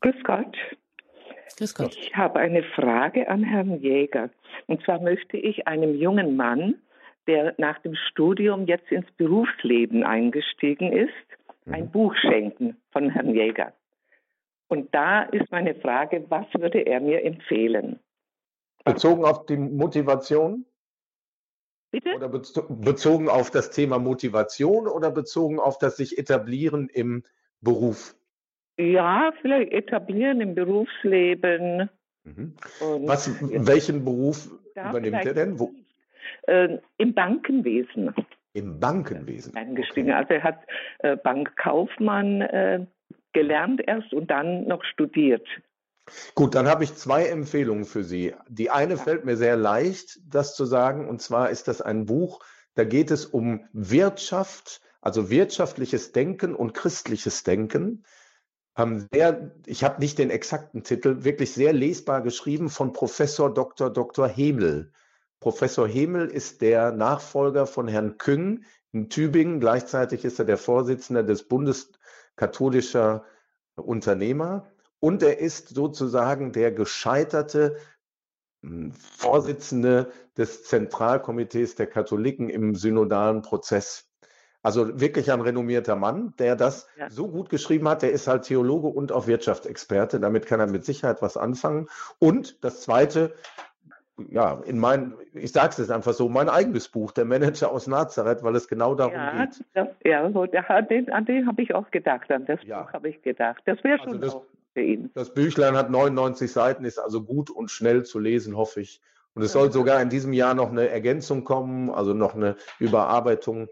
Grüß 0.01 0.23
Gott. 0.23 0.57
Grüß 1.57 1.75
Gott. 1.75 1.95
Ich 1.95 2.15
habe 2.15 2.39
eine 2.39 2.63
Frage 2.63 3.29
an 3.29 3.43
Herrn 3.43 3.79
Jäger. 3.79 4.29
Und 4.67 4.83
zwar 4.83 4.99
möchte 5.01 5.37
ich 5.37 5.67
einem 5.67 5.95
jungen 5.95 6.35
Mann, 6.35 6.75
der 7.27 7.53
nach 7.57 7.79
dem 7.79 7.95
Studium 7.95 8.65
jetzt 8.65 8.91
ins 8.91 9.09
Berufsleben 9.17 10.03
eingestiegen 10.03 10.91
ist, 10.91 11.13
mhm. 11.65 11.73
ein 11.73 11.91
Buch 11.91 12.15
schenken 12.15 12.77
von 12.91 13.09
Herrn 13.09 13.33
Jäger. 13.33 13.73
Und 14.67 14.93
da 14.93 15.23
ist 15.23 15.51
meine 15.51 15.75
Frage, 15.75 16.25
was 16.29 16.45
würde 16.57 16.79
er 16.79 16.99
mir 16.99 17.23
empfehlen? 17.23 17.99
Bezogen 18.83 19.23
auf 19.23 19.45
die 19.45 19.57
Motivation? 19.57 20.65
Bitte? 21.93 22.15
Oder 22.15 22.27
bezogen 22.27 23.29
auf 23.29 23.51
das 23.51 23.69
Thema 23.69 23.99
Motivation 23.99 24.87
oder 24.87 25.11
bezogen 25.11 25.59
auf 25.59 25.77
das 25.77 25.95
sich 25.95 26.17
etablieren 26.17 26.89
im 26.89 27.23
Beruf? 27.61 28.15
Ja, 28.79 29.31
vielleicht 29.39 29.71
etablieren 29.71 30.41
im 30.41 30.55
Berufsleben. 30.55 31.91
Mhm. 32.23 32.55
Was, 32.79 33.29
welchen 33.67 34.03
Beruf 34.03 34.49
übernimmt 34.71 35.23
er 35.23 35.35
denn? 35.35 35.59
Wo? 35.59 35.71
Äh, 36.47 36.79
Im 36.97 37.13
Bankenwesen. 37.13 38.11
Im 38.53 38.79
Bankenwesen. 38.79 39.55
Eingestiegen. 39.55 40.09
Okay. 40.09 40.17
Also 40.17 40.33
er 40.33 40.43
hat 40.43 40.61
äh, 40.99 41.15
Bankkaufmann 41.15 42.41
äh, 42.41 42.87
gelernt 43.33 43.81
erst 43.85 44.15
und 44.15 44.31
dann 44.31 44.65
noch 44.65 44.83
studiert. 44.83 45.47
Gut, 46.35 46.55
dann 46.55 46.67
habe 46.67 46.83
ich 46.83 46.95
zwei 46.95 47.27
Empfehlungen 47.27 47.85
für 47.85 48.03
Sie. 48.03 48.35
Die 48.49 48.69
eine 48.69 48.97
fällt 48.97 49.25
mir 49.25 49.37
sehr 49.37 49.55
leicht, 49.55 50.19
das 50.27 50.55
zu 50.55 50.65
sagen, 50.65 51.07
und 51.07 51.21
zwar 51.21 51.49
ist 51.49 51.67
das 51.67 51.81
ein 51.81 52.05
Buch, 52.05 52.39
da 52.75 52.83
geht 52.83 53.11
es 53.11 53.25
um 53.25 53.65
Wirtschaft, 53.71 54.81
also 55.01 55.29
wirtschaftliches 55.29 56.11
Denken 56.11 56.55
und 56.55 56.73
christliches 56.73 57.43
Denken. 57.43 58.03
Sehr, 59.11 59.51
ich 59.65 59.83
habe 59.83 60.01
nicht 60.01 60.17
den 60.17 60.31
exakten 60.31 60.83
Titel, 60.83 61.23
wirklich 61.23 61.53
sehr 61.53 61.73
lesbar 61.73 62.21
geschrieben 62.21 62.69
von 62.69 62.91
Professor 62.91 63.53
Dr. 63.53 63.91
Dr. 63.91 64.27
Hemel. 64.27 64.91
Professor 65.39 65.87
Hemel 65.87 66.27
ist 66.27 66.61
der 66.61 66.91
Nachfolger 66.91 67.67
von 67.67 67.87
Herrn 67.87 68.17
Küng 68.17 68.63
in 68.91 69.09
Tübingen. 69.09 69.59
Gleichzeitig 69.59 70.25
ist 70.25 70.39
er 70.39 70.45
der 70.45 70.57
Vorsitzende 70.57 71.23
des 71.23 71.47
Bundes 71.47 71.91
katholischer 72.35 73.25
Unternehmer. 73.75 74.72
Und 75.03 75.21
er 75.21 75.37
ist 75.37 75.67
sozusagen 75.67 76.53
der 76.53 76.71
gescheiterte 76.71 77.75
hm, 78.61 78.93
Vorsitzende 78.93 80.13
des 80.37 80.63
Zentralkomitees 80.63 81.75
der 81.75 81.87
Katholiken 81.87 82.47
im 82.47 82.73
synodalen 82.73 83.41
Prozess. 83.41 84.09
Also 84.61 85.01
wirklich 85.01 85.29
ein 85.29 85.41
renommierter 85.41 85.97
Mann, 85.97 86.33
der 86.39 86.55
das 86.55 86.87
ja. 86.95 87.09
so 87.09 87.27
gut 87.27 87.49
geschrieben 87.49 87.89
hat. 87.89 88.01
Der 88.01 88.13
ist 88.13 88.27
halt 88.27 88.43
Theologe 88.43 88.87
und 88.87 89.11
auch 89.11 89.27
Wirtschaftsexperte. 89.27 90.21
Damit 90.21 90.45
kann 90.45 90.61
er 90.61 90.67
mit 90.67 90.85
Sicherheit 90.85 91.21
was 91.21 91.35
anfangen. 91.35 91.89
Und 92.19 92.63
das 92.63 92.79
Zweite, 92.79 93.33
ja, 94.29 94.61
in 94.65 94.79
mein, 94.79 95.15
ich 95.33 95.51
sage 95.51 95.71
es 95.71 95.79
jetzt 95.79 95.91
einfach 95.91 96.13
so, 96.13 96.29
mein 96.29 96.47
eigenes 96.47 96.87
Buch, 96.87 97.11
Der 97.11 97.25
Manager 97.25 97.73
aus 97.73 97.87
Nazareth, 97.87 98.41
weil 98.41 98.55
es 98.55 98.69
genau 98.69 98.95
darum 98.95 99.15
ja, 99.15 99.47
geht. 99.47 99.65
Das, 99.73 99.89
ja, 100.05 100.31
so, 100.31 100.45
der, 100.45 100.81
den, 100.83 101.11
an 101.11 101.25
den 101.25 101.45
habe 101.45 101.61
ich 101.61 101.75
auch 101.75 101.91
gedacht, 101.91 102.31
an 102.31 102.45
das 102.45 102.63
ja. 102.63 102.83
Buch 102.83 102.93
habe 102.93 103.09
ich 103.09 103.21
gedacht. 103.21 103.63
Das 103.65 103.83
wäre 103.83 103.99
also 103.99 104.11
schon 104.13 104.23
also 104.23 104.25
das, 104.25 104.35
auch 104.35 104.52
für 104.73 104.81
ihn. 104.81 105.11
Das 105.13 105.33
Büchlein 105.33 105.75
hat 105.75 105.89
99 105.89 106.51
Seiten, 106.51 106.85
ist 106.85 106.99
also 106.99 107.23
gut 107.23 107.49
und 107.49 107.71
schnell 107.71 108.03
zu 108.03 108.19
lesen, 108.19 108.57
hoffe 108.57 108.81
ich. 108.81 109.01
Und 109.35 109.41
es 109.41 109.51
soll 109.51 109.71
sogar 109.71 110.01
in 110.01 110.09
diesem 110.09 110.33
Jahr 110.33 110.53
noch 110.53 110.69
eine 110.69 110.89
Ergänzung 110.89 111.43
kommen, 111.43 111.89
also 111.89 112.13
noch 112.13 112.35
eine 112.35 112.55
Überarbeitung. 112.79 113.67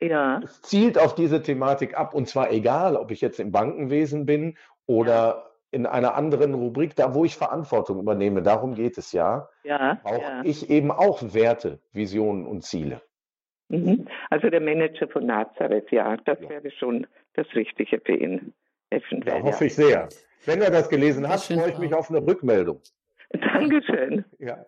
Ja. 0.00 0.40
Es 0.42 0.62
zielt 0.62 0.98
auf 0.98 1.14
diese 1.14 1.42
Thematik 1.42 1.98
ab 1.98 2.14
und 2.14 2.28
zwar 2.28 2.52
egal, 2.52 2.96
ob 2.96 3.10
ich 3.10 3.20
jetzt 3.20 3.40
im 3.40 3.50
Bankenwesen 3.50 4.24
bin 4.24 4.56
oder 4.86 5.12
ja. 5.12 5.46
in 5.72 5.86
einer 5.86 6.14
anderen 6.14 6.54
Rubrik, 6.54 6.94
da 6.94 7.14
wo 7.14 7.24
ich 7.24 7.36
Verantwortung 7.36 7.98
übernehme. 8.00 8.42
Darum 8.42 8.74
geht 8.74 8.98
es 8.98 9.12
ja. 9.12 9.48
Ja. 9.64 9.98
Brauche 10.02 10.22
ja. 10.22 10.42
ich 10.44 10.70
eben 10.70 10.90
auch 10.90 11.34
Werte, 11.34 11.80
Visionen 11.92 12.46
und 12.46 12.62
Ziele. 12.62 13.02
Mhm. 13.68 14.06
Also 14.30 14.48
der 14.48 14.60
Manager 14.60 15.08
von 15.08 15.26
Nazareth, 15.26 15.90
ja, 15.90 16.16
das 16.18 16.40
ja. 16.40 16.48
wäre 16.48 16.70
schon 16.70 17.06
das 17.34 17.46
Richtige 17.54 18.00
für 18.00 18.14
ihn. 18.14 18.52
Ja, 19.24 19.42
hoffe 19.42 19.66
ich 19.66 19.74
sehr. 19.74 20.08
Wenn 20.46 20.62
er 20.62 20.70
das 20.70 20.88
gelesen 20.88 21.28
hat, 21.28 21.40
freue 21.40 21.70
ich 21.70 21.78
mich 21.78 21.94
auf 21.94 22.10
eine 22.10 22.26
Rückmeldung. 22.26 22.80
Dankeschön. 23.32 24.24
Ja. 24.38 24.64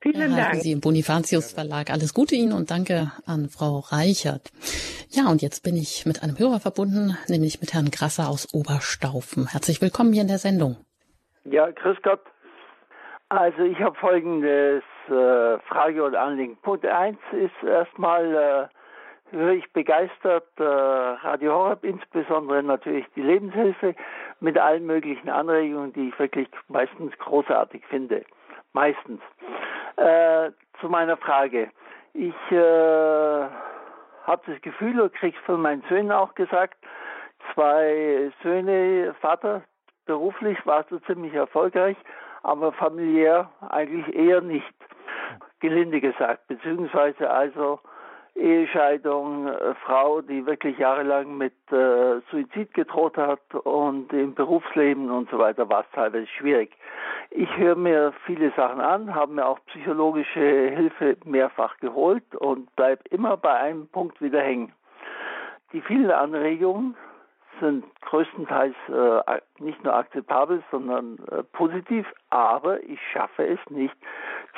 Vielen 0.00 0.36
Dank. 0.36 0.56
Sie 0.56 0.72
im 0.72 0.80
Bonifatius 0.80 1.52
Verlag. 1.52 1.90
Alles 1.90 2.14
Gute 2.14 2.36
Ihnen 2.36 2.52
und 2.52 2.70
danke 2.70 3.10
an 3.26 3.48
Frau 3.48 3.80
Reichert. 3.80 4.52
Ja, 5.08 5.28
und 5.30 5.42
jetzt 5.42 5.64
bin 5.64 5.74
ich 5.76 6.06
mit 6.06 6.22
einem 6.22 6.38
Hörer 6.38 6.60
verbunden, 6.60 7.16
nämlich 7.26 7.60
mit 7.60 7.74
Herrn 7.74 7.90
Grasser 7.90 8.28
aus 8.28 8.54
Oberstaufen. 8.54 9.48
Herzlich 9.50 9.82
willkommen 9.82 10.12
hier 10.12 10.22
in 10.22 10.28
der 10.28 10.38
Sendung. 10.38 10.76
Ja, 11.44 11.68
grüß 11.70 11.96
Gott. 12.02 12.20
Also 13.28 13.62
ich 13.62 13.78
habe 13.80 13.96
folgendes 13.96 14.82
äh, 15.08 15.58
Frage 15.68 16.02
oder 16.02 16.22
Anliegen. 16.22 16.56
Punkt 16.62 16.86
1 16.86 17.18
ist 17.32 17.68
erstmal 17.68 18.70
äh, 18.70 19.36
höre 19.36 19.52
ich 19.52 19.70
begeistert 19.72 20.48
äh, 20.58 20.62
Radio 20.62 21.54
Horeb, 21.54 21.84
insbesondere 21.84 22.62
natürlich 22.62 23.06
die 23.16 23.22
Lebenshilfe 23.22 23.94
mit 24.40 24.58
allen 24.58 24.86
möglichen 24.86 25.28
Anregungen, 25.28 25.92
die 25.92 26.08
ich 26.08 26.18
wirklich 26.18 26.48
meistens 26.68 27.16
großartig 27.18 27.84
finde. 27.86 28.24
Meistens. 28.72 29.20
Äh, 29.96 30.52
zu 30.80 30.88
meiner 30.88 31.16
Frage. 31.16 31.70
Ich 32.14 32.34
äh, 32.50 33.48
habe 34.24 34.42
das 34.46 34.60
Gefühl, 34.62 35.00
oder 35.00 35.10
kriege 35.10 35.36
von 35.44 35.60
meinen 35.60 35.82
Söhnen 35.88 36.12
auch 36.12 36.34
gesagt, 36.34 36.76
zwei 37.52 38.30
Söhne, 38.42 39.14
Vater, 39.20 39.62
beruflich 40.06 40.58
war 40.66 40.84
so 40.88 40.98
ziemlich 41.00 41.34
erfolgreich, 41.34 41.96
aber 42.42 42.72
familiär 42.72 43.50
eigentlich 43.68 44.14
eher 44.14 44.40
nicht, 44.40 44.74
gelinde 45.60 46.00
gesagt, 46.00 46.46
beziehungsweise 46.46 47.30
also 47.30 47.80
Ehescheidung, 48.38 49.48
äh, 49.48 49.74
Frau, 49.84 50.20
die 50.20 50.46
wirklich 50.46 50.78
jahrelang 50.78 51.36
mit 51.36 51.54
äh, 51.70 52.20
Suizid 52.30 52.72
gedroht 52.72 53.16
hat 53.16 53.40
und 53.54 54.12
im 54.12 54.34
Berufsleben 54.34 55.10
und 55.10 55.28
so 55.30 55.38
weiter 55.38 55.68
war 55.68 55.80
es 55.80 55.90
teilweise 55.92 56.26
schwierig. 56.26 56.70
Ich 57.30 57.54
höre 57.56 57.76
mir 57.76 58.12
viele 58.24 58.52
Sachen 58.56 58.80
an, 58.80 59.14
habe 59.14 59.32
mir 59.32 59.46
auch 59.46 59.58
psychologische 59.66 60.40
Hilfe 60.40 61.16
mehrfach 61.24 61.76
geholt 61.78 62.34
und 62.36 62.74
bleibe 62.76 63.02
immer 63.10 63.36
bei 63.36 63.54
einem 63.54 63.88
Punkt 63.88 64.22
wieder 64.22 64.40
hängen. 64.40 64.72
Die 65.72 65.82
vielen 65.82 66.10
Anregungen 66.10 66.96
sind 67.60 67.84
größtenteils 68.02 68.76
äh, 68.88 69.40
nicht 69.58 69.82
nur 69.84 69.94
akzeptabel, 69.94 70.62
sondern 70.70 71.18
äh, 71.30 71.42
positiv, 71.42 72.06
aber 72.30 72.82
ich 72.84 73.00
schaffe 73.12 73.46
es 73.46 73.58
nicht, 73.68 73.94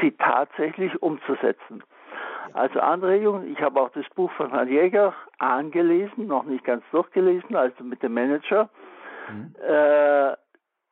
sie 0.00 0.12
tatsächlich 0.12 1.02
umzusetzen. 1.02 1.82
Also 2.52 2.80
Anregungen. 2.80 3.52
Ich 3.52 3.60
habe 3.60 3.80
auch 3.80 3.90
das 3.90 4.08
Buch 4.14 4.30
von 4.32 4.50
Herrn 4.50 4.68
Jäger 4.68 5.14
angelesen, 5.38 6.26
noch 6.26 6.44
nicht 6.44 6.64
ganz 6.64 6.82
durchgelesen, 6.90 7.54
also 7.54 7.84
mit 7.84 8.02
dem 8.02 8.14
Manager. 8.14 8.68
Mhm. 9.30 9.54
Äh, 9.62 10.36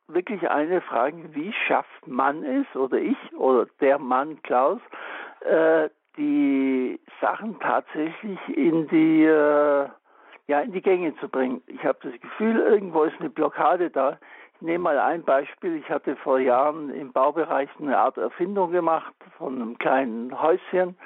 wirklich 0.08 0.48
eine 0.48 0.80
Frage, 0.80 1.34
wie 1.34 1.52
schafft 1.66 2.06
man 2.06 2.42
es 2.44 2.76
oder 2.76 2.98
ich 2.98 3.18
oder 3.36 3.66
der 3.80 3.98
Mann 3.98 4.40
Klaus 4.42 4.80
äh, 5.40 5.88
die 6.16 6.98
Sachen 7.20 7.58
tatsächlich 7.60 8.38
in 8.48 8.88
die, 8.88 9.24
äh, 9.24 9.88
ja, 10.48 10.60
in 10.60 10.72
die 10.72 10.82
Gänge 10.82 11.14
zu 11.16 11.28
bringen. 11.28 11.62
Ich 11.66 11.84
habe 11.84 11.98
das 12.02 12.20
Gefühl, 12.20 12.58
irgendwo 12.58 13.04
ist 13.04 13.20
eine 13.20 13.30
Blockade 13.30 13.90
da. 13.90 14.18
Ich 14.56 14.62
nehme 14.62 14.84
mal 14.84 14.98
ein 14.98 15.22
Beispiel. 15.22 15.76
Ich 15.76 15.88
hatte 15.88 16.16
vor 16.16 16.40
Jahren 16.40 16.90
im 16.90 17.12
Baubereich 17.12 17.68
eine 17.78 17.96
Art 17.96 18.16
Erfindung 18.16 18.72
gemacht 18.72 19.14
von 19.36 19.54
einem 19.54 19.78
kleinen 19.78 20.40
Häuschen 20.40 20.96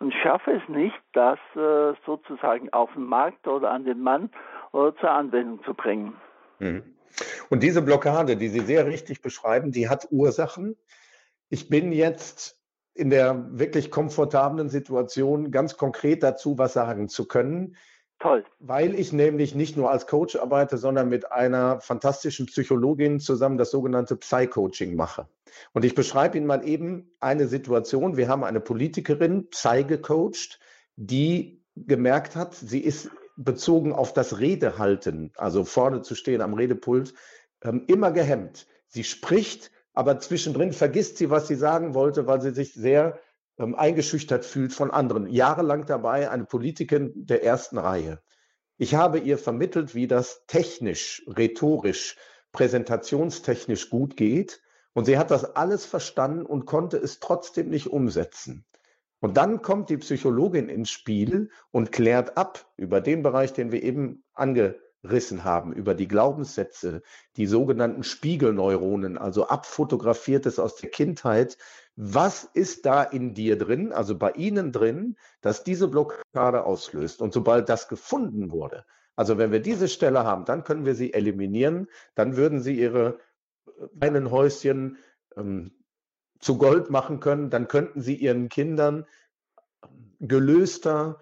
und 0.00 0.12
schaffe 0.22 0.52
es 0.52 0.68
nicht, 0.68 0.96
das 1.12 1.38
äh, 1.54 1.94
sozusagen 2.04 2.72
auf 2.72 2.92
den 2.94 3.04
Markt 3.04 3.46
oder 3.46 3.70
an 3.70 3.84
den 3.84 4.00
Mann 4.00 4.30
oder 4.72 4.94
zur 4.96 5.10
Anwendung 5.10 5.62
zu 5.64 5.74
bringen. 5.74 6.14
Mhm. 6.58 6.82
Und 7.48 7.62
diese 7.62 7.82
Blockade, 7.82 8.36
die 8.36 8.48
Sie 8.48 8.60
sehr 8.60 8.86
richtig 8.86 9.22
beschreiben, 9.22 9.72
die 9.72 9.88
hat 9.88 10.08
Ursachen. 10.10 10.76
Ich 11.48 11.68
bin 11.68 11.92
jetzt 11.92 12.60
in 12.94 13.10
der 13.10 13.46
wirklich 13.50 13.90
komfortablen 13.90 14.68
Situation, 14.68 15.50
ganz 15.50 15.76
konkret 15.76 16.22
dazu 16.22 16.58
was 16.58 16.72
sagen 16.72 17.08
zu 17.08 17.26
können. 17.26 17.76
Toll. 18.18 18.44
Weil 18.60 18.94
ich 18.94 19.12
nämlich 19.12 19.54
nicht 19.54 19.76
nur 19.76 19.90
als 19.90 20.06
Coach 20.06 20.36
arbeite, 20.36 20.78
sondern 20.78 21.08
mit 21.08 21.30
einer 21.32 21.80
fantastischen 21.80 22.46
Psychologin 22.46 23.20
zusammen 23.20 23.58
das 23.58 23.70
sogenannte 23.70 24.16
Psy-Coaching 24.16 24.96
mache. 24.96 25.28
Und 25.74 25.84
ich 25.84 25.94
beschreibe 25.94 26.38
Ihnen 26.38 26.46
mal 26.46 26.66
eben 26.66 27.10
eine 27.20 27.46
Situation. 27.46 28.16
Wir 28.16 28.28
haben 28.28 28.42
eine 28.42 28.60
Politikerin, 28.60 29.48
Psy 29.50 29.84
gecoacht, 29.84 30.58
die 30.96 31.62
gemerkt 31.76 32.36
hat, 32.36 32.54
sie 32.54 32.80
ist 32.80 33.10
bezogen 33.36 33.92
auf 33.92 34.14
das 34.14 34.38
Redehalten, 34.38 35.30
also 35.36 35.64
vorne 35.64 36.00
zu 36.00 36.14
stehen 36.14 36.40
am 36.40 36.54
Redepult, 36.54 37.12
ähm, 37.62 37.84
immer 37.86 38.12
gehemmt. 38.12 38.66
Sie 38.88 39.04
spricht, 39.04 39.70
aber 39.92 40.18
zwischendrin 40.20 40.72
vergisst 40.72 41.18
sie, 41.18 41.28
was 41.28 41.48
sie 41.48 41.54
sagen 41.54 41.94
wollte, 41.94 42.26
weil 42.26 42.40
sie 42.40 42.52
sich 42.52 42.72
sehr 42.72 43.18
ähm, 43.58 43.74
eingeschüchtert 43.74 44.44
fühlt 44.44 44.72
von 44.72 44.90
anderen. 44.90 45.28
Jahrelang 45.28 45.86
dabei 45.86 46.30
eine 46.30 46.44
Politikerin 46.44 47.12
der 47.14 47.44
ersten 47.44 47.78
Reihe. 47.78 48.20
Ich 48.78 48.94
habe 48.94 49.18
ihr 49.18 49.38
vermittelt, 49.38 49.94
wie 49.94 50.06
das 50.06 50.44
technisch, 50.46 51.22
rhetorisch, 51.26 52.16
präsentationstechnisch 52.52 53.90
gut 53.90 54.16
geht. 54.16 54.60
Und 54.92 55.04
sie 55.04 55.18
hat 55.18 55.30
das 55.30 55.44
alles 55.56 55.84
verstanden 55.84 56.46
und 56.46 56.64
konnte 56.64 56.96
es 56.96 57.20
trotzdem 57.20 57.68
nicht 57.68 57.88
umsetzen. 57.88 58.64
Und 59.20 59.36
dann 59.36 59.62
kommt 59.62 59.90
die 59.90 59.96
Psychologin 59.96 60.68
ins 60.68 60.90
Spiel 60.90 61.50
und 61.70 61.92
klärt 61.92 62.36
ab 62.36 62.70
über 62.76 63.00
den 63.00 63.22
Bereich, 63.22 63.52
den 63.52 63.72
wir 63.72 63.82
eben 63.82 64.24
angerissen 64.34 65.44
haben, 65.44 65.72
über 65.72 65.94
die 65.94 66.08
Glaubenssätze, 66.08 67.02
die 67.36 67.46
sogenannten 67.46 68.04
Spiegelneuronen, 68.04 69.16
also 69.18 69.48
abfotografiertes 69.48 70.58
aus 70.58 70.76
der 70.76 70.90
Kindheit. 70.90 71.56
Was 71.96 72.44
ist 72.44 72.84
da 72.84 73.02
in 73.02 73.32
dir 73.34 73.56
drin, 73.56 73.92
also 73.92 74.18
bei 74.18 74.32
Ihnen 74.32 74.70
drin, 74.70 75.16
dass 75.40 75.64
diese 75.64 75.88
Blockade 75.88 76.64
auslöst? 76.64 77.22
Und 77.22 77.32
sobald 77.32 77.68
das 77.68 77.88
gefunden 77.88 78.50
wurde, 78.50 78.84
also 79.16 79.38
wenn 79.38 79.50
wir 79.50 79.60
diese 79.60 79.88
Stelle 79.88 80.24
haben, 80.24 80.44
dann 80.44 80.62
können 80.62 80.84
wir 80.84 80.94
sie 80.94 81.14
eliminieren, 81.14 81.88
dann 82.14 82.36
würden 82.36 82.60
Sie 82.60 82.78
Ihre 82.78 83.18
kleinen 83.98 84.30
Häuschen 84.30 84.98
ähm, 85.36 85.72
zu 86.40 86.58
Gold 86.58 86.90
machen 86.90 87.20
können, 87.20 87.50
dann 87.50 87.68
könnten 87.68 88.00
sie 88.00 88.14
ihren 88.14 88.48
Kindern 88.48 89.06
gelöster, 90.20 91.20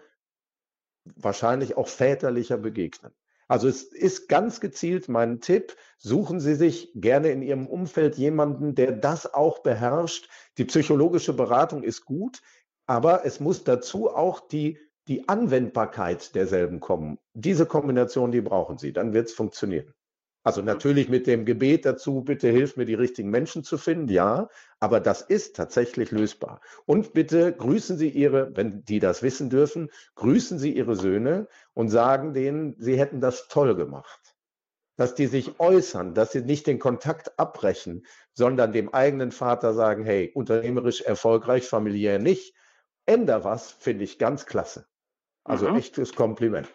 wahrscheinlich 1.05 1.77
auch 1.77 1.89
väterlicher 1.89 2.59
begegnen. 2.59 3.12
Also 3.49 3.68
es 3.68 3.82
ist 3.82 4.28
ganz 4.28 4.61
gezielt 4.61 5.09
mein 5.09 5.40
Tipp, 5.40 5.76
suchen 5.99 6.40
Sie 6.40 6.55
sich 6.55 6.92
gerne 6.95 7.30
in 7.30 7.42
Ihrem 7.42 7.66
Umfeld 7.66 8.16
jemanden, 8.16 8.74
der 8.74 8.92
das 8.92 9.32
auch 9.32 9.61
beherrscht. 9.61 10.28
Die 10.59 10.64
psychologische 10.64 11.34
Beratung 11.34 11.82
ist 11.82 12.05
gut, 12.05 12.40
aber 12.86 13.24
es 13.24 13.40
muss 13.40 13.64
dazu 13.64 14.11
auch 14.11 14.40
die, 14.40 14.78
die 15.09 15.28
Anwendbarkeit 15.28 16.34
derselben 16.34 16.80
kommen. 16.80 17.18
Diese 17.34 17.66
Kombination, 17.66 18.32
die 18.32 18.40
brauchen 18.40 18.78
Sie, 18.78 18.92
dann 18.92 19.12
wird 19.12 19.28
es 19.28 19.34
funktionieren. 19.34 19.92
Also 20.45 20.61
natürlich 20.61 21.09
mit 21.09 21.26
dem 21.26 21.47
Gebet 21.47 21.86
dazu, 21.86 22.20
bitte 22.20 22.51
hilf 22.51 22.76
mir, 22.76 22.84
die 22.84 22.92
richtigen 22.92 23.30
Menschen 23.30 23.64
zu 23.64 23.78
finden, 23.78 24.09
ja, 24.09 24.51
aber 24.78 25.01
das 25.01 25.22
ist 25.22 25.57
tatsächlich 25.57 26.11
lösbar. 26.11 26.61
Und 26.84 27.14
bitte 27.14 27.51
grüßen 27.55 27.97
Sie 27.97 28.11
Ihre, 28.11 28.55
wenn 28.55 28.84
die 28.84 28.99
das 28.99 29.22
wissen 29.22 29.49
dürfen, 29.49 29.90
grüßen 30.16 30.59
Sie 30.59 30.76
Ihre 30.76 30.97
Söhne 30.97 31.49
und 31.72 31.88
sagen 31.88 32.34
denen, 32.34 32.76
sie 32.78 32.99
hätten 32.99 33.22
das 33.22 33.49
toll 33.49 33.74
gemacht. 33.74 34.36
Dass 34.97 35.14
die 35.14 35.28
sich 35.28 35.59
äußern, 35.59 36.12
dass 36.12 36.32
sie 36.32 36.42
nicht 36.42 36.66
den 36.66 36.78
Kontakt 36.78 37.38
abbrechen, 37.38 38.07
sondern 38.34 38.72
dem 38.72 38.92
eigenen 38.92 39.32
Vater 39.32 39.72
sagen, 39.72 40.05
hey, 40.05 40.30
unternehmerisch 40.34 41.01
erfolgreich, 41.01 41.66
familiär 41.66 42.18
nicht, 42.18 42.55
änder 43.07 43.45
was, 43.45 43.72
finde 43.72 44.05
ich 44.05 44.18
ganz 44.18 44.45
klasse. 44.45 44.86
Also 45.42 45.70
mhm. 45.70 45.76
echtes 45.76 46.14
Kompliment. 46.14 46.68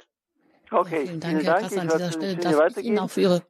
Okay, 0.71 1.05
vielen 1.05 1.19
Dank, 1.19 1.39
vielen 1.39 1.45
Herr 1.45 1.61
Kass, 1.61 1.77
an 1.77 1.87
dieser 1.87 2.11
Stelle 2.11 2.35
darf 2.35 2.77
ich 2.77 2.85
Ihnen 2.85 2.99
auch 2.99 3.09
für 3.09 3.21
Ihre 3.21 3.43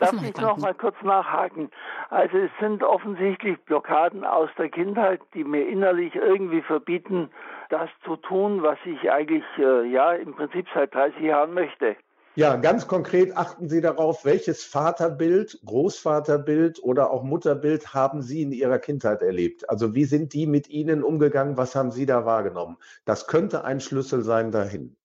Darf 0.00 0.14
ich 0.24 0.36
noch 0.38 0.56
mal 0.56 0.74
kurz 0.74 0.96
nachhaken? 1.02 1.70
Also 2.08 2.38
es 2.38 2.50
sind 2.58 2.82
offensichtlich 2.82 3.58
Blockaden 3.66 4.24
aus 4.24 4.48
der 4.56 4.70
Kindheit, 4.70 5.20
die 5.34 5.44
mir 5.44 5.68
innerlich 5.68 6.14
irgendwie 6.14 6.62
verbieten, 6.62 7.30
das 7.68 7.90
zu 8.04 8.16
tun, 8.16 8.62
was 8.62 8.78
ich 8.84 9.10
eigentlich 9.10 9.44
äh, 9.58 9.84
ja 9.84 10.12
im 10.12 10.34
Prinzip 10.34 10.66
seit 10.74 10.94
30 10.94 11.20
Jahren 11.20 11.54
möchte. 11.54 11.96
Ja, 12.36 12.56
ganz 12.56 12.86
konkret 12.86 13.36
achten 13.36 13.68
Sie 13.68 13.80
darauf, 13.80 14.24
welches 14.24 14.64
Vaterbild, 14.64 15.60
Großvaterbild 15.66 16.82
oder 16.82 17.10
auch 17.10 17.24
Mutterbild 17.24 17.92
haben 17.92 18.22
Sie 18.22 18.40
in 18.40 18.52
Ihrer 18.52 18.78
Kindheit 18.78 19.20
erlebt? 19.20 19.68
Also 19.68 19.94
wie 19.94 20.04
sind 20.04 20.32
die 20.32 20.46
mit 20.46 20.70
Ihnen 20.70 21.02
umgegangen? 21.02 21.56
Was 21.56 21.74
haben 21.74 21.90
Sie 21.90 22.06
da 22.06 22.24
wahrgenommen? 22.24 22.78
Das 23.04 23.26
könnte 23.26 23.64
ein 23.64 23.80
Schlüssel 23.80 24.22
sein 24.22 24.52
dahin. 24.52 24.96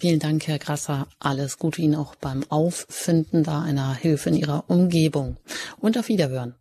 Vielen 0.00 0.18
Dank, 0.18 0.46
Herr 0.46 0.58
Grasser. 0.58 1.08
Alles 1.18 1.58
Gute 1.58 1.82
Ihnen 1.82 1.94
auch 1.94 2.14
beim 2.14 2.42
Auffinden 2.48 3.44
da 3.44 3.60
einer 3.60 3.94
Hilfe 3.94 4.30
in 4.30 4.34
Ihrer 4.34 4.64
Umgebung. 4.68 5.36
Und 5.78 5.98
auf 5.98 6.08
Wiederhören. 6.08 6.54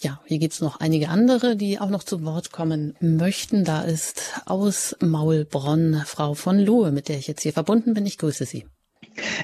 Ja, 0.00 0.22
hier 0.24 0.38
gibt's 0.38 0.62
noch 0.62 0.80
einige 0.80 1.10
andere, 1.10 1.54
die 1.54 1.78
auch 1.78 1.90
noch 1.90 2.02
zu 2.02 2.24
Wort 2.24 2.50
kommen 2.50 2.96
möchten. 2.98 3.64
Da 3.64 3.82
ist 3.82 4.40
aus 4.46 4.96
Maulbronn 5.02 6.02
Frau 6.06 6.32
von 6.32 6.58
Lohe, 6.58 6.92
mit 6.92 7.10
der 7.10 7.18
ich 7.18 7.26
jetzt 7.26 7.42
hier 7.42 7.52
verbunden 7.52 7.92
bin. 7.92 8.06
Ich 8.06 8.16
grüße 8.16 8.46
Sie. 8.46 8.64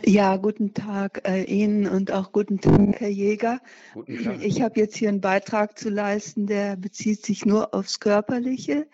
Ja, 0.07 0.39
guten 0.39 0.73
Tag 0.73 1.29
äh, 1.29 1.43
Ihnen 1.43 1.87
und 1.87 2.11
auch 2.11 2.33
guten 2.33 2.63
Tag, 2.63 2.99
Herr 2.99 3.11
Jäger. 3.11 3.61
Tag. 3.93 4.43
Ich 4.43 4.63
habe 4.63 4.81
jetzt 4.81 4.97
hier 4.97 5.11
einen 5.11 5.21
Beitrag 5.21 5.79
zu 5.79 5.91
leisten, 5.91 6.47
der 6.47 6.77
bezieht 6.77 7.27
sich 7.27 7.45
nur 7.45 7.75
aufs 7.75 8.01
Körperliche. 8.01 8.87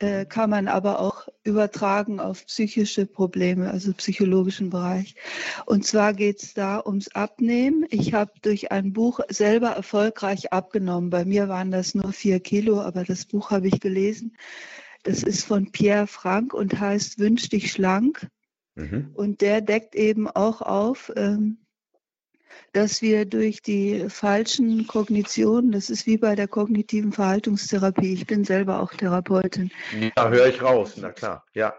Äh, 0.00 0.26
kann 0.26 0.50
man 0.50 0.68
aber 0.68 1.00
auch 1.00 1.26
übertragen 1.42 2.20
auf 2.20 2.46
psychische 2.46 3.04
Probleme, 3.04 3.68
also 3.70 3.92
psychologischen 3.94 4.70
Bereich. 4.70 5.16
Und 5.66 5.84
zwar 5.84 6.14
geht 6.14 6.40
es 6.40 6.54
da 6.54 6.80
ums 6.84 7.08
Abnehmen. 7.08 7.84
Ich 7.90 8.14
habe 8.14 8.30
durch 8.42 8.70
ein 8.70 8.92
Buch 8.92 9.18
selber 9.28 9.70
erfolgreich 9.70 10.52
abgenommen. 10.52 11.10
Bei 11.10 11.24
mir 11.24 11.48
waren 11.48 11.72
das 11.72 11.96
nur 11.96 12.12
vier 12.12 12.38
Kilo, 12.38 12.80
aber 12.80 13.02
das 13.02 13.24
Buch 13.24 13.50
habe 13.50 13.66
ich 13.66 13.80
gelesen. 13.80 14.36
Das 15.02 15.24
ist 15.24 15.44
von 15.44 15.72
Pierre 15.72 16.06
Frank 16.06 16.54
und 16.54 16.78
heißt 16.78 17.18
Wünsch 17.18 17.48
dich 17.48 17.72
schlank. 17.72 18.28
Mhm. 18.76 19.10
Und 19.14 19.40
der 19.40 19.60
deckt 19.62 19.96
eben 19.96 20.28
auch 20.28 20.62
auf, 20.62 21.12
ähm, 21.16 21.58
dass 22.72 23.02
wir 23.02 23.24
durch 23.24 23.62
die 23.62 24.06
falschen 24.08 24.86
Kognitionen, 24.86 25.72
das 25.72 25.90
ist 25.90 26.06
wie 26.06 26.18
bei 26.18 26.34
der 26.34 26.48
kognitiven 26.48 27.12
Verhaltungstherapie, 27.12 28.12
ich 28.12 28.26
bin 28.26 28.44
selber 28.44 28.80
auch 28.80 28.92
Therapeutin. 28.92 29.70
Da 30.14 30.28
höre 30.28 30.46
ich 30.46 30.62
raus, 30.62 30.94
na 30.96 31.10
klar, 31.10 31.44
ja. 31.54 31.74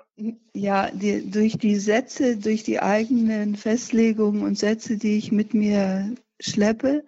Ja, 0.53 0.91
die, 0.91 1.29
durch 1.29 1.57
die 1.57 1.77
Sätze, 1.77 2.37
durch 2.37 2.63
die 2.63 2.81
eigenen 2.81 3.55
Festlegungen 3.55 4.43
und 4.43 4.57
Sätze, 4.57 4.97
die 4.97 5.17
ich 5.17 5.31
mit 5.31 5.53
mir 5.53 6.13
schleppe, 6.41 7.03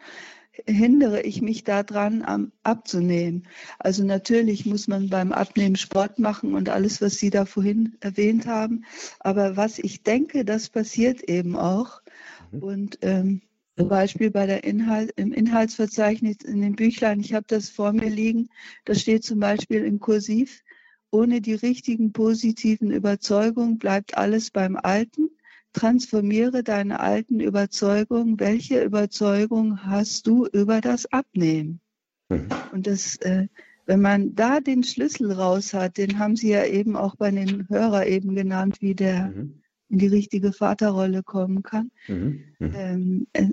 hindere 0.66 1.22
ich 1.22 1.42
mich 1.42 1.64
daran, 1.64 2.52
abzunehmen. 2.64 3.48
Also 3.80 4.04
natürlich 4.04 4.66
muss 4.66 4.88
man 4.88 5.10
beim 5.10 5.32
Abnehmen 5.32 5.76
Sport 5.76 6.20
machen 6.20 6.54
und 6.54 6.70
alles, 6.70 7.02
was 7.02 7.16
Sie 7.16 7.30
da 7.30 7.46
vorhin 7.46 7.98
erwähnt 8.00 8.48
haben. 8.48 8.86
Aber 9.20 9.58
was 9.58 9.80
ich 9.80 10.04
denke, 10.04 10.46
das 10.46 10.70
passiert 10.70 11.24
eben 11.24 11.56
auch. 11.56 12.02
Mhm. 12.52 12.64
Und 12.64 13.00
ähm, 13.02 13.42
zum 13.82 13.90
Beispiel 13.90 14.30
bei 14.30 14.46
der 14.46 14.64
Inhalt, 14.64 15.12
im 15.16 15.34
Inhaltsverzeichnis 15.34 16.38
in 16.44 16.62
dem 16.62 16.76
Büchlein, 16.76 17.20
ich 17.20 17.34
habe 17.34 17.46
das 17.48 17.70
vor 17.70 17.94
mir 17.94 18.10
liegen, 18.10 18.50
da 18.86 18.94
steht 18.94 19.24
zum 19.24 19.40
Beispiel 19.40 19.84
in 19.84 20.00
Kursiv, 20.00 20.62
ohne 21.10 21.42
die 21.42 21.56
richtigen 21.56 22.12
positiven 22.14 22.92
Überzeugungen 22.92 23.80
bleibt 23.80 24.18
alles 24.18 24.52
beim 24.52 24.78
Alten. 24.78 25.32
Transformiere 25.74 26.64
deine 26.64 27.00
alten 27.00 27.40
Überzeugungen. 27.40 28.40
Welche 28.40 28.84
Überzeugung 28.84 29.84
hast 29.84 30.28
du 30.28 30.46
über 30.46 30.80
das 30.80 31.12
Abnehmen? 31.12 31.80
Mhm. 32.30 32.50
Und 32.72 32.86
das, 32.86 33.16
äh, 33.18 33.48
wenn 33.88 34.02
man 34.02 34.36
da 34.36 34.60
den 34.60 34.84
Schlüssel 34.84 35.32
raus 35.32 35.74
hat, 35.74 35.98
den 35.98 36.20
haben 36.20 36.36
Sie 36.36 36.50
ja 36.50 36.66
eben 36.66 36.96
auch 36.96 37.16
bei 37.16 37.32
den 37.32 37.68
Hörer 37.68 38.06
eben 38.06 38.36
genannt, 38.36 38.78
wie 38.80 38.94
der 38.94 39.30
mhm 39.30 39.61
in 39.92 39.98
die 39.98 40.08
richtige 40.08 40.54
Vaterrolle 40.54 41.22
kommen 41.22 41.64
kann, 41.64 41.92
mhm. 42.08 42.44
Mhm. 42.60 42.74
Ähm, 42.76 43.28
äh, 43.34 43.50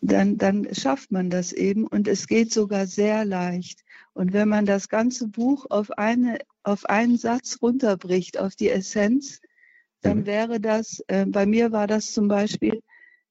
dann, 0.00 0.36
dann 0.36 0.74
schafft 0.74 1.12
man 1.12 1.30
das 1.30 1.52
eben 1.52 1.86
und 1.86 2.08
es 2.08 2.26
geht 2.26 2.52
sogar 2.52 2.86
sehr 2.86 3.24
leicht. 3.24 3.84
Und 4.14 4.32
wenn 4.32 4.48
man 4.48 4.66
das 4.66 4.88
ganze 4.88 5.28
Buch 5.28 5.66
auf, 5.70 5.90
eine, 5.92 6.38
auf 6.64 6.86
einen 6.86 7.16
Satz 7.16 7.58
runterbricht, 7.62 8.38
auf 8.38 8.56
die 8.56 8.70
Essenz, 8.70 9.40
dann 10.00 10.20
mhm. 10.20 10.26
wäre 10.26 10.60
das, 10.60 11.04
äh, 11.06 11.26
bei 11.26 11.46
mir 11.46 11.72
war 11.72 11.86
das 11.86 12.12
zum 12.12 12.26
Beispiel, 12.26 12.82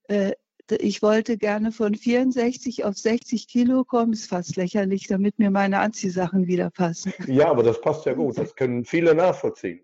äh, 0.07 0.31
ich 0.79 1.01
wollte 1.01 1.37
gerne 1.37 1.73
von 1.73 1.95
64 1.95 2.85
auf 2.85 2.97
60 2.97 3.47
Kilo 3.47 3.83
kommen, 3.83 4.13
ist 4.13 4.29
fast 4.29 4.55
lächerlich, 4.55 5.07
damit 5.07 5.37
mir 5.37 5.51
meine 5.51 5.79
Anziehsachen 5.79 6.47
wieder 6.47 6.69
passen. 6.69 7.13
Ja, 7.27 7.49
aber 7.49 7.63
das 7.63 7.81
passt 7.81 8.05
ja 8.05 8.13
gut, 8.13 8.37
das 8.37 8.55
können 8.55 8.85
viele 8.85 9.13
nachvollziehen. 9.13 9.81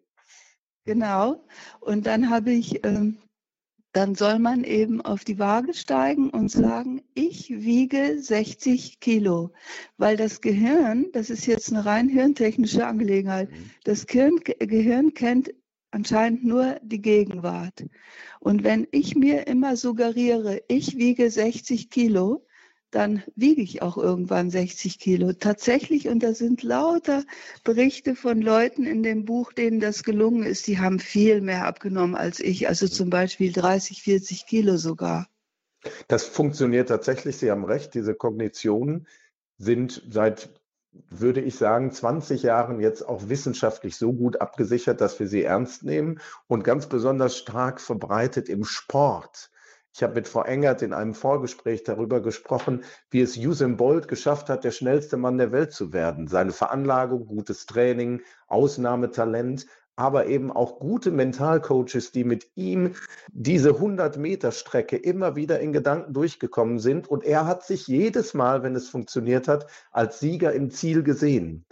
Genau, 0.87 1.43
und 1.81 2.07
dann 2.07 2.29
habe 2.29 2.51
ich 2.51 2.85
ähm, 2.85 3.17
dann 3.91 4.15
soll 4.15 4.39
man 4.39 4.63
eben 4.63 5.01
auf 5.01 5.25
die 5.25 5.37
Waage 5.37 5.73
steigen 5.73 6.29
und 6.29 6.49
sagen, 6.49 7.01
ich 7.13 7.49
wiege 7.49 8.21
60 8.21 9.01
Kilo, 9.01 9.51
weil 9.97 10.15
das 10.15 10.39
Gehirn, 10.39 11.07
das 11.11 11.29
ist 11.29 11.45
jetzt 11.45 11.73
eine 11.73 11.85
rein 11.85 12.07
hirntechnische 12.07 12.87
Angelegenheit, 12.87 13.51
mhm. 13.51 13.71
das 13.83 14.07
Gehirn, 14.07 14.39
Gehirn 14.45 15.13
kennt 15.13 15.53
anscheinend 15.91 16.45
nur 16.45 16.79
die 16.83 17.01
Gegenwart. 17.01 17.85
Und 18.39 18.63
wenn 18.63 18.87
ich 18.91 19.15
mir 19.15 19.45
immer 19.47 19.75
suggeriere, 19.75 20.61
ich 20.69 20.97
wiege 20.97 21.29
60 21.29 21.89
Kilo, 21.89 22.46
dann 22.91 23.23
wiege 23.35 23.61
ich 23.61 23.81
auch 23.81 23.97
irgendwann 23.97 24.49
60 24.49 24.99
Kilo. 24.99 25.33
Tatsächlich, 25.33 26.07
und 26.07 26.23
da 26.23 26.33
sind 26.33 26.63
lauter 26.63 27.23
Berichte 27.63 28.15
von 28.15 28.41
Leuten 28.41 28.85
in 28.85 29.03
dem 29.03 29.25
Buch, 29.25 29.51
denen 29.51 29.79
das 29.79 30.03
gelungen 30.03 30.43
ist, 30.43 30.67
die 30.67 30.79
haben 30.79 30.99
viel 30.99 31.41
mehr 31.41 31.65
abgenommen 31.65 32.15
als 32.15 32.39
ich, 32.39 32.67
also 32.67 32.87
zum 32.87 33.09
Beispiel 33.09 33.51
30, 33.51 34.01
40 34.03 34.45
Kilo 34.45 34.77
sogar. 34.77 35.27
Das 36.07 36.25
funktioniert 36.25 36.89
tatsächlich, 36.89 37.37
Sie 37.37 37.51
haben 37.51 37.65
recht, 37.65 37.93
diese 37.93 38.15
Kognitionen 38.15 39.07
sind 39.57 40.03
seit, 40.09 40.49
würde 41.09 41.41
ich 41.41 41.55
sagen, 41.55 41.91
20 41.91 42.43
Jahren 42.43 42.79
jetzt 42.79 43.01
auch 43.01 43.29
wissenschaftlich 43.29 43.97
so 43.97 44.13
gut 44.13 44.39
abgesichert, 44.39 45.01
dass 45.01 45.19
wir 45.19 45.27
sie 45.27 45.43
ernst 45.43 45.83
nehmen 45.83 46.19
und 46.47 46.63
ganz 46.63 46.87
besonders 46.87 47.37
stark 47.37 47.81
verbreitet 47.81 48.49
im 48.49 48.63
Sport. 48.63 49.51
Ich 49.97 50.03
habe 50.03 50.13
mit 50.13 50.27
Frau 50.27 50.43
Engert 50.43 50.83
in 50.83 50.93
einem 50.93 51.15
Vorgespräch 51.15 51.83
darüber 51.83 52.21
gesprochen, 52.21 52.83
wie 53.09 53.21
es 53.21 53.35
Usain 53.35 53.77
Bolt 53.77 54.07
geschafft 54.07 54.47
hat, 54.47 54.63
der 54.63 54.69
schnellste 54.69 55.17
Mann 55.17 55.39
der 55.39 55.51
Welt 55.51 55.71
zu 55.71 55.91
werden. 55.91 56.27
Seine 56.27 56.51
Veranlagung, 56.51 57.25
gutes 57.25 57.65
Training, 57.65 58.21
Ausnahmetalent, 58.47 59.65
aber 59.95 60.27
eben 60.27 60.51
auch 60.51 60.77
gute 60.77 61.09
Mentalcoaches, 61.09 62.11
die 62.11 62.25
mit 62.25 62.45
ihm 62.53 62.93
diese 63.29 63.69
100 63.69 64.17
Meter 64.17 64.51
Strecke 64.51 64.97
immer 64.97 65.35
wieder 65.35 65.59
in 65.61 65.73
Gedanken 65.73 66.13
durchgekommen 66.13 66.77
sind. 66.77 67.07
Und 67.07 67.23
er 67.23 67.47
hat 67.47 67.65
sich 67.65 67.87
jedes 67.87 68.35
Mal, 68.35 68.61
wenn 68.61 68.75
es 68.75 68.89
funktioniert 68.89 69.47
hat, 69.47 69.65
als 69.89 70.19
Sieger 70.19 70.53
im 70.53 70.69
Ziel 70.69 71.01
gesehen. 71.01 71.65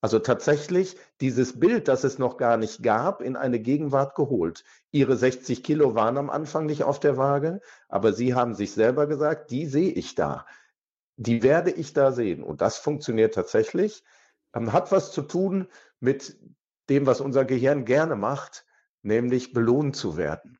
Also 0.00 0.18
tatsächlich 0.18 0.96
dieses 1.20 1.58
Bild, 1.60 1.88
das 1.88 2.04
es 2.04 2.18
noch 2.18 2.38
gar 2.38 2.56
nicht 2.56 2.82
gab, 2.82 3.20
in 3.20 3.36
eine 3.36 3.60
Gegenwart 3.60 4.14
geholt. 4.14 4.64
Ihre 4.90 5.16
60 5.16 5.62
Kilo 5.62 5.94
waren 5.94 6.16
am 6.16 6.30
Anfang 6.30 6.66
nicht 6.66 6.84
auf 6.84 7.00
der 7.00 7.18
Waage, 7.18 7.60
aber 7.88 8.12
Sie 8.12 8.34
haben 8.34 8.54
sich 8.54 8.72
selber 8.72 9.06
gesagt, 9.06 9.50
die 9.50 9.66
sehe 9.66 9.92
ich 9.92 10.14
da. 10.14 10.46
Die 11.16 11.42
werde 11.42 11.70
ich 11.70 11.92
da 11.92 12.12
sehen. 12.12 12.42
Und 12.42 12.62
das 12.62 12.78
funktioniert 12.78 13.34
tatsächlich. 13.34 14.02
Ähm, 14.54 14.72
hat 14.72 14.90
was 14.90 15.12
zu 15.12 15.20
tun 15.22 15.68
mit 16.00 16.38
dem, 16.88 17.06
was 17.06 17.20
unser 17.20 17.44
Gehirn 17.44 17.84
gerne 17.84 18.16
macht, 18.16 18.64
nämlich 19.02 19.52
belohnt 19.52 19.96
zu 19.96 20.16
werden. 20.16 20.59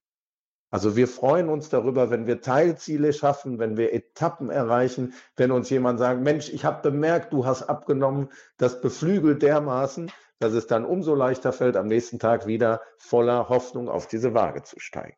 Also 0.71 0.95
wir 0.95 1.09
freuen 1.09 1.49
uns 1.49 1.69
darüber, 1.69 2.11
wenn 2.11 2.27
wir 2.27 2.41
Teilziele 2.41 3.13
schaffen, 3.13 3.59
wenn 3.59 3.77
wir 3.77 3.93
Etappen 3.93 4.51
erreichen, 4.51 5.15
wenn 5.37 5.51
uns 5.51 5.69
jemand 5.69 5.99
sagt, 5.99 6.21
Mensch, 6.21 6.49
ich 6.49 6.65
habe 6.65 6.91
bemerkt, 6.91 7.33
du 7.33 7.45
hast 7.45 7.65
abgenommen, 7.65 8.29
das 8.57 8.81
beflügelt 8.81 9.43
dermaßen, 9.43 10.13
dass 10.39 10.53
es 10.53 10.69
dann 10.69 10.85
umso 10.85 11.15
leichter 11.15 11.53
fällt, 11.53 11.77
am 11.77 11.87
nächsten 11.87 12.19
Tag 12.19 12.47
wieder 12.47 12.81
voller 12.99 13.49
Hoffnung 13.49 13.89
auf 13.89 14.07
diese 14.07 14.33
Waage 14.33 14.63
zu 14.63 14.79
steigen. 14.79 15.17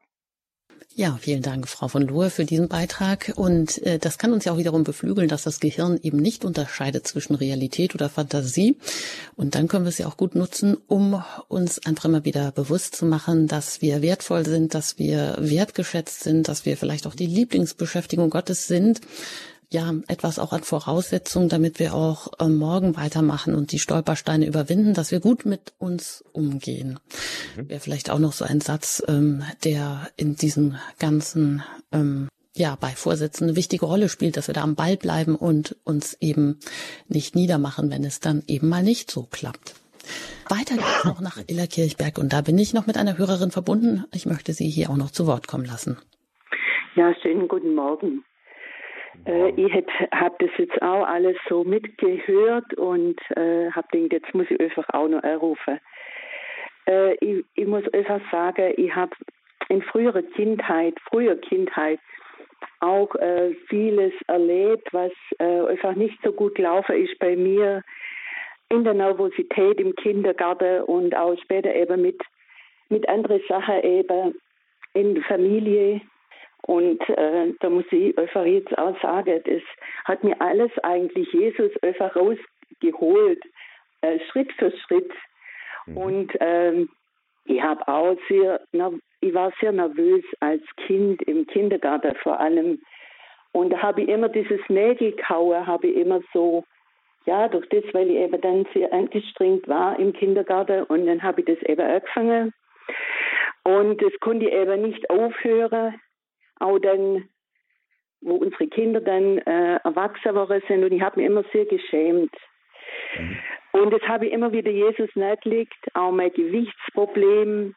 Ja, 0.94 1.16
vielen 1.18 1.40
Dank, 1.40 1.68
Frau 1.68 1.88
von 1.88 2.02
Lohe, 2.02 2.28
für 2.28 2.44
diesen 2.44 2.68
Beitrag. 2.68 3.32
Und 3.36 3.82
äh, 3.82 3.98
das 3.98 4.18
kann 4.18 4.34
uns 4.34 4.44
ja 4.44 4.52
auch 4.52 4.58
wiederum 4.58 4.84
beflügeln, 4.84 5.26
dass 5.26 5.42
das 5.42 5.58
Gehirn 5.58 5.98
eben 6.02 6.18
nicht 6.18 6.44
unterscheidet 6.44 7.06
zwischen 7.06 7.34
Realität 7.34 7.94
oder 7.94 8.10
Fantasie. 8.10 8.76
Und 9.34 9.54
dann 9.54 9.68
können 9.68 9.86
wir 9.86 9.88
es 9.88 9.96
ja 9.96 10.06
auch 10.06 10.18
gut 10.18 10.34
nutzen, 10.34 10.76
um 10.88 11.24
uns 11.48 11.86
einfach 11.86 12.04
immer 12.04 12.26
wieder 12.26 12.52
bewusst 12.52 12.94
zu 12.94 13.06
machen, 13.06 13.48
dass 13.48 13.80
wir 13.80 14.02
wertvoll 14.02 14.44
sind, 14.44 14.74
dass 14.74 14.98
wir 14.98 15.36
wertgeschätzt 15.40 16.24
sind, 16.24 16.48
dass 16.48 16.66
wir 16.66 16.76
vielleicht 16.76 17.06
auch 17.06 17.14
die 17.14 17.26
Lieblingsbeschäftigung 17.26 18.28
Gottes 18.28 18.66
sind 18.66 19.00
ja 19.72 19.92
etwas 20.08 20.38
auch 20.38 20.52
an 20.52 20.62
Voraussetzungen, 20.62 21.48
damit 21.48 21.78
wir 21.78 21.94
auch 21.94 22.28
äh, 22.38 22.48
morgen 22.48 22.96
weitermachen 22.96 23.54
und 23.54 23.72
die 23.72 23.78
Stolpersteine 23.78 24.46
überwinden, 24.46 24.94
dass 24.94 25.10
wir 25.10 25.20
gut 25.20 25.46
mit 25.46 25.72
uns 25.78 26.24
umgehen. 26.32 26.98
Mhm. 27.56 27.68
Wäre 27.68 27.80
vielleicht 27.80 28.10
auch 28.10 28.18
noch 28.18 28.32
so 28.32 28.44
ein 28.44 28.60
Satz, 28.60 29.02
ähm, 29.08 29.42
der 29.64 30.08
in 30.16 30.36
diesem 30.36 30.76
ganzen 30.98 31.62
ähm, 31.92 32.28
ja, 32.54 32.76
bei 32.78 32.88
Vorsätzen 32.88 33.44
eine 33.44 33.56
wichtige 33.56 33.86
Rolle 33.86 34.08
spielt, 34.08 34.36
dass 34.36 34.48
wir 34.48 34.54
da 34.54 34.62
am 34.62 34.74
Ball 34.74 34.96
bleiben 34.96 35.36
und 35.36 35.76
uns 35.84 36.16
eben 36.20 36.60
nicht 37.08 37.34
niedermachen, 37.34 37.90
wenn 37.90 38.04
es 38.04 38.20
dann 38.20 38.42
eben 38.46 38.68
mal 38.68 38.82
nicht 38.82 39.10
so 39.10 39.26
klappt. 39.30 39.74
Weiter 40.48 40.74
geht's 40.74 41.04
noch 41.04 41.20
nach 41.20 41.38
Illerkirchberg 41.46 42.18
und 42.18 42.32
da 42.32 42.42
bin 42.42 42.58
ich 42.58 42.74
noch 42.74 42.86
mit 42.86 42.98
einer 42.98 43.16
Hörerin 43.16 43.50
verbunden. 43.50 44.04
Ich 44.12 44.26
möchte 44.26 44.52
Sie 44.52 44.68
hier 44.68 44.90
auch 44.90 44.96
noch 44.96 45.10
zu 45.10 45.26
Wort 45.26 45.48
kommen 45.48 45.64
lassen. 45.64 45.96
Ja, 46.94 47.14
schönen 47.22 47.48
guten 47.48 47.74
Morgen. 47.74 48.22
Äh, 49.26 49.50
ich 49.50 49.72
habe 50.12 50.34
das 50.38 50.50
jetzt 50.58 50.80
auch 50.82 51.06
alles 51.06 51.36
so 51.48 51.64
mitgehört 51.64 52.74
und 52.74 53.20
äh, 53.36 53.70
habe 53.70 53.88
gedacht, 53.90 54.12
jetzt 54.12 54.34
muss 54.34 54.50
ich 54.50 54.60
einfach 54.60 54.88
auch 54.92 55.08
noch 55.08 55.22
anrufen. 55.22 55.80
Äh, 56.86 57.14
ich, 57.16 57.44
ich, 57.54 57.66
muss 57.66 57.84
einfach 57.92 58.20
sagen, 58.30 58.74
ich 58.76 58.94
habe 58.94 59.12
in 59.68 59.82
früherer 59.82 60.22
Kindheit, 60.22 60.94
früher 61.08 61.36
Kindheit 61.36 62.00
auch 62.80 63.14
äh, 63.16 63.54
vieles 63.68 64.12
erlebt, 64.26 64.88
was 64.92 65.12
äh, 65.38 65.66
einfach 65.66 65.94
nicht 65.94 66.18
so 66.24 66.32
gut 66.32 66.56
gelaufen 66.56 66.96
ist 66.96 67.18
bei 67.18 67.36
mir 67.36 67.82
in 68.68 68.84
der 68.84 68.94
Nervosität 68.94 69.78
im 69.78 69.94
Kindergarten 69.94 70.82
und 70.84 71.14
auch 71.14 71.36
später 71.42 71.72
eben 71.74 72.02
mit, 72.02 72.20
mit 72.88 73.08
anderen 73.08 73.40
Sachen 73.48 73.82
eben 73.82 74.34
in 74.94 75.14
der 75.14 75.24
Familie 75.24 76.00
und 76.62 77.00
äh, 77.08 77.52
da 77.60 77.70
muss 77.70 77.84
ich 77.90 78.16
einfach 78.16 78.44
jetzt 78.44 78.76
auch 78.78 79.00
sagen, 79.02 79.40
das 79.44 79.62
hat 80.04 80.22
mir 80.22 80.40
alles 80.40 80.70
eigentlich 80.82 81.32
Jesus 81.32 81.72
einfach 81.82 82.14
rausgeholt, 82.14 83.42
äh, 84.02 84.20
Schritt 84.30 84.52
für 84.52 84.72
Schritt. 84.86 85.10
Mhm. 85.86 85.96
Und 85.96 86.32
ähm, 86.38 86.88
ich 87.46 87.60
habe 87.60 87.86
auch 87.88 88.16
sehr, 88.28 88.60
ich 89.20 89.34
war 89.34 89.52
sehr 89.60 89.72
nervös 89.72 90.24
als 90.38 90.62
Kind 90.86 91.22
im 91.22 91.46
Kindergarten 91.48 92.14
vor 92.22 92.38
allem. 92.38 92.80
Und 93.50 93.70
da 93.70 93.82
habe 93.82 94.02
ich 94.02 94.08
immer 94.08 94.28
dieses 94.28 94.60
Nägelkauen, 94.68 95.66
habe 95.66 95.88
ich 95.88 95.96
immer 95.96 96.20
so, 96.32 96.64
ja, 97.26 97.48
durch 97.48 97.68
das, 97.70 97.84
weil 97.92 98.08
ich 98.08 98.16
eben 98.16 98.40
dann 98.40 98.66
sehr 98.72 98.92
angestrengt 98.92 99.66
war 99.68 99.98
im 99.98 100.12
Kindergarten 100.12 100.84
und 100.84 101.06
dann 101.06 101.22
habe 101.22 101.40
ich 101.40 101.46
das 101.46 101.62
eben 101.68 101.82
angefangen. 101.82 102.52
Und 103.64 104.00
das 104.00 104.12
konnte 104.20 104.46
ich 104.46 104.52
eben 104.52 104.82
nicht 104.82 105.10
aufhören 105.10 106.00
auch 106.62 106.78
dann, 106.78 107.28
wo 108.20 108.36
unsere 108.36 108.68
Kinder 108.68 109.00
dann 109.00 109.38
äh, 109.38 109.76
erwachsen 109.84 110.34
worden 110.34 110.62
sind 110.68 110.84
und 110.84 110.92
ich 110.92 111.02
habe 111.02 111.20
mich 111.20 111.26
immer 111.26 111.44
sehr 111.52 111.64
geschämt. 111.64 112.34
Mhm. 113.18 113.38
Und 113.72 113.90
das 113.92 114.02
habe 114.02 114.26
ich 114.26 114.32
immer 114.32 114.52
wieder 114.52 114.70
Jesus 114.70 115.10
nachgelegt, 115.14 115.78
auch 115.94 116.12
mein 116.12 116.32
Gewichtsproblem. 116.32 117.74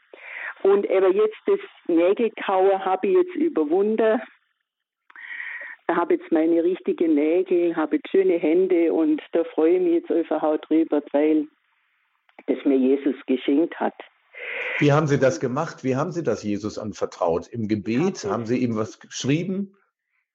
Und 0.64 0.90
eben 0.90 1.14
jetzt 1.14 1.38
das 1.46 1.60
Nägelkauen 1.88 2.84
habe 2.84 3.08
ich 3.08 3.16
jetzt 3.16 3.36
überwunden. 3.36 4.22
Ich 5.88 5.96
habe 5.96 6.16
jetzt 6.16 6.32
meine 6.32 6.64
richtigen 6.64 7.14
Nägel, 7.14 7.76
habe 7.76 7.98
jetzt 7.98 8.10
schöne 8.10 8.38
Hände 8.38 8.92
und 8.92 9.22
da 9.34 9.44
freue 9.44 9.76
ich 9.76 9.82
mich 9.82 9.94
jetzt 9.94 10.12
einfach 10.12 10.42
auch 10.42 10.58
drüber, 10.58 11.02
weil 11.12 11.48
das 12.48 12.58
mir 12.66 12.78
Jesus 12.78 13.16
geschenkt 13.28 13.80
hat. 13.80 13.94
Wie 14.80 14.92
haben 14.92 15.08
Sie 15.08 15.20
das 15.20 15.40
gemacht? 15.40 15.84
Wie 15.84 15.96
haben 15.96 16.12
Sie 16.12 16.24
das 16.24 16.44
Jesus 16.44 16.78
anvertraut? 16.78 17.48
Im 17.48 17.68
Gebet? 17.68 18.24
Habe 18.24 18.34
haben 18.34 18.46
Sie 18.46 18.58
ihm 18.58 18.76
was 18.76 19.00
geschrieben? 19.00 19.76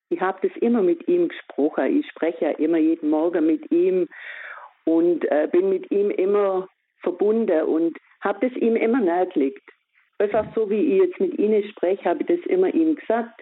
Ich 0.09 0.20
habe 0.20 0.47
das 0.47 0.57
immer 0.61 0.82
mit 0.82 1.07
ihm 1.09 1.28
gesprochen. 1.28 2.01
Ich 2.01 2.09
spreche 2.09 2.47
ja 2.47 2.51
immer 2.53 2.78
jeden 2.78 3.11
Morgen 3.11 3.47
mit 3.47 3.70
ihm 3.70 4.09
und 4.84 5.24
äh, 5.30 5.49
bin 5.51 5.68
mit 5.68 5.91
ihm 5.91 6.11
immer 6.11 6.68
verbunden 7.03 7.62
und 7.62 7.99
habe 8.20 8.49
das 8.49 8.57
ihm 8.57 8.76
immer 8.76 9.01
nahegelegt. 9.01 9.62
Einfach 10.18 10.47
so, 10.55 10.68
wie 10.68 10.80
ich 10.80 11.03
jetzt 11.03 11.20
mit 11.20 11.38
Ihnen 11.38 11.64
spreche, 11.70 12.05
habe 12.05 12.22
ich 12.22 12.26
das 12.26 12.47
immer 12.47 12.74
ihm 12.74 12.95
gesagt, 12.97 13.41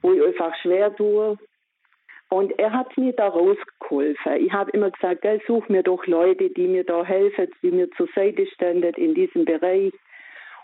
wo 0.00 0.12
ich 0.12 0.22
einfach 0.22 0.54
schwer 0.62 0.94
tue. 0.94 1.38
Und 2.32 2.58
er 2.58 2.72
hat 2.72 2.96
mir 2.96 3.12
da 3.12 3.28
rausgeholfen. 3.28 4.36
Ich 4.38 4.50
habe 4.50 4.70
immer 4.70 4.90
gesagt, 4.90 5.20
gell, 5.20 5.38
such 5.46 5.68
mir 5.68 5.82
doch 5.82 6.06
Leute, 6.06 6.48
die 6.48 6.66
mir 6.66 6.82
da 6.82 7.04
helfen, 7.04 7.48
die 7.60 7.70
mir 7.70 7.90
zur 7.90 8.08
Seite 8.14 8.46
stehen 8.46 8.82
in 8.82 9.14
diesem 9.14 9.44
Bereich. 9.44 9.92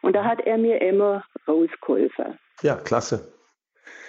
Und 0.00 0.16
da 0.16 0.24
hat 0.24 0.40
er 0.46 0.56
mir 0.56 0.80
immer 0.80 1.26
rausgeholfen. 1.46 2.38
Ja, 2.62 2.76
klasse. 2.76 3.34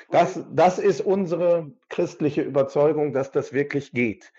Das, 0.09 0.41
das 0.53 0.79
ist 0.79 1.01
unsere 1.01 1.69
christliche 1.89 2.43
Überzeugung, 2.43 3.11
dass 3.11 3.29
das 3.29 3.51
wirklich 3.51 3.91
geht. 3.91 4.31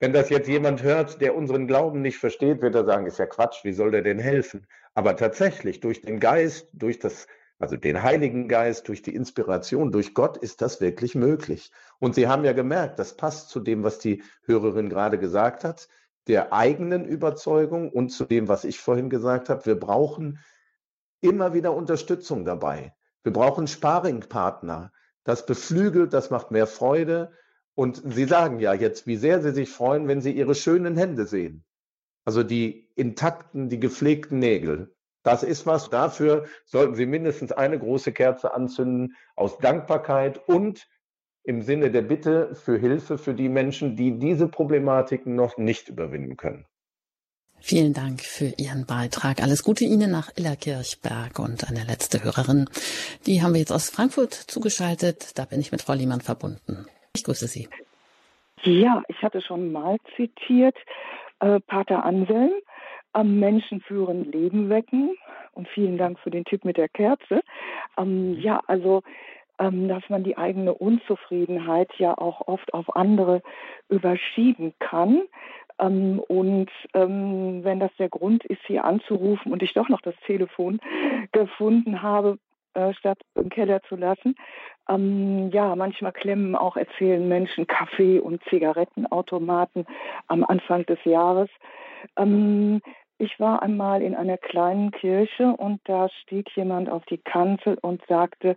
Wenn 0.00 0.14
das 0.14 0.30
jetzt 0.30 0.48
jemand 0.48 0.82
hört, 0.82 1.20
der 1.20 1.36
unseren 1.36 1.66
Glauben 1.66 2.00
nicht 2.00 2.16
versteht, 2.16 2.62
wird 2.62 2.74
er 2.74 2.86
sagen, 2.86 3.04
ist 3.04 3.18
ja 3.18 3.26
Quatsch, 3.26 3.64
wie 3.64 3.74
soll 3.74 3.90
der 3.90 4.00
denn 4.00 4.18
helfen? 4.18 4.66
Aber 4.94 5.14
tatsächlich, 5.14 5.80
durch 5.80 6.00
den 6.00 6.20
Geist, 6.20 6.70
durch 6.72 6.98
das, 6.98 7.26
also 7.58 7.76
den 7.76 8.02
Heiligen 8.02 8.48
Geist, 8.48 8.88
durch 8.88 9.02
die 9.02 9.14
Inspiration, 9.14 9.92
durch 9.92 10.14
Gott 10.14 10.36
ist 10.36 10.62
das 10.62 10.80
wirklich 10.80 11.14
möglich. 11.14 11.70
Und 12.00 12.14
Sie 12.14 12.28
haben 12.28 12.44
ja 12.44 12.52
gemerkt, 12.52 12.98
das 12.98 13.16
passt 13.16 13.50
zu 13.50 13.60
dem, 13.60 13.84
was 13.84 13.98
die 13.98 14.22
Hörerin 14.44 14.88
gerade 14.88 15.18
gesagt 15.18 15.64
hat, 15.64 15.88
der 16.26 16.52
eigenen 16.52 17.04
Überzeugung 17.04 17.90
und 17.90 18.10
zu 18.10 18.24
dem, 18.24 18.48
was 18.48 18.64
ich 18.64 18.80
vorhin 18.80 19.10
gesagt 19.10 19.48
habe. 19.48 19.66
Wir 19.66 19.78
brauchen 19.78 20.38
immer 21.20 21.54
wieder 21.54 21.74
Unterstützung 21.74 22.44
dabei. 22.44 22.94
Wir 23.22 23.32
brauchen 23.32 23.66
Sparingpartner. 23.66 24.92
Das 25.24 25.46
beflügelt, 25.46 26.12
das 26.12 26.30
macht 26.30 26.50
mehr 26.50 26.66
Freude. 26.66 27.32
Und 27.74 28.02
Sie 28.04 28.24
sagen 28.24 28.58
ja 28.58 28.74
jetzt, 28.74 29.06
wie 29.06 29.16
sehr 29.16 29.40
Sie 29.40 29.52
sich 29.52 29.70
freuen, 29.70 30.08
wenn 30.08 30.20
Sie 30.20 30.32
Ihre 30.32 30.54
schönen 30.54 30.96
Hände 30.96 31.26
sehen. 31.26 31.64
Also 32.24 32.42
die 32.42 32.90
intakten, 32.94 33.68
die 33.68 33.80
gepflegten 33.80 34.38
Nägel. 34.38 34.94
Das 35.22 35.42
ist 35.42 35.66
was. 35.66 35.90
Dafür 35.90 36.46
sollten 36.64 36.94
Sie 36.94 37.06
mindestens 37.06 37.52
eine 37.52 37.78
große 37.78 38.12
Kerze 38.12 38.54
anzünden 38.54 39.16
aus 39.36 39.58
Dankbarkeit 39.58 40.40
und 40.48 40.88
im 41.44 41.62
Sinne 41.62 41.90
der 41.90 42.02
Bitte 42.02 42.54
für 42.54 42.78
Hilfe 42.78 43.18
für 43.18 43.34
die 43.34 43.48
Menschen, 43.48 43.96
die 43.96 44.18
diese 44.18 44.48
Problematiken 44.48 45.34
noch 45.34 45.58
nicht 45.58 45.88
überwinden 45.88 46.36
können. 46.36 46.66
Vielen 47.64 47.92
Dank 47.92 48.20
für 48.22 48.52
Ihren 48.56 48.86
Beitrag. 48.86 49.40
Alles 49.40 49.62
Gute 49.62 49.84
Ihnen 49.84 50.10
nach 50.10 50.30
Illerkirchberg 50.36 51.38
und 51.38 51.68
eine 51.68 51.84
letzte 51.84 52.24
Hörerin. 52.24 52.68
Die 53.26 53.40
haben 53.40 53.52
wir 53.52 53.60
jetzt 53.60 53.70
aus 53.70 53.88
Frankfurt 53.88 54.34
zugeschaltet. 54.34 55.38
Da 55.38 55.44
bin 55.44 55.60
ich 55.60 55.70
mit 55.70 55.80
Frau 55.80 55.92
Liemann 55.92 56.20
verbunden. 56.20 56.86
Ich 57.14 57.22
grüße 57.22 57.46
Sie. 57.46 57.68
Ja, 58.64 59.02
ich 59.06 59.22
hatte 59.22 59.40
schon 59.40 59.70
mal 59.70 59.98
zitiert, 60.16 60.76
äh, 61.38 61.60
Pater 61.60 62.04
Anselm, 62.04 62.50
am 63.12 63.38
Menschen 63.38 63.80
führen, 63.80 64.30
Leben 64.30 64.68
wecken. 64.68 65.16
Und 65.52 65.68
vielen 65.68 65.98
Dank 65.98 66.18
für 66.20 66.30
den 66.30 66.44
Tipp 66.44 66.64
mit 66.64 66.76
der 66.76 66.88
Kerze. 66.88 67.42
Ähm, 67.98 68.38
ja, 68.40 68.60
also 68.66 69.02
ähm, 69.58 69.88
dass 69.88 70.02
man 70.08 70.24
die 70.24 70.36
eigene 70.36 70.74
Unzufriedenheit 70.74 71.90
ja 71.98 72.16
auch 72.16 72.46
oft 72.48 72.72
auf 72.74 72.96
andere 72.96 73.42
überschieben 73.88 74.74
kann. 74.78 75.22
Ähm, 75.78 76.20
und 76.26 76.70
ähm, 76.94 77.62
wenn 77.62 77.80
das 77.80 77.90
der 77.98 78.08
Grund 78.08 78.44
ist, 78.44 78.62
hier 78.66 78.84
anzurufen 78.84 79.52
und 79.52 79.62
ich 79.62 79.74
doch 79.74 79.88
noch 79.88 80.00
das 80.00 80.14
Telefon 80.26 80.80
gefunden 81.32 82.02
habe, 82.02 82.38
äh, 82.74 82.94
statt 82.94 83.18
im 83.34 83.50
Keller 83.50 83.82
zu 83.82 83.96
lassen. 83.96 84.34
Ähm, 84.88 85.50
ja, 85.52 85.76
manchmal 85.76 86.12
klemmen 86.12 86.56
auch 86.56 86.76
erzählen 86.76 87.26
Menschen 87.28 87.66
Kaffee- 87.66 88.18
und 88.18 88.42
Zigarettenautomaten 88.48 89.86
am 90.28 90.44
Anfang 90.44 90.86
des 90.86 90.98
Jahres. 91.04 91.50
Ähm, 92.16 92.80
ich 93.18 93.38
war 93.38 93.62
einmal 93.62 94.02
in 94.02 94.14
einer 94.14 94.38
kleinen 94.38 94.90
Kirche 94.90 95.48
und 95.56 95.80
da 95.84 96.08
stieg 96.08 96.50
jemand 96.56 96.90
auf 96.90 97.04
die 97.06 97.18
Kanzel 97.18 97.78
und 97.80 98.02
sagte, 98.08 98.56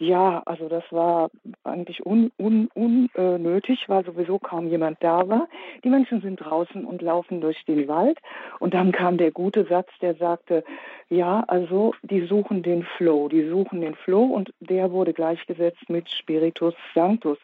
ja, 0.00 0.42
also 0.46 0.68
das 0.68 0.84
war 0.90 1.28
eigentlich 1.64 2.06
un, 2.06 2.30
un, 2.38 2.68
unnötig, 2.74 3.88
weil 3.88 4.04
sowieso 4.04 4.38
kaum 4.38 4.68
jemand 4.68 4.98
da 5.02 5.28
war. 5.28 5.48
Die 5.82 5.90
Menschen 5.90 6.20
sind 6.20 6.36
draußen 6.36 6.84
und 6.84 7.02
laufen 7.02 7.40
durch 7.40 7.64
den 7.64 7.88
Wald. 7.88 8.18
Und 8.60 8.74
dann 8.74 8.92
kam 8.92 9.18
der 9.18 9.32
gute 9.32 9.64
Satz, 9.64 9.88
der 10.00 10.14
sagte, 10.14 10.62
ja, 11.08 11.42
also 11.48 11.94
die 12.02 12.26
suchen 12.26 12.62
den 12.62 12.84
Flow, 12.84 13.28
die 13.28 13.48
suchen 13.48 13.80
den 13.80 13.96
Flow 13.96 14.22
und 14.22 14.54
der 14.60 14.92
wurde 14.92 15.12
gleichgesetzt 15.12 15.90
mit 15.90 16.08
Spiritus 16.08 16.74
Sanctus. 16.94 17.38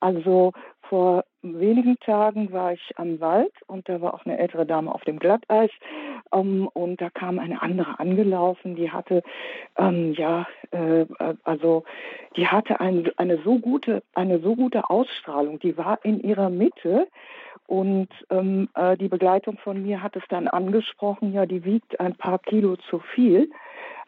Also 0.00 0.52
vor 0.88 1.24
wenigen 1.42 1.98
Tagen 2.00 2.52
war 2.52 2.72
ich 2.72 2.92
am 2.96 3.20
Wald 3.20 3.52
und 3.66 3.88
da 3.88 4.00
war 4.00 4.14
auch 4.14 4.24
eine 4.26 4.38
ältere 4.38 4.66
Dame 4.66 4.94
auf 4.94 5.04
dem 5.04 5.18
Glatteis 5.18 5.70
ähm, 6.32 6.68
und 6.72 7.00
da 7.00 7.10
kam 7.10 7.38
eine 7.38 7.62
andere 7.62 7.98
angelaufen, 8.00 8.76
die 8.76 8.90
hatte 8.90 9.22
ähm, 9.76 10.12
ja 10.14 10.46
äh, 10.70 11.06
also 11.44 11.84
die 12.36 12.48
hatte 12.48 12.80
ein, 12.80 13.10
eine 13.16 13.38
so 13.38 13.58
gute 13.58 14.02
eine 14.14 14.40
so 14.40 14.56
gute 14.56 14.90
Ausstrahlung, 14.90 15.58
die 15.60 15.76
war 15.76 16.04
in 16.04 16.20
ihrer 16.20 16.50
Mitte 16.50 17.08
und 17.66 18.08
ähm, 18.30 18.68
äh, 18.74 18.96
die 18.96 19.08
Begleitung 19.08 19.58
von 19.58 19.82
mir 19.82 20.02
hat 20.02 20.16
es 20.16 20.22
dann 20.28 20.48
angesprochen, 20.48 21.32
ja, 21.32 21.46
die 21.46 21.64
wiegt 21.64 21.98
ein 21.98 22.14
paar 22.14 22.38
Kilo 22.38 22.76
zu 22.76 23.00
viel. 23.00 23.50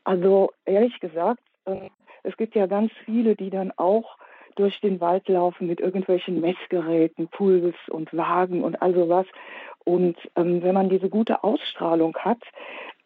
Also 0.04 0.52
ehrlich 0.64 1.00
gesagt, 1.00 1.40
äh, 1.64 1.90
es 2.22 2.36
gibt 2.36 2.54
ja 2.54 2.66
ganz 2.66 2.92
viele, 3.04 3.34
die 3.34 3.50
dann 3.50 3.72
auch 3.76 4.16
durch 4.58 4.80
den 4.80 5.00
Wald 5.00 5.28
laufen 5.28 5.66
mit 5.66 5.80
irgendwelchen 5.80 6.40
Messgeräten, 6.40 7.28
Puls 7.28 7.76
und 7.88 8.14
Wagen 8.16 8.64
und 8.64 8.80
all 8.82 8.94
sowas. 8.94 9.26
Und 9.84 10.16
ähm, 10.36 10.62
wenn 10.62 10.74
man 10.74 10.90
diese 10.90 11.08
gute 11.08 11.44
Ausstrahlung 11.44 12.16
hat, 12.16 12.42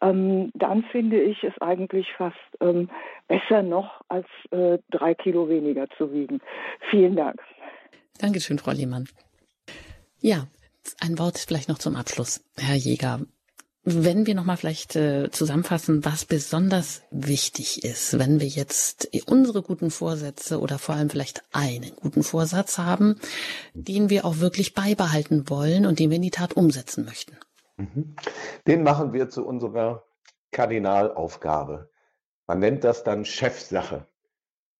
ähm, 0.01 0.51
dann 0.53 0.83
finde 0.83 1.21
ich 1.21 1.43
es 1.43 1.53
eigentlich 1.61 2.11
fast 2.17 2.35
ähm, 2.59 2.89
besser 3.27 3.63
noch, 3.63 4.01
als 4.09 4.27
äh, 4.51 4.79
drei 4.89 5.13
Kilo 5.13 5.47
weniger 5.47 5.87
zu 5.97 6.11
wiegen. 6.11 6.39
Vielen 6.89 7.15
Dank. 7.15 7.39
Dankeschön, 8.19 8.59
Frau 8.59 8.71
Lehmann. 8.71 9.07
Ja, 10.19 10.47
ein 10.99 11.17
Wort 11.19 11.37
vielleicht 11.37 11.69
noch 11.69 11.77
zum 11.77 11.95
Abschluss, 11.95 12.43
Herr 12.57 12.75
Jäger. 12.75 13.21
Wenn 13.85 14.25
wir 14.25 14.33
nochmal 14.33 14.55
vielleicht 14.55 14.95
äh, 14.95 15.29
zusammenfassen, 15.29 16.05
was 16.05 16.23
besonders 16.23 17.01
wichtig 17.11 17.83
ist, 17.83 18.17
wenn 18.17 18.39
wir 18.39 18.47
jetzt 18.47 19.09
unsere 19.25 19.61
guten 19.61 19.91
Vorsätze 19.91 20.61
oder 20.61 20.79
vor 20.79 20.95
allem 20.95 21.09
vielleicht 21.09 21.43
einen 21.51 21.93
guten 21.97 22.23
Vorsatz 22.23 22.77
haben, 22.77 23.19
den 23.73 24.09
wir 24.09 24.23
auch 24.23 24.37
wirklich 24.37 24.73
beibehalten 24.73 25.49
wollen 25.49 25.85
und 25.85 25.99
den 25.99 26.09
wir 26.11 26.15
in 26.15 26.21
die 26.21 26.31
Tat 26.31 26.53
umsetzen 26.53 27.03
möchten. 27.03 27.37
Mhm. 27.75 28.15
Den 28.67 28.83
machen 28.83 29.11
wir 29.11 29.29
zu 29.29 29.45
unserer 29.45 30.03
Kardinalaufgabe. 30.51 31.89
Man 32.47 32.59
nennt 32.59 32.85
das 32.85 33.03
dann 33.03 33.25
Chefsache. 33.25 34.07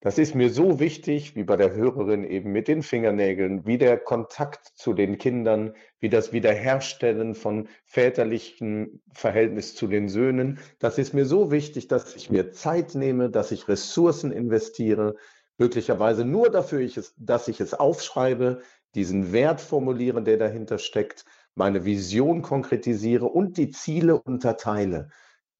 Das 0.03 0.17
ist 0.17 0.35
mir 0.35 0.49
so 0.49 0.81
wichtig, 0.81 1.37
wie 1.37 1.45
bei 1.45 1.55
der 1.55 1.73
Hörerin 1.73 2.25
eben 2.25 2.51
mit 2.51 2.67
den 2.67 2.83
Fingernägeln, 2.83 3.65
wie 3.65 3.77
der 3.77 3.97
Kontakt 3.97 4.67
zu 4.75 4.91
den 4.93 5.17
Kindern, 5.17 5.75
wie 6.01 6.09
das 6.09 6.33
Wiederherstellen 6.33 7.35
von 7.35 7.69
väterlichem 7.85 8.99
Verhältnis 9.13 9.75
zu 9.75 9.87
den 9.87 10.09
Söhnen. 10.09 10.59
Das 10.79 10.97
ist 10.97 11.13
mir 11.13 11.25
so 11.25 11.51
wichtig, 11.51 11.87
dass 11.87 12.17
ich 12.17 12.29
mir 12.29 12.51
Zeit 12.51 12.95
nehme, 12.95 13.29
dass 13.29 13.53
ich 13.53 13.69
Ressourcen 13.69 14.33
investiere, 14.33 15.15
möglicherweise 15.57 16.25
nur 16.25 16.49
dafür, 16.49 16.85
dass 17.15 17.47
ich 17.47 17.61
es 17.61 17.73
aufschreibe, 17.73 18.59
diesen 18.95 19.31
Wert 19.31 19.61
formuliere, 19.61 20.21
der 20.21 20.35
dahinter 20.35 20.79
steckt, 20.79 21.23
meine 21.55 21.85
Vision 21.85 22.41
konkretisiere 22.41 23.27
und 23.27 23.55
die 23.55 23.71
Ziele 23.71 24.21
unterteile. 24.21 25.11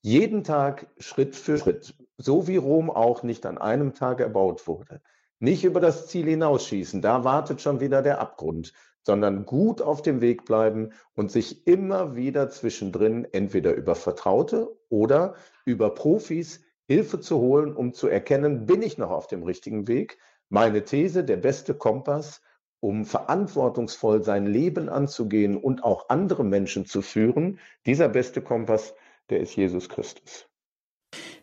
Jeden 0.01 0.43
Tag 0.43 0.87
Schritt 0.97 1.33
für 1.33 1.57
Schritt 1.57 1.95
so 2.23 2.47
wie 2.47 2.57
Rom 2.57 2.89
auch 2.89 3.23
nicht 3.23 3.45
an 3.45 3.57
einem 3.57 3.93
Tag 3.93 4.19
erbaut 4.19 4.67
wurde. 4.67 5.01
Nicht 5.39 5.65
über 5.65 5.81
das 5.81 6.07
Ziel 6.07 6.27
hinausschießen, 6.27 7.01
da 7.01 7.23
wartet 7.23 7.61
schon 7.61 7.79
wieder 7.81 8.01
der 8.01 8.21
Abgrund, 8.21 8.73
sondern 9.01 9.45
gut 9.45 9.81
auf 9.81 10.01
dem 10.01 10.21
Weg 10.21 10.45
bleiben 10.45 10.91
und 11.15 11.31
sich 11.31 11.67
immer 11.67 12.15
wieder 12.15 12.49
zwischendrin 12.49 13.27
entweder 13.31 13.73
über 13.73 13.95
Vertraute 13.95 14.73
oder 14.89 15.35
über 15.65 15.93
Profis 15.93 16.61
Hilfe 16.87 17.19
zu 17.19 17.39
holen, 17.39 17.75
um 17.75 17.93
zu 17.93 18.07
erkennen, 18.07 18.65
bin 18.65 18.81
ich 18.81 18.97
noch 18.97 19.09
auf 19.09 19.27
dem 19.27 19.43
richtigen 19.43 19.87
Weg? 19.87 20.17
Meine 20.49 20.83
These, 20.83 21.23
der 21.23 21.37
beste 21.37 21.73
Kompass, 21.73 22.41
um 22.81 23.05
verantwortungsvoll 23.05 24.23
sein 24.23 24.45
Leben 24.45 24.89
anzugehen 24.89 25.57
und 25.57 25.83
auch 25.83 26.09
andere 26.09 26.43
Menschen 26.43 26.85
zu 26.85 27.01
führen, 27.01 27.59
dieser 27.85 28.09
beste 28.09 28.41
Kompass, 28.41 28.93
der 29.29 29.39
ist 29.39 29.55
Jesus 29.55 29.87
Christus. 29.87 30.52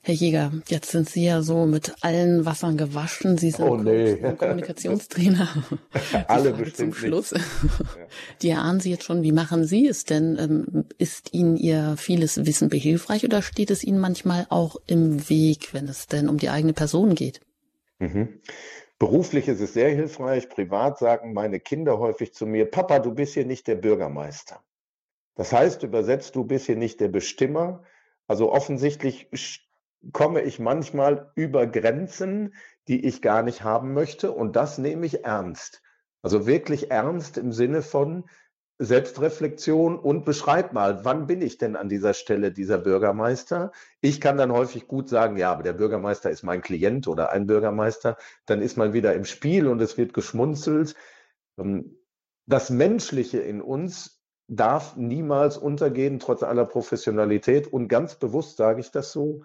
Herr 0.02 0.14
Jäger, 0.14 0.50
jetzt 0.68 0.90
sind 0.90 1.10
Sie 1.10 1.26
ja 1.26 1.42
so 1.42 1.66
mit 1.66 1.92
allen 2.00 2.46
Wassern 2.46 2.78
gewaschen. 2.78 3.36
Sie 3.36 3.50
sind 3.50 3.68
oh, 3.68 3.76
nee. 3.76 4.16
Kommunikationstrainer. 4.16 5.46
Alle 6.26 6.52
bestimmt 6.52 6.94
zum 6.94 6.94
Schluss. 6.94 7.34
Die 8.42 8.48
erahnen 8.48 8.80
Sie 8.80 8.90
jetzt 8.90 9.04
schon. 9.04 9.22
Wie 9.22 9.32
machen 9.32 9.66
Sie 9.66 9.86
es 9.86 10.04
denn? 10.04 10.38
Ähm, 10.38 10.84
ist 10.96 11.34
Ihnen 11.34 11.58
Ihr 11.58 11.96
vieles 11.98 12.46
Wissen 12.46 12.70
behilfreich 12.70 13.24
oder 13.24 13.42
steht 13.42 13.70
es 13.70 13.84
Ihnen 13.84 13.98
manchmal 13.98 14.46
auch 14.48 14.76
im 14.86 15.28
Weg, 15.28 15.74
wenn 15.74 15.86
es 15.86 16.06
denn 16.06 16.30
um 16.30 16.38
die 16.38 16.48
eigene 16.48 16.72
Person 16.72 17.14
geht? 17.14 17.40
Mhm. 17.98 18.40
Beruflich 18.98 19.48
ist 19.48 19.60
es 19.60 19.74
sehr 19.74 19.90
hilfreich. 19.90 20.48
Privat 20.48 20.98
sagen 20.98 21.34
meine 21.34 21.60
Kinder 21.60 21.98
häufig 21.98 22.32
zu 22.32 22.46
mir, 22.46 22.70
Papa, 22.70 23.00
du 23.00 23.12
bist 23.12 23.34
hier 23.34 23.44
nicht 23.44 23.66
der 23.66 23.74
Bürgermeister. 23.74 24.62
Das 25.34 25.52
heißt, 25.52 25.82
übersetzt, 25.82 26.36
du 26.36 26.44
bist 26.44 26.66
hier 26.66 26.76
nicht 26.76 27.00
der 27.00 27.08
Bestimmer. 27.08 27.82
Also 28.26 28.50
offensichtlich 28.50 29.28
komme 30.12 30.42
ich 30.42 30.58
manchmal 30.58 31.32
über 31.34 31.66
Grenzen, 31.66 32.54
die 32.88 33.04
ich 33.06 33.22
gar 33.22 33.42
nicht 33.42 33.62
haben 33.62 33.92
möchte. 33.94 34.32
Und 34.32 34.56
das 34.56 34.78
nehme 34.78 35.06
ich 35.06 35.24
ernst. 35.24 35.82
Also 36.22 36.46
wirklich 36.46 36.90
ernst 36.90 37.38
im 37.38 37.52
Sinne 37.52 37.82
von 37.82 38.24
Selbstreflexion 38.78 39.98
und 39.98 40.24
beschreib 40.24 40.72
mal, 40.72 41.04
wann 41.04 41.26
bin 41.26 41.42
ich 41.42 41.58
denn 41.58 41.76
an 41.76 41.90
dieser 41.90 42.14
Stelle 42.14 42.50
dieser 42.50 42.78
Bürgermeister? 42.78 43.72
Ich 44.00 44.22
kann 44.22 44.38
dann 44.38 44.52
häufig 44.52 44.88
gut 44.88 45.10
sagen, 45.10 45.36
ja, 45.36 45.52
aber 45.52 45.62
der 45.62 45.74
Bürgermeister 45.74 46.30
ist 46.30 46.42
mein 46.42 46.62
Klient 46.62 47.06
oder 47.06 47.30
ein 47.30 47.46
Bürgermeister. 47.46 48.16
Dann 48.46 48.62
ist 48.62 48.78
man 48.78 48.94
wieder 48.94 49.12
im 49.14 49.26
Spiel 49.26 49.66
und 49.66 49.82
es 49.82 49.98
wird 49.98 50.14
geschmunzelt. 50.14 50.94
Ähm, 51.58 51.98
das 52.46 52.70
Menschliche 52.70 53.38
in 53.38 53.60
uns 53.60 54.22
darf 54.48 54.96
niemals 54.96 55.58
untergehen, 55.58 56.18
trotz 56.18 56.42
aller 56.42 56.64
Professionalität. 56.64 57.70
Und 57.70 57.88
ganz 57.88 58.14
bewusst 58.14 58.56
sage 58.56 58.80
ich 58.80 58.90
das 58.90 59.12
so. 59.12 59.42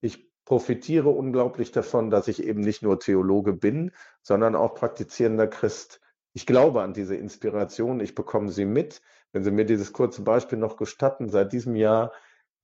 Ich 0.00 0.30
profitiere 0.44 1.08
unglaublich 1.08 1.72
davon, 1.72 2.10
dass 2.10 2.28
ich 2.28 2.42
eben 2.42 2.60
nicht 2.60 2.82
nur 2.82 3.00
Theologe 3.00 3.52
bin, 3.52 3.92
sondern 4.22 4.54
auch 4.54 4.74
praktizierender 4.74 5.46
Christ. 5.48 6.00
Ich 6.32 6.46
glaube 6.46 6.82
an 6.82 6.92
diese 6.92 7.16
Inspiration, 7.16 8.00
ich 8.00 8.14
bekomme 8.14 8.50
sie 8.50 8.66
mit. 8.66 9.00
Wenn 9.32 9.42
Sie 9.42 9.50
mir 9.50 9.64
dieses 9.64 9.92
kurze 9.92 10.22
Beispiel 10.22 10.58
noch 10.58 10.76
gestatten, 10.76 11.28
seit 11.28 11.52
diesem 11.52 11.76
Jahr 11.76 12.12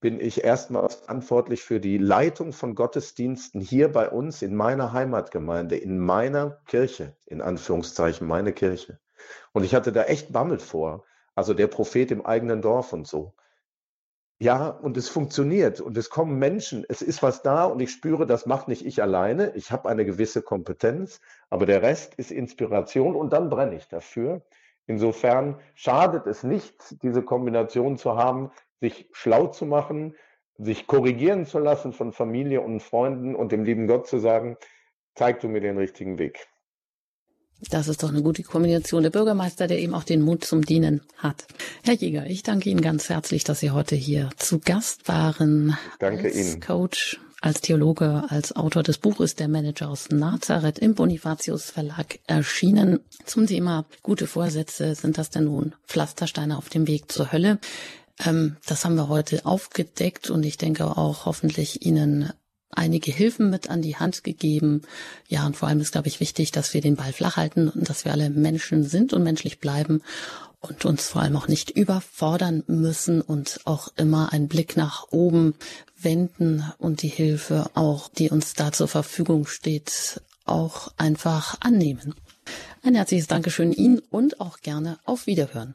bin 0.01 0.21
ich 0.21 0.43
erstmals 0.43 0.97
verantwortlich 0.97 1.63
für 1.63 1.81
die 1.81 1.97
Leitung 1.97 2.53
von 2.53 2.75
Gottesdiensten 2.75 3.61
hier 3.61 3.91
bei 3.91 4.11
uns 4.11 4.43
in 4.43 4.55
meiner 4.55 4.93
Heimatgemeinde, 4.93 5.77
in 5.77 5.99
meiner 5.99 6.61
Kirche, 6.67 7.17
in 7.27 7.41
Anführungszeichen, 7.41 8.27
meine 8.27 8.53
Kirche. 8.53 8.99
Und 9.53 9.65
ich 9.65 9.75
hatte 9.75 9.93
da 9.93 10.05
echt 10.05 10.33
Bammel 10.33 10.59
vor. 10.59 11.05
Also 11.35 11.55
der 11.55 11.69
Prophet 11.69 12.11
im 12.11 12.27
eigenen 12.27 12.63
Dorf 12.63 12.93
und 12.93 13.07
so. 13.07 13.35
Ja, 14.43 14.71
und 14.71 14.97
es 14.97 15.09
funktioniert 15.09 15.81
und 15.81 15.97
es 15.97 16.11
kommen 16.11 16.37
Menschen, 16.37 16.85
es 16.89 17.01
ist 17.01 17.23
was 17.23 17.43
da 17.43 17.63
und 17.63 17.81
ich 17.81 17.93
spüre, 17.93 18.27
das 18.27 18.45
macht 18.45 18.67
nicht 18.67 18.85
ich 18.85 19.01
alleine. 19.01 19.53
Ich 19.55 19.71
habe 19.71 19.89
eine 19.89 20.05
gewisse 20.05 20.43
Kompetenz, 20.43 21.21
aber 21.49 21.65
der 21.65 21.81
Rest 21.81 22.17
ist 22.17 22.33
Inspiration 22.33 23.15
und 23.15 23.33
dann 23.33 23.51
brenne 23.51 23.77
ich 23.77 23.87
dafür. 23.87 24.43
Insofern 24.89 25.61
schadet 25.77 26.27
es 26.27 26.43
nicht, 26.43 27.01
diese 27.05 27.23
Kombination 27.23 27.97
zu 27.97 28.17
haben, 28.17 28.51
sich 28.81 29.09
schlau 29.13 29.47
zu 29.47 29.65
machen, 29.65 30.17
sich 30.59 30.89
korrigieren 30.89 31.47
zu 31.47 31.61
lassen 31.61 31.93
von 31.93 32.11
Familie 32.13 32.63
und 32.63 32.81
Freunden 32.81 33.37
und 33.37 33.53
dem 33.53 33.63
lieben 33.63 33.87
Gott 33.87 34.09
zu 34.09 34.19
sagen, 34.19 34.57
zeig 35.15 35.39
du 35.39 35.49
mir 35.49 35.61
den 35.61 35.79
richtigen 35.79 36.19
Weg. 36.19 36.49
Das 37.71 37.89
ist 37.89 38.03
doch 38.03 38.11
eine 38.11 38.23
gute 38.23 38.43
Kombination. 38.43 39.03
Der 39.03 39.11
Bürgermeister, 39.11 39.67
der 39.67 39.79
eben 39.79 39.95
auch 39.95 40.05
den 40.05 40.23
Mut 40.23 40.45
zum 40.45 40.65
Dienen 40.65 41.01
hat. 41.17 41.47
Herr 41.83 41.95
Jäger, 41.95 42.27
ich 42.27 42.43
danke 42.43 42.71
Ihnen 42.71 42.81
ganz 42.81 43.09
herzlich, 43.09 43.45
dass 43.45 43.61
Sie 43.61 43.71
heute 43.71 43.95
hier 43.95 44.31
zu 44.37 44.59
Gast 44.59 45.09
waren. 45.09 45.77
Danke 45.99 46.25
als 46.25 46.37
Ihnen. 46.37 46.61
Coach, 46.61 47.21
als 47.41 47.61
Theologe, 47.61 48.25
als 48.29 48.55
Autor 48.55 48.83
des 48.83 48.99
Buches 48.99 49.35
Der 49.37 49.49
Manager 49.49 49.89
aus 49.89 50.11
Nazareth 50.11 50.79
im 50.79 50.95
Bonifatius 50.95 51.71
Verlag 51.71 52.19
erschienen. 52.27 53.01
Zum 53.27 53.47
Thema 53.47 53.85
gute 54.03 54.27
Vorsätze 54.27 54.95
sind 54.95 55.19
das 55.19 55.31
denn 55.31 55.45
nun 55.45 55.75
Pflastersteine 55.87 56.57
auf 56.57 56.69
dem 56.69 56.87
Weg 56.87 57.11
zur 57.11 57.33
Hölle? 57.33 57.59
Ähm, 58.25 58.57
das 58.67 58.85
haben 58.85 58.97
wir 58.97 59.09
heute 59.09 59.47
aufgedeckt 59.47 60.31
und 60.31 60.45
ich 60.45 60.57
denke 60.57 60.85
auch 60.85 61.27
hoffentlich 61.27 61.85
Ihnen 61.87 62.33
einige 62.73 63.13
Hilfen 63.13 63.51
mit 63.51 63.71
an 63.71 63.83
die 63.83 63.97
Hand 63.97 64.25
gegeben. 64.25 64.83
Ja, 65.29 65.47
und 65.47 65.57
vor 65.57 65.69
allem 65.69 65.81
ist, 65.81 65.93
glaube 65.93 66.09
ich, 66.09 66.21
wichtig, 66.21 66.53
dass 66.53 66.75
wir 66.75 66.81
den 66.81 66.97
Ball 66.97 67.13
flach 67.13 67.37
halten 67.37 67.69
und 67.69 67.89
dass 67.89 68.05
wir 68.05 68.13
alle 68.13 68.31
Menschen 68.31 68.85
sind 68.85 69.13
und 69.13 69.23
menschlich 69.23 69.61
bleiben 69.61 70.03
und 70.61 70.85
uns 70.85 71.09
vor 71.09 71.23
allem 71.23 71.37
auch 71.37 71.49
nicht 71.49 71.71
überfordern 71.71 72.63
müssen 72.67 73.21
und 73.21 73.61
auch 73.65 73.89
immer 73.97 74.33
einen 74.33 74.49
Blick 74.49 74.77
nach 74.77 75.09
oben 75.11 75.55
wenden 76.01 76.65
und 76.79 77.03
die 77.03 77.09
Hilfe 77.09 77.71
auch, 77.75 78.09
die 78.09 78.31
uns 78.31 78.55
da 78.55 78.73
zur 78.73 78.89
Verfügung 78.89 79.47
steht, 79.47 80.21
auch 80.45 80.93
einfach 80.97 81.57
annehmen. 81.61 82.15
Ein 82.83 82.95
herzliches 82.95 83.27
Dankeschön 83.27 83.73
Ihnen 83.73 84.01
und 84.11 84.41
auch 84.41 84.61
gerne 84.61 84.99
auf 85.05 85.27
Wiederhören. 85.27 85.75